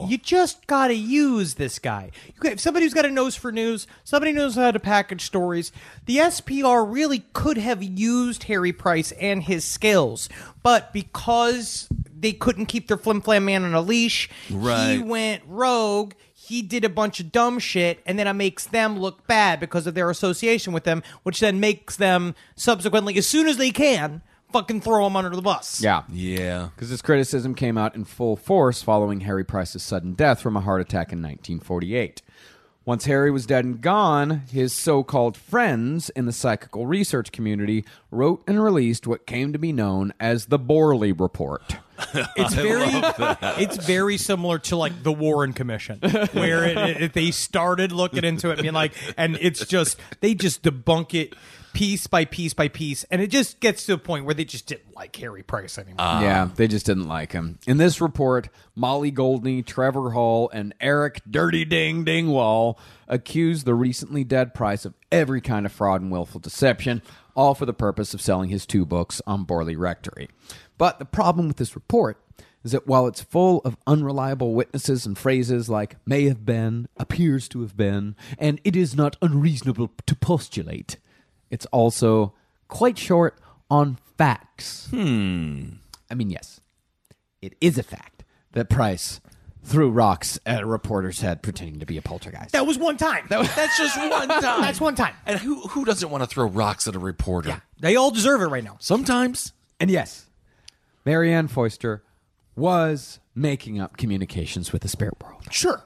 [0.02, 2.10] And you just got to use this guy.
[2.26, 5.70] You got- Somebody who's got a nose for news, somebody knows how to package stories.
[6.06, 10.28] The SPR really could have used Harry Price and his skills,
[10.62, 11.88] but because
[12.18, 16.14] they couldn't keep their flim flam man on a leash, he went rogue.
[16.32, 19.86] He did a bunch of dumb shit, and then it makes them look bad because
[19.86, 24.20] of their association with them, which then makes them subsequently, as soon as they can,
[24.54, 25.82] fucking throw him under the bus.
[25.82, 26.04] Yeah.
[26.12, 26.68] Yeah.
[26.74, 30.60] Because this criticism came out in full force following Harry Price's sudden death from a
[30.60, 32.22] heart attack in 1948.
[32.84, 37.84] Once Harry was dead and gone, his so called friends in the psychical research community
[38.12, 41.76] wrote and released what came to be known as the Borley Report.
[42.36, 42.88] It's very,
[43.62, 46.00] it's very similar to like the Warren Commission,
[46.32, 50.34] where it, it, they started looking into it, and being like, and it's just they
[50.34, 51.34] just debunk it
[51.74, 54.66] piece by piece by piece, and it just gets to a point where they just
[54.66, 55.96] didn't like Harry Price anymore.
[55.98, 56.22] Ah.
[56.22, 57.58] yeah, they just didn't like him.
[57.66, 62.78] In this report, Molly Goldney, Trevor Hall, and Eric Dirty Ding Dingwall
[63.08, 67.02] accused the recently dead Price of every kind of fraud and willful deception,
[67.36, 70.30] all for the purpose of selling his two books on Borley Rectory.
[70.78, 72.20] But the problem with this report
[72.64, 77.46] is that while it's full of unreliable witnesses and phrases like may have been, appears
[77.48, 80.96] to have been, and it is not unreasonable to postulate,
[81.54, 82.34] it's also
[82.68, 83.38] quite short
[83.70, 84.88] on facts.
[84.90, 85.64] Hmm.
[86.10, 86.60] I mean, yes,
[87.40, 89.20] it is a fact that Price
[89.62, 92.52] threw rocks at a reporter's head pretending to be a poltergeist.
[92.52, 93.26] That was one time.
[93.30, 94.60] that That's just one time.
[94.60, 95.14] That's one time.
[95.26, 97.62] And who who doesn't want to throw rocks at a reporter?
[97.80, 98.76] They all deserve it right now.
[98.80, 99.52] Sometimes.
[99.80, 100.26] and yes,
[101.04, 102.02] Marianne Foyster
[102.56, 105.44] was making up communications with the spirit world.
[105.50, 105.82] Sure.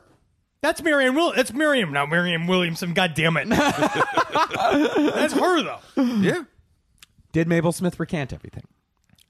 [0.61, 1.33] That's Miriam Will.
[1.35, 2.07] That's Miriam now.
[2.07, 2.93] Miriam Williamson.
[2.95, 3.49] God damn it.
[3.49, 5.79] That's her though.
[5.97, 6.45] Yeah.
[7.33, 8.65] Did Mabel Smith recant everything?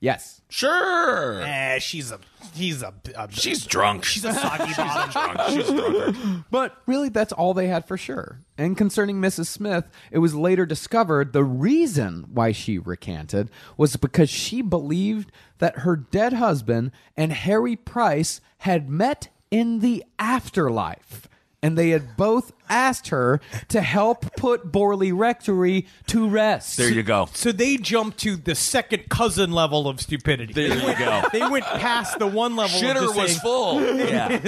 [0.01, 0.43] Yes.
[0.49, 1.43] Sure.
[1.43, 2.21] Eh, she's a.
[2.55, 2.95] He's a.
[3.17, 4.05] a She's drunk.
[4.05, 5.53] she's a soggy bottom.
[5.55, 6.45] She's drunk.
[6.53, 8.41] But really, that's all they had for sure.
[8.57, 9.47] And concerning Mrs.
[9.47, 15.81] Smith, it was later discovered the reason why she recanted was because she believed that
[15.81, 21.29] her dead husband and Harry Price had met in the afterlife.
[21.61, 26.77] And they had both asked her to help put Borley Rectory to rest.
[26.77, 27.29] There you go.
[27.35, 30.53] So they jumped to the second cousin level of stupidity.
[30.53, 31.23] There you go.
[31.33, 32.79] They went past the one level.
[32.79, 33.83] Shitter just was saying- full.
[33.97, 34.39] Yeah.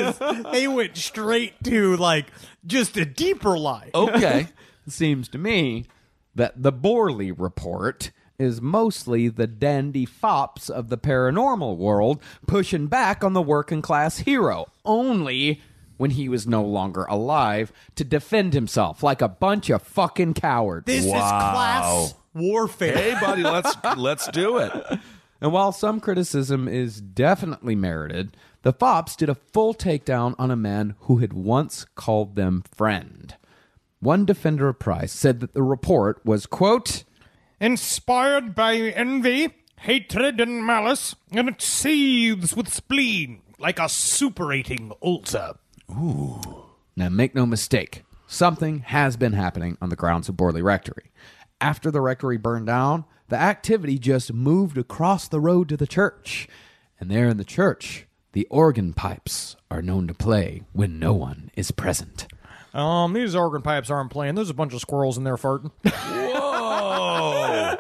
[0.53, 2.27] they went straight to like
[2.65, 3.91] just a deeper lie.
[3.93, 4.47] Okay.
[4.87, 5.87] It seems to me
[6.37, 13.23] that the Borley report is mostly the dandy fops of the paranormal world pushing back
[13.23, 15.61] on the working class hero, only
[15.97, 20.87] when he was no longer alive to defend himself like a bunch of fucking cowards.
[20.87, 22.97] This is class warfare.
[22.97, 24.73] Hey, buddy, let's let's do it.
[25.41, 30.57] And while some criticism is definitely merited, the Fops did a full takedown on a
[30.57, 33.35] man who had once called them friend.
[34.01, 37.05] One defender of Price said that the report was, quote,
[37.61, 45.55] Inspired by envy, hatred, and malice, and it seethes with spleen like a suppurating ulcer.
[46.97, 51.11] Now, make no mistake, something has been happening on the grounds of Borley Rectory.
[51.61, 56.49] After the rectory burned down, the activity just moved across the road to the church.
[56.99, 61.51] And there in the church, the organ pipes are known to play when no one
[61.55, 62.27] is present.
[62.75, 64.35] Um, these organ pipes aren't playing.
[64.35, 65.71] There's a bunch of squirrels in there farting.
[65.91, 67.77] Whoa.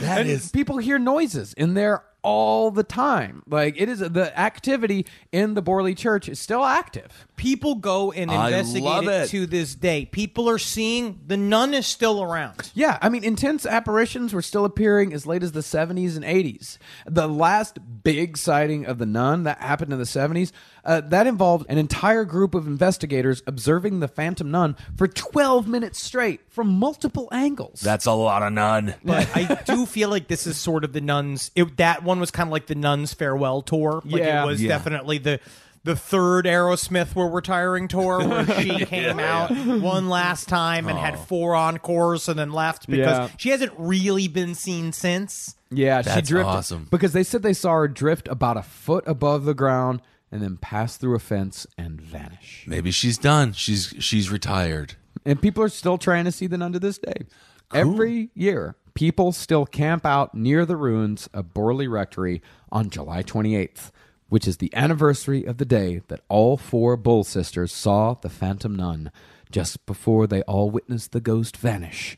[0.00, 3.42] That is people hear noises in there all the time.
[3.48, 7.26] Like it is the activity in the Borley Church is still active.
[7.36, 9.24] People go and I investigate love it.
[9.24, 9.28] it.
[9.28, 10.04] to this day.
[10.06, 12.70] People are seeing the nun is still around.
[12.74, 16.78] Yeah, I mean, intense apparitions were still appearing as late as the 70s and 80s.
[17.06, 20.52] The last big sighting of the nun that happened in the 70s,
[20.88, 26.02] uh, that involved an entire group of investigators observing the Phantom Nun for 12 minutes
[26.02, 27.80] straight from multiple angles.
[27.80, 28.94] that's a lot of nun.
[29.04, 31.50] But I do feel like this is sort of the nuns.
[31.54, 34.02] It, that one was kind of like the nuns farewell tour.
[34.04, 34.42] Like Yeah.
[34.42, 34.70] it was Yeah.
[34.70, 35.38] definitely the
[35.84, 41.18] the third Aerosmith "We're Retiring" tour, where she came out one last time and had
[41.18, 43.28] four encores and then left because Yeah.
[43.38, 45.54] she hasn't really been seen since.
[45.70, 46.44] yeah, she drifted.
[46.50, 46.88] awesome.
[46.90, 50.56] Because they said they saw her drift about a foot above the ground and then
[50.56, 52.64] pass through a fence and vanish.
[52.66, 53.52] Maybe she's done.
[53.52, 54.94] She's she's retired.
[55.24, 57.26] And people are still trying to see the nun to this day.
[57.74, 62.40] Every year, people still camp out near the ruins of Borley Rectory
[62.72, 63.90] on July 28th,
[64.28, 68.74] which is the anniversary of the day that all four Bull sisters saw the Phantom
[68.74, 69.10] Nun
[69.50, 72.16] just before they all witnessed the ghost vanish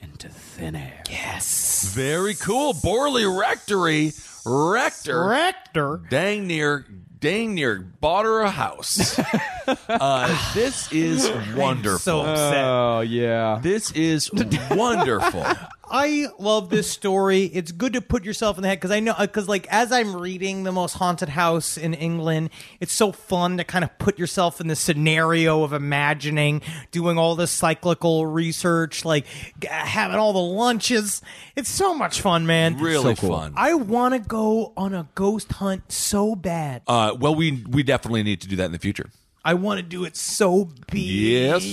[0.00, 1.02] into thin air.
[1.10, 1.92] Yes.
[1.94, 2.74] Very cool.
[2.74, 4.12] Borley Rectory.
[4.44, 5.24] Rector.
[5.26, 6.02] Rector.
[6.10, 6.86] Dang near
[7.20, 9.18] dang near bought her a house.
[9.88, 11.98] uh, this is wonderful.
[11.98, 12.64] So upset.
[12.64, 13.60] Oh, yeah.
[13.62, 14.30] this is
[14.70, 15.44] wonderful.
[15.92, 17.46] I love this story.
[17.46, 20.14] It's good to put yourself in the head because I know because like as I'm
[20.14, 24.60] reading the most haunted house in England, it's so fun to kind of put yourself
[24.60, 26.62] in the scenario of imagining
[26.92, 29.26] doing all this cyclical research, like
[29.58, 31.22] g- having all the lunches.
[31.56, 32.78] It's so much fun, man.
[32.78, 33.54] Really fun.
[33.56, 36.82] I want to go on a ghost hunt so bad.
[36.86, 39.10] Uh, well, we we definitely need to do that in the future.
[39.42, 40.96] I want to do it so bad.
[40.98, 41.64] Yes.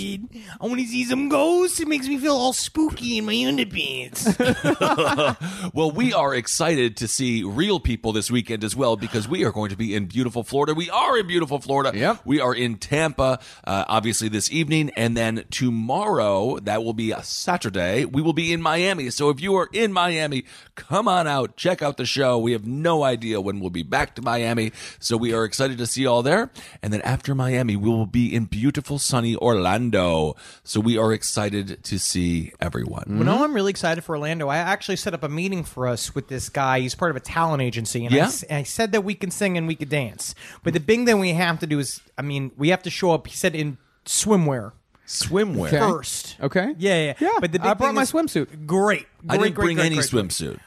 [0.60, 1.81] I want to see some ghosts.
[1.81, 4.23] It makes me feel all spooky in my underpants.
[5.73, 9.52] Well, we are excited to see real people this weekend as well because we are
[9.52, 10.73] going to be in beautiful Florida.
[10.73, 11.98] We are in beautiful Florida.
[11.98, 12.22] Yep.
[12.26, 17.22] We are in Tampa, uh, obviously this evening, and then tomorrow, that will be a
[17.22, 19.10] Saturday, we will be in Miami.
[19.10, 20.45] So if you are in Miami,
[20.76, 22.38] come on out, check out the show.
[22.39, 25.85] We have no idea when we'll be back to Miami, so we are excited to
[25.85, 26.49] see you all there.
[26.81, 30.36] And then after Miami, we will be in beautiful sunny Orlando.
[30.64, 33.06] So we are excited to see everyone.
[33.08, 34.48] Well, no, I'm really excited for Orlando.
[34.50, 36.82] I actually set up a meeting for us with this guy.
[36.82, 38.26] He's part of a talent agency, and I Yeah?
[38.26, 40.36] s- I, said that we can sing and we could dance.
[40.64, 43.12] But the big thing we have to do is, I mean, we have to show
[43.12, 43.26] up.
[43.28, 44.74] He said in swimwear
[45.08, 45.68] Swimwear.
[45.68, 45.80] Okay.
[45.80, 46.36] first.
[46.42, 46.76] Okay.
[46.78, 48.66] Yeah, yeah, Yeah, But the big I brought thing my is- swimsuit.
[48.68, 49.06] Great.
[49.30, 50.26] I didn't great, bring great, any great, great.
[50.30, 50.60] swimsuit.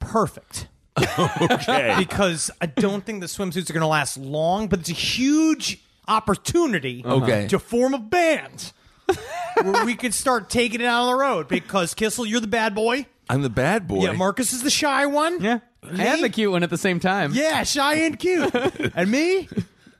[0.00, 0.68] Perfect.
[1.18, 1.94] Okay.
[1.98, 5.82] because I don't think the swimsuits are going to last long, but it's a huge
[6.08, 7.46] opportunity Okay.
[7.48, 8.72] to form a band
[9.62, 12.74] where we could start taking it out on the road because Kissel, you're the bad
[12.74, 13.06] boy.
[13.28, 14.04] I'm the bad boy.
[14.04, 15.40] Yeah, Marcus is the shy one.
[15.42, 15.60] Yeah.
[15.82, 16.04] Me?
[16.06, 17.32] And the cute one at the same time.
[17.34, 18.52] Yeah, shy and cute.
[18.94, 19.48] and me,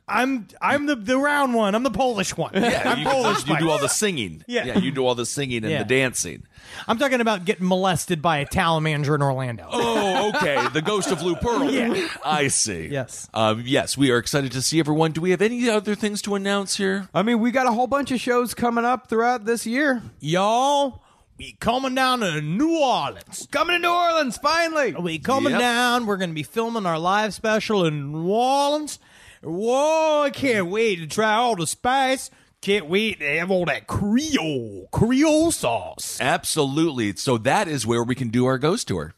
[0.09, 1.75] I'm I'm the, the round one.
[1.75, 2.53] I'm the Polish one.
[2.55, 3.45] Yeah, I'm you, Polish.
[3.47, 4.45] you do all the singing.
[4.47, 4.79] Yeah.
[4.79, 5.79] you do all the singing and Yeah.
[5.83, 6.45] the dancing.
[6.87, 9.67] I'm talking about getting molested by a talamander in Orlando.
[9.71, 10.69] Oh, okay.
[10.73, 11.71] The ghost of Lou Pearl.
[11.71, 12.07] Yeah.
[12.25, 12.87] I see.
[12.87, 13.29] Yes.
[13.35, 15.11] Um, yes, we are excited to see everyone.
[15.11, 17.09] Do we have any other things to announce here?
[17.13, 20.03] I mean, we got a whole bunch of shows coming up throughout this year.
[20.21, 21.03] Y'all,
[21.39, 23.49] we coming down to New Orleans.
[23.51, 24.95] Coming to New Orleans, finally.
[24.95, 25.61] We coming Yep.
[25.61, 26.07] down.
[26.07, 28.99] We're going to be filming our live special in New Orleans.
[29.43, 32.31] Whoa, I can't wait to try all the spice.
[32.63, 36.19] Can't wait to have all that Creole, Creole sauce.
[36.21, 37.15] Absolutely.
[37.17, 39.15] So that is where we can do our ghost tour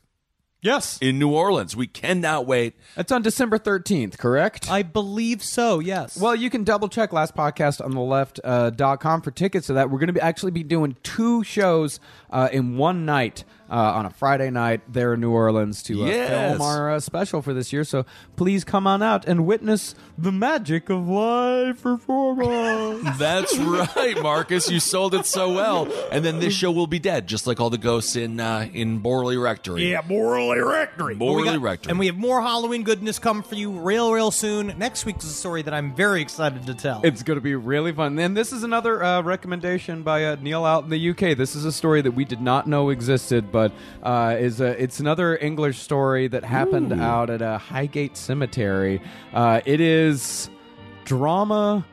[0.61, 0.99] Yes.
[1.01, 1.77] in New Orleans.
[1.77, 2.75] We cannot wait.
[2.97, 4.69] That's on December 13th, correct?
[4.69, 6.21] I believe so, yes.
[6.21, 9.69] well, you can double check last podcast on the left uh, dot com for tickets
[9.69, 9.89] to that.
[9.89, 12.01] We're going to be actually be doing two shows
[12.31, 16.07] uh, in one night uh, on a Friday night there in New Orleans to uh,
[16.07, 16.51] Yes.
[16.57, 17.85] film our uh, special for this year.
[17.85, 18.05] So
[18.37, 23.09] please come on out and witness the magic of live performance.
[23.19, 24.71] That's right, Marcus.
[24.71, 25.89] You sold it so well.
[26.11, 29.01] And then this show will be dead, just like all the ghosts in uh, in
[29.03, 29.91] Borley Rectory.
[29.91, 31.15] yeah, Morley Rectory.
[31.15, 31.91] Morley We got- Rectory.
[31.91, 34.75] And we have more Halloween goodness coming for you real, real soon.
[34.79, 37.01] Next week's a story that I'm very excited to tell.
[37.05, 38.19] It's going to be really fun.
[38.19, 41.37] And this is another uh, recommendation by uh, Neil out in the UK.
[41.37, 43.58] This is a story that we did not know existed, but
[44.03, 49.01] uh, is a, it's another English story that happened out at a Highgate Cemetery.
[49.33, 50.51] Uh, it is
[51.05, 51.85] drama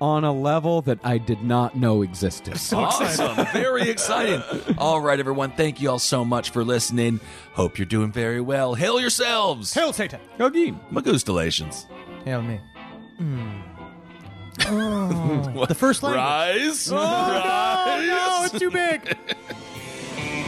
[0.00, 2.54] on a level that I did not know existed.
[2.72, 3.46] Awesome.
[3.52, 4.42] Very exciting.
[4.78, 5.50] All right, everyone.
[5.50, 7.18] Thank you all so much for listening.
[7.54, 8.74] Hope you're doing very well.
[8.74, 9.74] Hail yourselves.
[9.74, 10.20] Hail Satan.
[10.38, 10.72] Yogi.
[10.92, 11.86] Magustalations.
[12.24, 12.60] Hail me.
[14.70, 16.18] Oh, the first language.
[16.18, 16.90] Rise.
[16.90, 18.06] Oh, Rise.
[18.08, 19.16] no, it's too big.